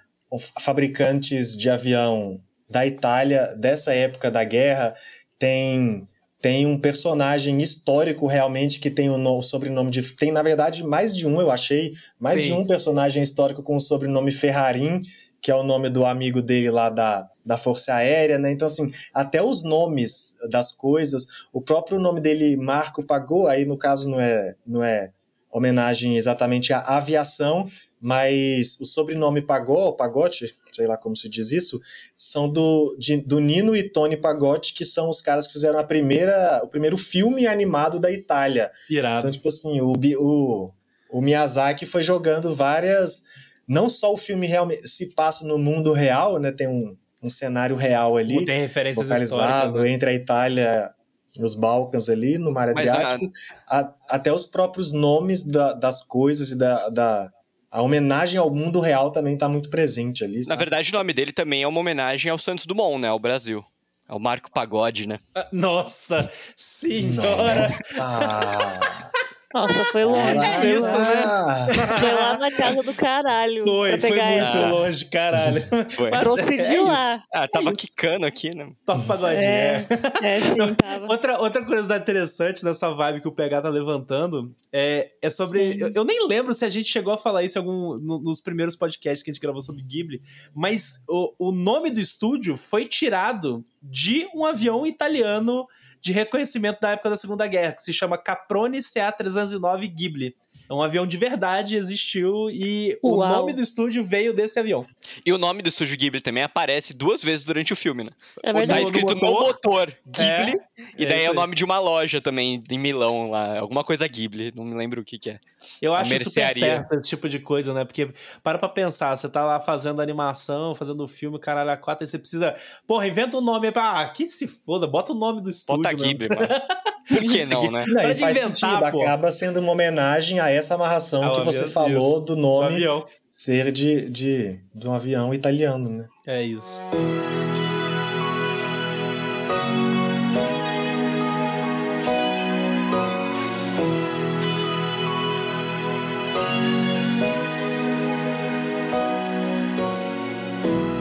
fabricantes 0.61 1.57
de 1.57 1.69
avião 1.69 2.39
da 2.69 2.87
Itália 2.87 3.53
dessa 3.59 3.93
época 3.93 4.31
da 4.31 4.45
guerra. 4.45 4.95
Tem 5.37 6.07
tem 6.41 6.65
um 6.65 6.79
personagem 6.79 7.57
histórico 7.57 8.25
realmente 8.25 8.79
que 8.79 8.89
tem 8.89 9.09
o, 9.09 9.17
no, 9.17 9.39
o, 9.39 9.43
sobrenome 9.43 9.91
de. 9.91 10.15
Tem, 10.15 10.31
na 10.31 10.41
verdade, 10.41 10.85
mais 10.85 11.13
de 11.13 11.27
um, 11.27 11.41
eu 11.41 11.51
achei. 11.51 11.91
Mais 12.17 12.39
Sim. 12.39 12.45
de 12.45 12.53
um 12.53 12.65
personagem 12.65 13.21
histórico 13.21 13.61
com 13.61 13.75
o 13.75 13.81
sobrenome 13.81 14.31
Ferrarin, 14.31 15.01
que 15.41 15.51
é 15.51 15.55
o 15.55 15.63
nome 15.63 15.89
do 15.89 16.05
amigo 16.05 16.41
dele 16.41 16.71
lá 16.71 16.89
da, 16.89 17.27
da 17.47 17.57
Força 17.57 17.93
Aérea, 17.93 18.37
né? 18.37 18.51
Então, 18.51 18.65
assim, 18.65 18.91
até 19.13 19.41
os 19.41 19.63
nomes 19.63 20.37
das 20.49 20.71
coisas, 20.71 21.25
o 21.53 21.61
próprio 21.61 21.99
nome 21.99 22.19
dele, 22.19 22.57
Marco 22.57 23.01
Pagou, 23.01 23.47
aí 23.47 23.65
no 23.65 23.77
caso 23.77 24.09
não 24.09 24.19
é, 24.19 24.55
não 24.65 24.83
é 24.83 25.11
homenagem 25.49 26.17
exatamente 26.17 26.73
à 26.73 26.79
aviação, 26.79 27.67
mas 27.99 28.77
o 28.79 28.85
sobrenome 28.85 29.41
Pagó, 29.41 29.91
Pagote, 29.93 30.53
sei 30.71 30.85
lá 30.85 30.97
como 30.97 31.15
se 31.15 31.27
diz 31.27 31.51
isso, 31.51 31.81
são 32.15 32.47
do, 32.47 32.95
de, 32.99 33.17
do 33.17 33.39
Nino 33.39 33.75
e 33.75 33.89
Tony 33.89 34.17
Pagotti, 34.17 34.73
que 34.73 34.85
são 34.85 35.09
os 35.09 35.21
caras 35.21 35.47
que 35.47 35.53
fizeram 35.53 35.79
a 35.79 35.83
primeira, 35.83 36.61
o 36.63 36.67
primeiro 36.67 36.97
filme 36.97 37.47
animado 37.47 37.99
da 37.99 38.11
Itália. 38.11 38.69
Irado. 38.89 39.19
Então, 39.19 39.31
tipo 39.31 39.47
assim, 39.47 39.81
o, 39.81 39.93
o, 40.19 40.71
o 41.09 41.21
Miyazaki 41.21 41.85
foi 41.85 42.03
jogando 42.03 42.53
várias. 42.53 43.23
Não 43.67 43.89
só 43.89 44.13
o 44.13 44.17
filme 44.17 44.45
realmente 44.45 44.87
se 44.87 45.07
passa 45.15 45.45
no 45.45 45.57
mundo 45.57 45.91
real, 45.91 46.39
né? 46.39 46.51
Tem 46.51 46.67
um, 46.67 46.95
um 47.21 47.29
cenário 47.29 47.75
real 47.75 48.17
ali. 48.17 48.45
Tem 48.45 48.59
referências 48.59 49.09
localizado 49.09 49.79
né? 49.79 49.91
entre 49.91 50.09
a 50.09 50.13
Itália 50.13 50.91
nos 51.39 51.55
Balcãs 51.55 52.09
ali, 52.09 52.37
no 52.37 52.51
Mar 52.51 52.69
Adriático, 52.69 53.29
a, 53.67 53.93
até 54.09 54.31
os 54.31 54.45
próprios 54.45 54.91
nomes 54.91 55.43
da, 55.43 55.73
das 55.73 56.03
coisas 56.03 56.51
e 56.51 56.57
da, 56.57 56.89
da, 56.89 57.31
a 57.69 57.81
homenagem 57.81 58.39
ao 58.39 58.49
mundo 58.49 58.79
real 58.79 59.11
também 59.11 59.33
está 59.33 59.47
muito 59.47 59.69
presente 59.69 60.23
ali. 60.23 60.43
Sabe? 60.43 60.55
Na 60.55 60.59
verdade, 60.59 60.89
o 60.89 60.93
nome 60.93 61.13
dele 61.13 61.31
também 61.31 61.63
é 61.63 61.67
uma 61.67 61.79
homenagem 61.79 62.31
ao 62.31 62.39
Santos 62.39 62.65
Dumont, 62.65 62.99
né? 62.99 63.07
Ao 63.07 63.19
Brasil. 63.19 63.63
É 64.09 64.13
o 64.13 64.19
Marco 64.19 64.49
Pagode, 64.49 65.07
né? 65.07 65.17
Nossa 65.51 66.31
senhora! 66.55 67.63
Nossa. 67.63 69.11
Nossa, 69.53 69.85
foi 69.85 70.03
longe. 70.03 70.43
É 70.45 70.51
foi 70.59 70.69
isso, 70.71 70.81
lá. 70.83 71.67
né? 71.67 71.73
Foi 71.99 72.13
lá 72.13 72.37
na 72.37 72.51
casa 72.51 72.83
do 72.83 72.93
caralho. 72.93 73.63
Foi, 73.63 73.97
foi 73.97 74.09
muito 74.11 74.21
ela. 74.21 74.67
longe, 74.69 75.05
caralho. 75.05 75.61
Foi. 75.89 76.09
Mas 76.11 76.19
Trouxe 76.19 76.43
é 76.53 76.57
de 76.57 76.61
isso. 76.73 76.83
lá. 76.83 77.23
Ah, 77.33 77.47
tava 77.47 77.69
É 77.69 77.73
quicando 77.73 78.25
aqui, 78.25 78.53
né? 78.53 78.69
Toca 78.85 78.99
o 78.99 79.05
pagodinho, 79.05 79.41
É, 79.49 79.87
é. 80.21 80.37
é 80.37 80.41
sim, 80.41 80.73
tava. 80.75 81.07
Outra, 81.07 81.39
outra 81.39 81.63
curiosidade 81.63 82.03
interessante 82.03 82.61
dessa 82.63 82.89
vibe 82.93 83.21
que 83.21 83.27
o 83.27 83.31
PH 83.31 83.61
tá 83.61 83.69
levantando 83.69 84.51
é, 84.71 85.11
é 85.21 85.29
sobre. 85.29 85.79
Eu, 85.81 85.91
eu 85.95 86.03
nem 86.03 86.27
lembro 86.27 86.53
se 86.53 86.65
a 86.65 86.69
gente 86.69 86.89
chegou 86.89 87.13
a 87.13 87.17
falar 87.17 87.43
isso 87.43 87.57
em 87.57 87.61
algum, 87.61 87.97
no- 87.97 88.19
nos 88.19 88.41
primeiros 88.41 88.75
podcasts 88.75 89.23
que 89.23 89.31
a 89.31 89.33
gente 89.33 89.41
gravou 89.41 89.61
sobre 89.61 89.81
Ghibli, 89.83 90.21
mas 90.53 91.05
o, 91.07 91.33
o 91.47 91.51
nome 91.53 91.89
do 91.89 92.01
estúdio 92.01 92.57
foi 92.57 92.85
tirado 92.85 93.63
de 93.81 94.27
um 94.35 94.43
avião 94.45 94.85
italiano 94.85 95.65
de 96.01 96.11
reconhecimento 96.11 96.79
da 96.81 96.91
época 96.91 97.09
da 97.09 97.17
Segunda 97.17 97.47
Guerra, 97.47 97.73
que 97.73 97.81
se 97.81 97.93
chama 97.93 98.17
Caprone 98.17 98.79
CA-309 98.81 99.93
Ghibli. 99.93 100.35
É 100.69 100.73
um 100.73 100.81
avião 100.81 101.05
de 101.07 101.15
verdade, 101.17 101.75
existiu, 101.75 102.49
e 102.49 102.97
o 103.01 103.17
Uau. 103.17 103.29
nome 103.29 103.53
do 103.53 103.61
estúdio 103.61 104.03
veio 104.03 104.33
desse 104.33 104.59
avião. 104.59 104.85
E 105.25 105.31
o 105.31 105.37
nome 105.37 105.61
do 105.61 105.69
Estúdio 105.69 105.95
Ghibli 105.97 106.19
também 106.21 106.43
aparece 106.43 106.93
duas 106.93 107.23
vezes 107.23 107.45
durante 107.45 107.71
o 107.71 107.75
filme, 107.75 108.03
né? 108.03 108.11
É 108.43 108.51
Tá 108.51 108.59
verdade. 108.59 108.83
escrito 108.83 109.15
No 109.15 109.21
no 109.21 109.27
motor. 109.31 109.47
motor, 109.65 109.93
Ghibli, 110.05 110.59
e 110.97 111.05
é 111.05 111.07
daí 111.07 111.19
isso 111.19 111.27
é 111.27 111.31
o 111.31 111.33
nome 111.33 111.55
de 111.55 111.63
uma 111.63 111.79
loja 111.79 112.19
também, 112.19 112.61
em 112.69 112.77
Milão, 112.77 113.29
lá. 113.29 113.59
Alguma 113.59 113.83
coisa 113.83 114.05
Ghibli, 114.07 114.51
não 114.55 114.65
me 114.65 114.75
lembro 114.75 115.01
o 115.01 115.05
que 115.05 115.17
que 115.17 115.29
é. 115.29 115.39
Eu 115.81 115.93
acho 115.95 116.09
super 116.17 116.23
mercearia. 116.23 116.59
certo 116.77 116.93
esse 116.95 117.09
tipo 117.09 117.29
de 117.29 117.39
coisa, 117.39 117.73
né? 117.73 117.85
Porque 117.85 118.09
para 118.43 118.57
pra 118.57 118.69
pensar, 118.69 119.15
você 119.15 119.29
tá 119.29 119.43
lá 119.45 119.59
fazendo 119.59 120.01
animação, 120.01 120.75
fazendo 120.75 121.07
filme, 121.07 121.39
caralho, 121.39 121.71
a 121.71 121.77
quatro, 121.77 122.03
e 122.03 122.07
você 122.07 122.19
precisa. 122.19 122.53
Porra, 122.85 123.07
inventa 123.07 123.37
um 123.37 123.41
nome 123.41 123.67
aí 123.67 123.71
pra. 123.71 124.01
Ah, 124.01 124.09
que 124.09 124.25
se 124.25 124.47
foda, 124.47 124.85
bota 124.85 125.13
o 125.13 125.15
nome 125.15 125.41
do 125.41 125.49
estúdio. 125.49 125.81
Bota 125.83 125.95
né? 125.97 126.03
Ghibli, 126.07 126.29
mano. 126.29 126.47
Por 127.07 127.21
que 127.21 127.45
não, 127.45 127.71
né? 127.71 127.85
Não, 127.87 128.01
e 128.11 128.15
faz 128.15 128.37
inventar, 128.37 128.53
sentido, 128.53 128.91
pô. 128.91 129.01
acaba 129.01 129.31
sendo 129.31 129.61
uma 129.61 129.71
homenagem 129.71 130.41
a 130.41 130.51
essa 130.57 130.75
amarração 130.75 131.23
Ao 131.23 131.33
que 131.33 131.41
você 131.41 131.63
avião, 131.63 131.73
falou 131.73 132.11
isso. 132.17 132.21
do 132.21 132.35
nome 132.35 132.75
avião. 132.75 133.05
ser 133.29 133.71
de, 133.71 134.09
de, 134.09 134.59
de 134.73 134.87
um 134.87 134.93
avião 134.93 135.33
italiano, 135.33 135.89
né? 135.89 136.07
É 136.25 136.41
isso. 136.43 136.81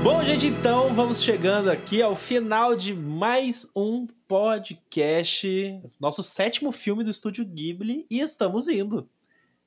Bom, 0.02 0.22
gente, 0.24 0.46
então 0.46 0.92
vamos 0.92 1.20
chegando 1.22 1.68
aqui 1.70 2.00
ao 2.00 2.14
final 2.14 2.76
de 2.76 2.94
mais 2.94 3.70
um 3.74 4.06
podcast, 4.28 5.80
nosso 6.00 6.22
sétimo 6.22 6.70
filme 6.70 7.02
do 7.02 7.10
Estúdio 7.10 7.44
Ghibli, 7.44 8.06
e 8.10 8.20
estamos 8.20 8.68
indo. 8.68 9.08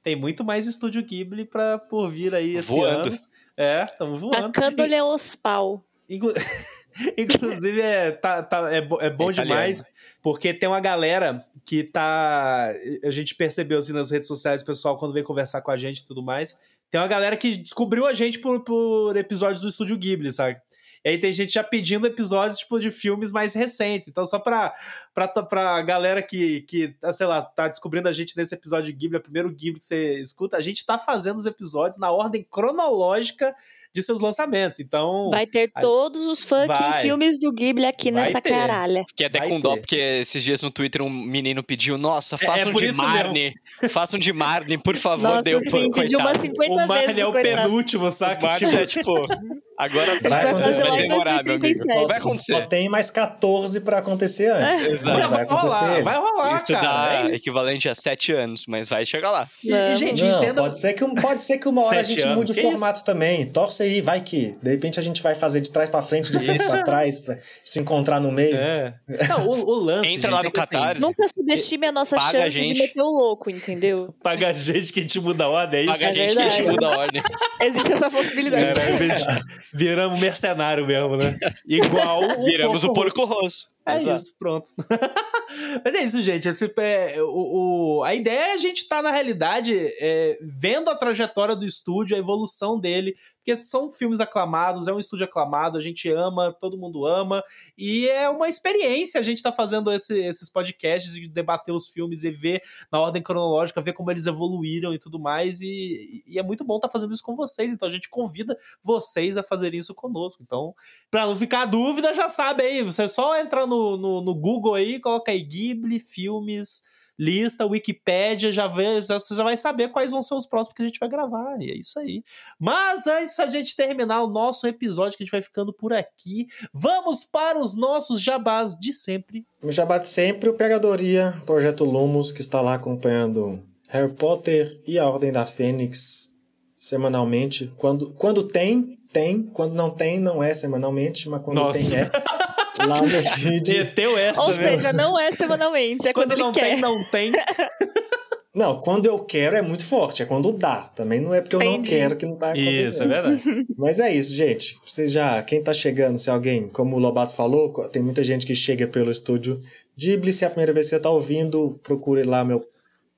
Tem 0.04 0.16
muito 0.16 0.44
mais 0.44 0.68
Estúdio 0.68 1.04
Ghibli 1.04 1.46
pra 1.46 1.78
por 1.78 2.08
vir 2.10 2.34
aí 2.34 2.56
esse 2.56 2.70
Voando. 2.70 3.10
ano. 3.10 3.20
É, 3.58 3.84
estamos 3.84 4.22
voando. 4.22 4.52
Tacando-lhe 4.52 4.96
aos 4.96 5.36
pau. 5.36 5.84
Inclu- 6.10 6.34
Inclusive, 7.18 7.82
é, 7.82 8.12
tá, 8.12 8.42
tá- 8.42 8.74
é, 8.74 8.78
é 8.78 8.82
bom 8.82 9.00
É 9.02 9.08
italiano. 9.34 9.46
demais, 9.46 9.84
porque 10.22 10.54
tem 10.54 10.68
uma 10.70 10.80
galera 10.80 11.46
que 11.66 11.84
tá. 11.84 12.72
A 13.04 13.12
gente 13.12 13.36
percebeu 13.36 13.78
assim 13.78 13.94
nas 13.94 14.10
redes 14.10 14.28
sociais, 14.28 14.62
o 14.62 14.66
pessoal, 14.66 14.98
quando 14.98 15.14
vem 15.14 15.24
conversar 15.24 15.62
com 15.62 15.72
a 15.72 15.78
gente 15.78 16.00
e 16.00 16.06
tudo 16.08 16.24
mais. 16.24 16.58
Tem 16.90 17.00
uma 17.00 17.08
galera 17.08 17.38
que 17.38 17.56
descobriu 17.56 18.08
a 18.08 18.14
gente 18.14 18.40
por, 18.40 18.62
por 18.64 19.16
episódios 19.16 19.62
do 19.62 19.68
Estúdio 19.70 19.96
Ghibli, 19.98 20.32
sabe? 20.34 20.60
E 21.06 21.10
aí 21.10 21.18
tem 21.18 21.32
gente 21.32 21.54
já 21.54 21.64
pedindo 21.64 22.06
episódios, 22.08 22.60
tipo, 22.60 22.80
de 22.80 22.92
filmes 22.92 23.32
mais 23.32 23.54
recentes. 23.54 24.08
Então, 24.08 24.26
só 24.26 24.38
pra, 24.40 24.74
pra, 25.14 25.28
pra 25.28 25.82
galera 25.82 26.22
que, 26.22 26.62
que, 26.62 26.94
sei 27.14 27.26
lá, 27.28 27.42
tá 27.42 27.68
descobrindo 27.68 28.10
a 28.10 28.12
gente 28.12 28.36
nesse 28.36 28.54
episódio 28.54 28.86
de 28.88 28.94
Ghibli, 28.94 29.16
é 29.16 29.20
o 29.20 29.24
primeiro 29.24 29.50
Ghibli 29.50 29.80
que 29.80 29.86
você 29.86 30.20
escuta, 30.20 30.58
a 30.58 30.62
gente 30.62 30.86
tá 30.86 31.00
fazendo 31.00 31.38
os 31.38 31.46
episódios 31.46 31.98
na 32.00 32.12
ordem 32.12 32.46
cronológica 32.52 33.56
de 33.92 34.04
seus 34.04 34.20
lançamentos. 34.22 34.80
Então, 34.80 35.30
Vai 35.32 35.48
ter 35.48 35.72
todos 35.82 36.28
os 36.28 36.44
Vai. 36.46 37.02
filmes 37.02 37.40
do 37.40 37.52
Ghibli 37.52 37.86
aqui 37.88 38.12
Vai 38.12 38.26
nessa 38.26 38.40
ter. 38.42 38.50
caralha. 38.52 39.04
Fiquei 39.08 39.26
até 39.26 39.40
Vai 39.40 39.50
com 39.50 39.60
dó, 39.60 39.78
porque 39.78 39.96
esses 39.96 40.44
dias 40.44 40.62
no 40.62 40.70
Twitter 40.70 41.02
um 41.02 41.10
menino 41.10 41.64
pediu, 41.64 41.98
nossa, 41.98 42.36
É- 42.36 42.44
é 42.44 42.46
façam 42.46 42.72
por 42.72 42.82
de 42.84 42.90
isso 42.90 42.98
Marne, 42.98 43.54
façam 43.90 44.20
de 44.20 44.32
Marne, 44.32 44.78
por 44.78 44.96
favor, 44.96 45.24
Nossa, 45.24 45.44
deu 45.44 45.60
sim, 45.62 45.90
pediu 45.92 46.20
umas 46.20 46.38
coitado. 46.38 46.42
50 46.42 46.72
o 46.72 46.76
vezes. 46.76 46.88
Marley 46.88 47.20
é 47.22 47.26
o 47.26 47.32
coitado. 47.32 47.56
penúltimo, 47.64 48.12
saca? 48.12 48.42
O 48.42 48.48
Marne 48.50 48.60
Tipo, 48.68 48.78
é 48.78 48.86
tipo, 48.86 49.14
agora 49.80 50.20
Vai 50.22 50.30
vai, 50.30 50.46
acontecer 50.52 50.90
vai 50.90 51.00
em 51.00 51.02
demorar, 51.08 51.44
meu 51.44 51.56
amigo. 51.56 51.84
2037. 51.86 52.08
Vai 52.08 52.20
Só 52.20 52.28
acontecer. 52.28 52.68
tem 52.68 52.90
mais 52.90 53.10
14 53.10 53.80
pra 53.82 53.98
acontecer 54.00 54.52
antes. 54.52 54.88
É. 54.88 54.92
Exato. 54.92 55.18
Mas 55.18 55.28
vai 55.28 55.46
vai 55.46 55.46
rolar, 55.46 55.68
acontecer. 55.78 56.04
vai 56.04 56.18
rolar, 56.18 56.56
Isso 56.56 56.74
cara. 56.74 57.24
dá 57.28 57.34
equivalente 57.36 57.88
a 57.90 57.96
sete 57.96 58.32
anos, 58.34 58.66
mas 58.68 58.90
vai 58.90 59.06
chegar 59.06 59.32
lá. 59.32 59.48
E, 59.64 59.72
e, 59.72 59.98
gente, 59.98 60.24
Não, 60.24 60.38
entenda. 60.44 60.62
pode, 60.62 60.78
ser 60.80 60.94
que, 60.94 61.06
pode 61.22 61.42
ser 61.42 61.58
que 61.58 61.68
uma 61.70 61.84
hora 61.86 62.00
a 62.00 62.04
gente 62.04 62.22
anos, 62.22 62.38
mude 62.38 62.52
o 62.52 62.56
que 62.56 62.62
formato 62.62 63.04
também. 63.04 63.46
Torce 63.48 63.84
aí, 63.84 64.02
vai 64.02 64.22
que. 64.22 64.56
De 64.62 64.70
repente 64.72 65.00
a 65.00 65.04
gente 65.04 65.22
vai 65.24 65.34
fazer 65.34 65.62
de 65.62 65.72
trás 65.72 65.90
pra 65.90 66.02
frente, 66.02 66.32
de 66.32 66.40
frente 66.40 66.66
pra 66.68 66.84
trás, 66.84 67.20
pra 67.20 67.38
se 67.64 67.80
encontrar 67.80 68.20
no 68.20 68.32
meio. 68.32 68.56
É. 68.56 68.94
Não, 69.30 69.48
o, 69.48 69.70
o 69.70 69.80
lance. 69.80 70.08
Entra 70.10 70.30
gente, 70.30 70.30
lá 70.32 70.40
é 70.42 70.44
no 70.44 70.52
que, 70.52 70.60
assim, 70.60 70.70
Catarse. 70.70 71.02
Nunca 71.02 71.28
subestime 71.28 71.88
a 71.88 71.92
nossa 71.92 72.16
Paga 72.18 72.44
a 72.46 72.52
chance 72.52 72.74
de 72.74 72.80
meter 72.80 73.02
o 73.02 73.06
louco, 73.10 73.50
entendeu? 73.50 74.14
Paga 74.22 74.50
a 74.50 74.54
gente 74.54 74.92
que 74.94 75.00
a 75.00 75.04
gente 75.04 75.20
muda 75.20 75.46
a 75.46 75.50
ordem, 75.50 75.80
é 75.80 75.84
isso? 75.84 75.92
Paga 75.94 76.06
a 76.06 76.10
É 76.10 76.14
gente 76.14 76.36
que 76.36 76.42
a 76.42 76.50
gente 76.50 76.68
muda 76.68 76.88
a 76.88 76.98
ordem. 77.00 77.24
Existe 77.62 77.94
essa 77.94 78.10
possibilidade. 78.10 78.80
Caralho, 78.80 78.98
gente, 79.10 79.26
viramos 79.74 80.20
mercenário 80.20 80.86
mesmo, 80.86 81.18
né? 81.18 81.38
Igual 81.68 82.22
Viramos 82.44 82.84
o 82.84 82.94
porco 82.94 83.26
rosso. 83.26 83.68
É 83.86 83.96
Exato. 83.96 84.16
isso, 84.18 84.36
pronto. 84.38 84.70
Mas 85.84 85.96
é 85.96 86.04
isso, 86.04 86.22
gente. 86.22 86.48
Esse, 86.48 86.72
é, 86.78 87.16
o, 87.24 87.98
o- 88.00 88.04
a 88.04 88.14
ideia 88.14 88.52
é 88.52 88.54
a 88.54 88.58
gente 88.58 88.84
estar, 88.84 89.02
na 89.02 89.10
realidade, 89.12 89.74
é, 90.00 90.38
vendo 90.42 90.90
a 90.90 90.96
trajetória 90.96 91.56
do 91.56 91.66
estúdio, 91.66 92.16
a 92.16 92.20
evolução 92.20 92.80
dele, 92.80 93.16
porque 93.38 93.58
são 93.58 93.92
filmes 93.92 94.20
aclamados, 94.20 94.88
é 94.88 94.94
um 94.94 95.00
estúdio 95.00 95.26
aclamado, 95.26 95.76
a 95.78 95.82
gente 95.82 96.08
ama, 96.10 96.54
todo 96.60 96.78
mundo 96.78 97.06
ama, 97.08 97.42
e 97.76 98.08
é 98.10 98.30
uma 98.30 98.48
experiência 98.48 99.20
a 99.20 99.24
gente 99.24 99.38
estar 99.38 99.52
fazendo 99.52 99.92
esse- 99.92 100.20
esses 100.20 100.50
podcasts 100.52 101.14
de 101.14 101.28
debater 101.28 101.74
os 101.74 101.88
filmes 101.88 102.24
e 102.24 102.30
ver 102.30 102.62
na 102.92 103.00
ordem 103.00 103.24
cronológica, 103.24 103.82
ver 103.82 103.94
como 103.94 104.12
eles 104.12 104.28
evoluíram 104.28 104.94
e 104.94 105.00
tudo 105.00 105.18
mais, 105.20 105.62
e, 105.62 106.24
e 106.28 106.38
é 106.38 106.44
muito 106.44 106.64
bom 106.64 106.76
estar 106.76 106.90
fazendo 106.90 107.12
isso 107.14 107.24
com 107.24 107.36
vocês, 107.36 107.72
então 107.74 107.88
a 107.88 107.92
gente 107.92 108.08
convida 108.10 108.56
vocês 108.84 109.36
a 109.36 109.42
fazerem 109.42 109.80
isso 109.80 109.96
conosco. 109.96 110.44
Então, 110.44 110.76
Pra 111.12 111.26
não 111.26 111.36
ficar 111.36 111.66
dúvida, 111.66 112.14
já 112.14 112.30
sabe 112.30 112.62
aí. 112.62 112.84
Você 112.84 113.02
é 113.02 113.08
só 113.08 113.36
entrar 113.40 113.66
no, 113.66 113.76
no, 113.98 114.22
no 114.22 114.34
Google 114.36 114.74
aí, 114.76 115.00
coloca 115.00 115.32
aí 115.32 115.42
Ghibli, 115.44 116.00
filmes, 116.00 116.84
lista, 117.18 117.66
Wikipédia, 117.66 118.50
já 118.52 118.66
vê, 118.68 119.02
já- 119.02 119.20
você 119.20 119.36
já 119.36 119.44
vai 119.44 119.58
saber 119.58 119.90
quais 119.90 120.12
vão 120.12 120.22
ser 120.24 120.36
os 120.36 120.46
próximos 120.46 120.76
que 120.76 120.82
a 120.82 120.86
gente 120.88 121.00
vai 121.00 121.10
gravar. 121.10 121.58
E 121.62 121.70
é 121.72 121.76
isso 121.76 122.00
aí. 122.00 122.24
Mas 122.58 123.08
antes 123.08 123.36
da 123.36 123.46
gente 123.48 123.76
terminar 123.76 124.24
o 124.24 124.30
nosso 124.30 124.66
episódio, 124.68 125.18
que 125.18 125.24
a 125.24 125.26
gente 125.26 125.32
vai 125.34 125.42
ficando 125.42 125.74
por 125.74 125.92
aqui, 125.92 126.48
vamos 126.74 127.24
para 127.26 127.60
os 127.62 127.76
nossos 127.76 128.22
jabás 128.22 128.74
de 128.80 128.94
sempre. 128.94 129.46
No 129.62 129.72
Jabá 129.72 129.98
de 129.98 130.08
sempre, 130.08 130.50
o 130.50 130.54
Pegadoria, 130.54 131.34
Projeto 131.46 131.84
Lumos, 131.84 132.32
que 132.32 132.40
está 132.40 132.62
lá 132.62 132.76
acompanhando 132.76 133.62
Harry 133.90 134.14
Potter 134.14 134.80
e 134.88 134.98
a 134.98 135.06
Ordem 135.10 135.32
da 135.34 135.46
Fênix 135.46 136.40
semanalmente. 136.78 137.70
Quando, 137.76 138.12
quando 138.12 138.44
tem, 138.44 138.98
tem. 139.12 139.44
Quando 139.44 139.74
não 139.74 139.90
tem, 139.90 140.20
não 140.20 140.42
é 140.42 140.54
semanalmente, 140.54 141.28
mas 141.28 141.42
quando 141.44 141.58
Nossa. 141.58 141.80
tem, 141.90 141.98
é. 142.00 142.10
Lá 142.88 143.02
no 143.02 143.10
feed. 143.10 143.70
Meteu 143.80 144.18
essa, 144.18 144.42
Ou 144.42 144.48
mesmo. 144.50 144.64
seja, 144.64 144.94
não 144.94 145.20
é 145.20 145.32
semanalmente, 145.32 146.08
é 146.08 146.14
quando, 146.14 146.30
quando 146.30 146.40
não 146.40 146.48
ele 146.50 146.56
quer. 146.56 146.70
tem, 146.72 146.82
não 146.82 147.04
tem. 147.06 147.32
Não, 148.54 148.82
quando 148.82 149.06
eu 149.06 149.20
quero 149.20 149.56
é 149.56 149.62
muito 149.62 149.86
forte, 149.86 150.24
é 150.24 150.26
quando 150.26 150.52
dá. 150.52 150.92
Também 150.96 151.22
não 151.22 151.34
é 151.34 151.40
porque 151.40 151.56
eu 151.56 151.60
não 151.60 151.82
quero 151.84 152.16
que 152.18 152.26
não 152.26 152.36
tá 152.36 152.48
acontecendo. 152.48 152.88
Isso, 152.90 153.04
é 153.04 153.08
verdade. 153.08 153.68
Mas 153.78 154.00
é 154.00 154.12
isso, 154.14 154.34
gente. 154.34 154.76
Você 154.84 155.08
já, 155.08 155.42
quem 155.44 155.64
tá 155.64 155.72
chegando, 155.72 156.18
se 156.18 156.32
alguém, 156.32 156.68
como 156.68 156.96
o 156.96 157.00
Lobato 157.00 157.36
falou, 157.36 157.72
tem 157.90 158.02
muita 158.02 158.24
gente 158.24 158.48
que 158.48 158.56
chega 158.56 158.88
pelo 158.88 159.12
estúdio 159.12 159.62
Ghibli. 159.96 160.34
Se 160.34 160.44
é 160.44 160.48
a 160.48 160.50
primeira 160.50 160.74
vez 160.74 160.88
que 160.88 160.96
você 160.96 161.00
tá 161.00 161.12
ouvindo, 161.12 161.80
procure 161.84 162.24
lá 162.24 162.44
meu 162.44 162.68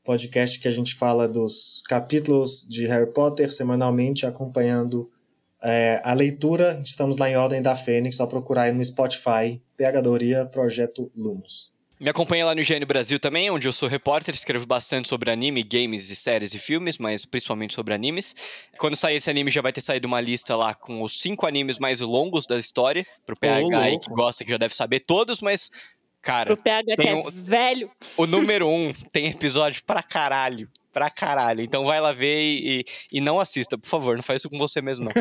podcast 0.03 0.59
que 0.59 0.67
a 0.67 0.71
gente 0.71 0.95
fala 0.95 1.27
dos 1.29 1.81
capítulos 1.87 2.65
de 2.67 2.85
Harry 2.87 3.11
Potter 3.11 3.51
semanalmente, 3.51 4.25
acompanhando 4.25 5.09
é, 5.63 6.01
a 6.03 6.13
leitura. 6.13 6.81
Estamos 6.83 7.17
lá 7.17 7.29
em 7.29 7.35
Ordem 7.37 7.61
da 7.61 7.75
Fênix, 7.75 8.15
só 8.17 8.25
procurar 8.25 8.63
aí 8.63 8.71
no 8.71 8.83
Spotify, 8.83 9.61
Pegadoria 9.77 10.45
Projeto 10.45 11.11
Lumos. 11.15 11.71
Me 11.99 12.09
acompanha 12.09 12.47
lá 12.47 12.55
no 12.55 12.63
GN 12.63 12.83
Brasil 12.83 13.19
também, 13.19 13.51
onde 13.51 13.67
eu 13.67 13.71
sou 13.73 13.87
repórter, 13.87 14.33
escrevo 14.33 14.65
bastante 14.65 15.07
sobre 15.07 15.29
anime, 15.29 15.61
games 15.61 16.09
e 16.09 16.15
séries 16.15 16.51
e 16.55 16.57
filmes, 16.57 16.97
mas 16.97 17.25
principalmente 17.25 17.75
sobre 17.75 17.93
animes. 17.93 18.35
Quando 18.79 18.95
sair 18.95 19.17
esse 19.17 19.29
anime, 19.29 19.51
já 19.51 19.61
vai 19.61 19.71
ter 19.71 19.81
saído 19.81 20.07
uma 20.07 20.19
lista 20.19 20.55
lá 20.55 20.73
com 20.73 21.03
os 21.03 21.21
cinco 21.21 21.45
animes 21.45 21.77
mais 21.77 22.01
longos 22.01 22.47
da 22.47 22.57
história, 22.57 23.05
pro 23.23 23.37
PH 23.37 23.77
aí 23.79 23.99
que 23.99 24.09
gosta, 24.09 24.43
que 24.43 24.49
já 24.49 24.57
deve 24.57 24.73
saber 24.73 25.01
todos, 25.01 25.41
mas, 25.41 25.69
cara, 26.23 26.47
Pro 26.47 26.57
PH 26.57 26.95
que 26.95 27.07
é 27.07 27.13
um- 27.13 27.29
velho. 27.29 27.91
o 28.17 28.25
número 28.25 28.67
um 28.67 28.91
tem 29.11 29.27
episódio 29.27 29.83
pra 29.85 30.01
caralho. 30.01 30.67
Pra 30.91 31.09
caralho. 31.09 31.61
Então 31.61 31.85
vai 31.85 32.01
lá 32.01 32.11
ver 32.11 32.41
e, 32.43 32.79
e- 32.81 32.85
e 33.13 33.21
não 33.21 33.39
assista, 33.39 33.77
por 33.77 33.87
favor. 33.87 34.15
Não 34.15 34.23
faz 34.23 34.41
isso 34.41 34.49
com 34.49 34.57
você 34.57 34.81
mesmo, 34.81 35.05
não. 35.05 35.11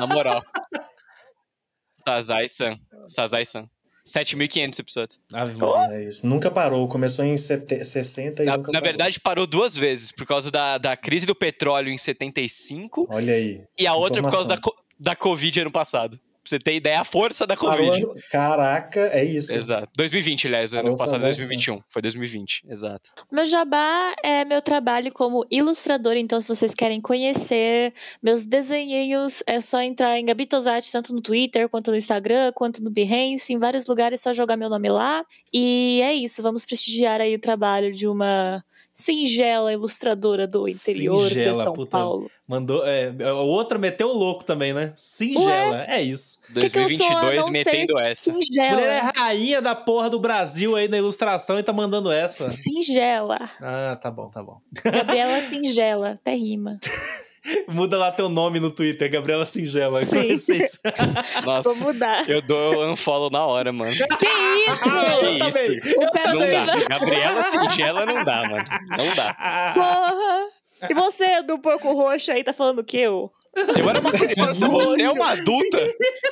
Na 0.00 0.06
moral. 0.06 0.42
Sazai-san. 1.94 2.76
Sazai-san. 3.06 3.68
7.500 4.06 4.78
episódios. 4.78 5.20
Ave 5.34 5.58
Maria. 5.58 5.96
É 5.96 6.04
isso. 6.04 6.26
Nunca 6.26 6.50
parou, 6.50 6.88
começou 6.88 7.24
em 7.26 7.36
sete- 7.36 7.84
60 7.84 8.42
e 8.42 8.46
Na, 8.46 8.56
nunca 8.56 8.72
na 8.72 8.78
parou. 8.78 8.88
verdade, 8.88 9.20
parou 9.20 9.46
duas 9.46 9.76
vezes. 9.76 10.10
Por 10.10 10.26
causa 10.26 10.50
da, 10.50 10.78
da 10.78 10.96
crise 10.96 11.26
do 11.26 11.34
petróleo 11.34 11.90
em 11.90 11.98
75 11.98 13.06
Olha 13.10 13.34
aí. 13.34 13.62
e 13.78 13.86
a 13.86 13.94
outra 13.94 14.22
por 14.22 14.30
causa 14.30 14.48
da, 14.48 14.58
da 14.98 15.14
Covid 15.14 15.60
ano 15.60 15.70
passado. 15.70 16.18
Pra 16.48 16.56
você 16.56 16.58
ter 16.58 16.76
ideia, 16.76 17.00
a 17.00 17.04
força 17.04 17.46
da 17.46 17.54
Covid. 17.54 18.06
Caraca, 18.30 19.00
é 19.12 19.22
isso. 19.22 19.54
Exato. 19.54 19.88
2020, 19.94 20.46
aliás. 20.46 20.72
Ano 20.72 20.90
passado, 20.90 21.10
Sazai-san. 21.10 21.40
2021. 21.40 21.80
Foi 21.90 22.00
2020, 22.00 22.62
exato. 22.68 23.10
Meu 23.30 23.46
jabá 23.46 24.14
é 24.24 24.46
meu 24.46 24.62
trabalho 24.62 25.12
como 25.12 25.44
ilustrador, 25.50 26.16
então 26.16 26.40
se 26.40 26.48
vocês 26.48 26.72
querem 26.74 27.02
conhecer 27.02 27.92
meus 28.22 28.46
desenhinhos, 28.46 29.42
é 29.46 29.60
só 29.60 29.82
entrar 29.82 30.18
em 30.18 30.24
Gabi 30.24 30.46
Tosati, 30.46 30.90
tanto 30.90 31.14
no 31.14 31.20
Twitter, 31.20 31.68
quanto 31.68 31.90
no 31.90 31.96
Instagram, 31.96 32.50
quanto 32.54 32.82
no 32.82 32.90
Behance, 32.90 33.52
em 33.52 33.58
vários 33.58 33.86
lugares, 33.86 34.20
é 34.20 34.22
só 34.22 34.32
jogar 34.32 34.56
meu 34.56 34.70
nome 34.70 34.88
lá. 34.88 35.24
E 35.52 36.00
é 36.02 36.14
isso, 36.14 36.42
vamos 36.42 36.64
prestigiar 36.64 37.20
aí 37.20 37.34
o 37.34 37.38
trabalho 37.38 37.92
de 37.92 38.08
uma 38.08 38.64
singela 38.98 39.72
ilustradora 39.72 40.44
do 40.44 40.68
interior 40.68 41.28
Singela, 41.28 41.52
de 41.52 41.62
São 41.62 41.72
puta. 41.72 41.92
Paulo. 41.92 42.28
Mandou. 42.48 42.84
É, 42.84 43.12
o 43.32 43.46
outro 43.46 43.78
meteu 43.78 44.08
o 44.08 44.12
louco 44.12 44.42
também, 44.42 44.72
né? 44.72 44.92
Singela. 44.96 45.84
É 45.86 46.02
isso. 46.02 46.40
Que 46.48 46.54
que 46.54 46.68
2022 46.70 47.36
não 47.36 47.50
metendo 47.50 47.92
essa. 48.00 48.32
Singela. 48.32 48.72
Mulher 48.72 49.04
é 49.04 49.20
rainha 49.20 49.62
da 49.62 49.74
porra 49.76 50.10
do 50.10 50.18
Brasil 50.18 50.74
aí 50.74 50.88
na 50.88 50.98
ilustração 50.98 51.58
e 51.60 51.62
tá 51.62 51.72
mandando 51.72 52.10
essa. 52.10 52.48
Singela. 52.48 53.48
Ah, 53.62 53.96
tá 54.02 54.10
bom, 54.10 54.28
tá 54.30 54.42
bom. 54.42 54.60
Gabriela 54.82 55.40
Singela. 55.42 56.10
Até 56.10 56.34
rima. 56.34 56.80
Muda 57.68 57.96
lá 57.98 58.10
teu 58.12 58.28
nome 58.28 58.60
no 58.60 58.70
Twitter, 58.70 59.10
Gabriela 59.10 59.44
Singela. 59.46 60.02
Sim. 60.02 60.36
Vocês- 60.36 60.80
Nossa, 61.44 61.68
Vou 61.74 61.92
mudar. 61.92 62.28
eu 62.28 62.42
dou 62.42 62.86
unfollow 62.90 63.30
na 63.30 63.44
hora, 63.46 63.72
mano. 63.72 63.92
Que 63.92 64.26
isso? 64.26 64.80
Ah, 64.84 65.24
eu 65.24 65.32
Que 65.32 65.38
também. 65.38 65.78
isso? 65.78 65.96
Não 65.98 66.66
dá. 66.66 66.88
Gabriela 66.88 67.42
Singela 67.42 68.06
não 68.06 68.24
dá, 68.24 68.48
mano. 68.48 68.64
Não 68.96 69.14
dá. 69.14 69.72
Porra! 69.74 70.46
E 70.90 70.94
você, 70.94 71.42
do 71.42 71.58
porco 71.58 71.92
roxo 71.92 72.30
aí, 72.30 72.44
tá 72.44 72.52
falando 72.52 72.80
o 72.80 72.84
quê? 72.84 73.08
ô? 73.08 73.30
Eu 73.76 73.88
era 73.90 73.98
uma 73.98 74.12
criança, 74.12 74.68
você 74.68 75.02
é 75.02 75.10
uma 75.10 75.30
adulta. 75.32 75.78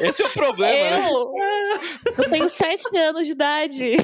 Esse 0.01 0.23
é 0.23 0.27
o 0.27 0.31
problema, 0.31 0.91
né? 0.97 1.09
Eu? 1.11 1.33
Eu 2.25 2.31
tenho 2.31 2.49
sete 2.49 2.97
anos 2.97 3.27
de 3.27 3.33
idade. 3.33 3.97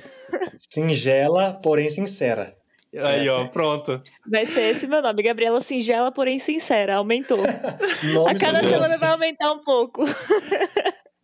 Singela, 0.58 1.60
porém 1.62 1.88
sincera. 1.88 2.56
Aí, 3.00 3.28
ó, 3.28 3.46
pronto. 3.48 4.02
Vai 4.28 4.44
ser 4.44 4.70
esse 4.70 4.86
meu 4.86 5.00
nome. 5.00 5.22
Gabriela 5.22 5.60
Singela, 5.60 6.12
porém 6.12 6.38
sincera. 6.38 6.96
Aumentou. 6.96 7.38
A 7.42 8.06
Nome 8.12 8.38
cada 8.38 8.60
sem 8.60 8.68
semana 8.68 8.98
vai 8.98 9.10
aumentar 9.10 9.52
um 9.52 9.60
pouco. 9.60 10.02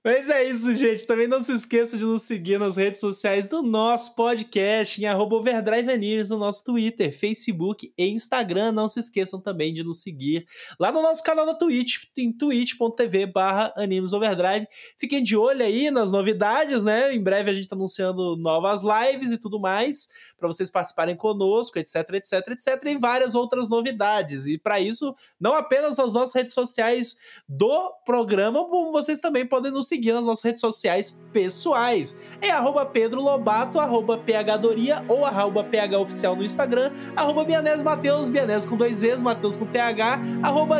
Mas 0.05 0.31
é 0.31 0.43
isso, 0.45 0.75
gente. 0.75 1.07
Também 1.07 1.29
não 1.29 1.39
se 1.39 1.53
esqueça 1.53 1.99
de 1.99 2.05
nos 2.05 2.23
seguir 2.23 2.59
nas 2.59 2.77
redes 2.79 2.99
sociais 2.99 3.47
do 3.47 3.63
nosso 3.63 4.15
podcast, 4.15 4.99
em 4.99 5.05
arroba 5.05 5.37
Overdrive 5.37 5.93
Animes, 5.93 6.31
no 6.31 6.39
nosso 6.39 6.65
Twitter, 6.65 7.13
Facebook 7.13 7.93
e 7.99 8.07
Instagram. 8.07 8.73
Não 8.73 8.89
se 8.89 9.01
esqueçam 9.01 9.39
também 9.39 9.75
de 9.75 9.85
nos 9.85 10.01
seguir 10.01 10.47
lá 10.81 10.91
no 10.91 11.03
nosso 11.03 11.23
canal 11.23 11.45
da 11.45 11.55
Twitch, 11.55 12.05
em 12.17 12.33
twitch.tv 12.33 13.27
barra 13.27 13.71
Animes 13.77 14.15
Overdrive. 14.15 14.67
Fiquem 14.99 15.23
de 15.23 15.37
olho 15.37 15.63
aí 15.63 15.91
nas 15.91 16.11
novidades, 16.11 16.85
né? 16.85 17.13
Em 17.15 17.21
breve 17.21 17.51
a 17.51 17.55
gente 17.55 17.69
tá 17.69 17.77
anunciando 17.77 18.35
novas 18.37 18.83
lives 18.83 19.31
e 19.31 19.37
tudo 19.37 19.61
mais, 19.61 20.09
para 20.39 20.47
vocês 20.47 20.71
participarem 20.71 21.17
conosco, 21.17 21.79
etc, 21.79 21.97
etc, 22.15 22.49
etc, 22.49 22.85
e 22.87 22.97
várias 22.97 23.35
outras 23.35 23.69
novidades. 23.69 24.47
E 24.47 24.59
para 24.59 24.81
isso, 24.81 25.15
não 25.41 25.55
apenas 25.55 25.97
nas 25.97 26.13
nossas 26.13 26.35
redes 26.35 26.55
sociais 26.55 27.19
do 27.49 27.93
programa, 28.05 28.67
como 28.67 28.93
vocês 28.93 29.21
também 29.21 29.45
podem 29.45 29.73
nos 29.73 29.89
seguir 29.89 30.13
nas 30.13 30.25
nossas 30.25 30.45
redes 30.45 30.61
sociais 30.61 31.19
pessoais. 31.33 32.19
É 32.41 32.51
arroba 32.51 32.87
Pedro 32.87 33.21
Lobato, 33.21 33.81
arroba 33.81 34.19
PHDoria 34.19 35.05
ou 35.09 35.25
arroba 35.25 35.65
PHOficial 35.65 36.37
no 36.37 36.45
Instagram, 36.45 36.93
arroba 37.17 37.45
Bianese 37.45 37.83
Mateus, 37.83 38.29
Bianese 38.29 38.67
com 38.67 38.77
dois 38.77 39.03
E's, 39.03 39.23
Mateus 39.23 39.57
com 39.57 39.67
TH, 39.67 40.21
arroba 40.43 40.79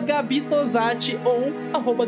ou 1.25 1.79
arroba 1.79 2.07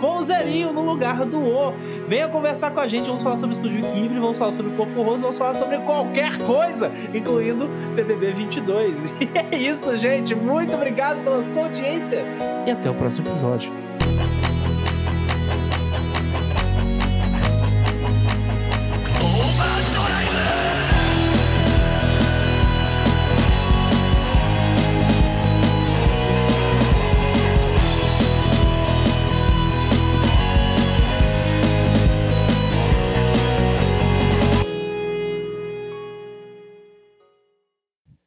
com 0.00 0.18
o 0.18 0.22
zerinho 0.22 0.72
no 0.72 0.82
lugar 0.82 1.24
do 1.24 1.40
O. 1.40 1.72
Venha 2.06 2.28
conversar 2.28 2.70
com 2.72 2.80
a 2.80 2.86
gente, 2.86 3.06
vamos 3.06 3.22
falar 3.22 3.36
sobre 3.36 3.54
Estúdio 3.54 3.82
Ghibli, 3.92 4.20
vamos 4.20 4.38
falar 4.38 4.52
sobre 4.52 4.76
Porco 4.76 5.02
Roso, 5.02 5.22
vamos 5.22 5.38
falar 5.38 5.54
sobre 5.54 5.78
qualquer 5.80 6.38
coisa, 6.44 6.92
incluindo 7.14 7.68
BBB 7.94 8.32
22. 8.32 9.14
E 9.22 9.38
é 9.38 9.56
isso, 9.56 9.96
gente. 9.96 10.34
Muito 10.34 10.74
obrigado 10.74 11.22
pela 11.22 11.42
sua 11.42 11.64
audiência 11.64 12.24
e 12.66 12.70
até 12.70 12.90
o 12.90 12.94
próximo 12.94 13.26
episódio. 13.26 13.72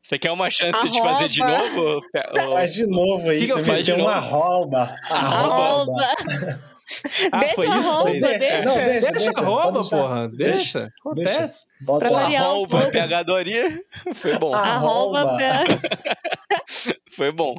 Você 0.05 0.19
quer 0.19 0.31
uma 0.31 0.51
chance 0.51 0.87
de 0.87 1.01
fazer 1.01 1.27
de 1.27 1.41
Arroba. 1.41 1.75
novo? 1.81 2.01
Faz 2.51 2.73
de 2.75 2.85
novo 2.85 3.27
aí, 3.27 3.39
Que 3.39 3.47
você 3.47 3.61
meteu 3.71 3.95
de 3.95 4.01
uma 4.03 4.15
novo? 4.21 4.35
arroba. 4.35 4.95
Arroba. 5.09 6.13
Ah, 7.31 7.39
Deixa 7.39 7.61
isso? 7.65 7.71
arroba, 7.71 8.09
Vocês- 8.11 8.21
deixa. 8.39 8.61
Não, 8.61 8.75
deixa, 8.75 8.91
Deixa, 9.11 9.11
deixa. 9.11 9.41
arroba, 9.41 9.71
deixar. 9.81 9.97
porra. 9.97 10.29
Deixa. 10.29 10.89
Acontece. 10.99 11.65
Bota 11.81 12.05
Pra 12.07 12.19
a 12.19 12.29
um 12.29 12.35
Arroba. 12.35 12.91
PHDoria. 12.91 13.79
Foi 14.13 14.37
bom. 14.37 14.53
Arroba. 14.53 15.19
Arroba. 15.19 15.37
pra- 15.37 15.65
Foi 17.11 17.31
bom. 17.31 17.55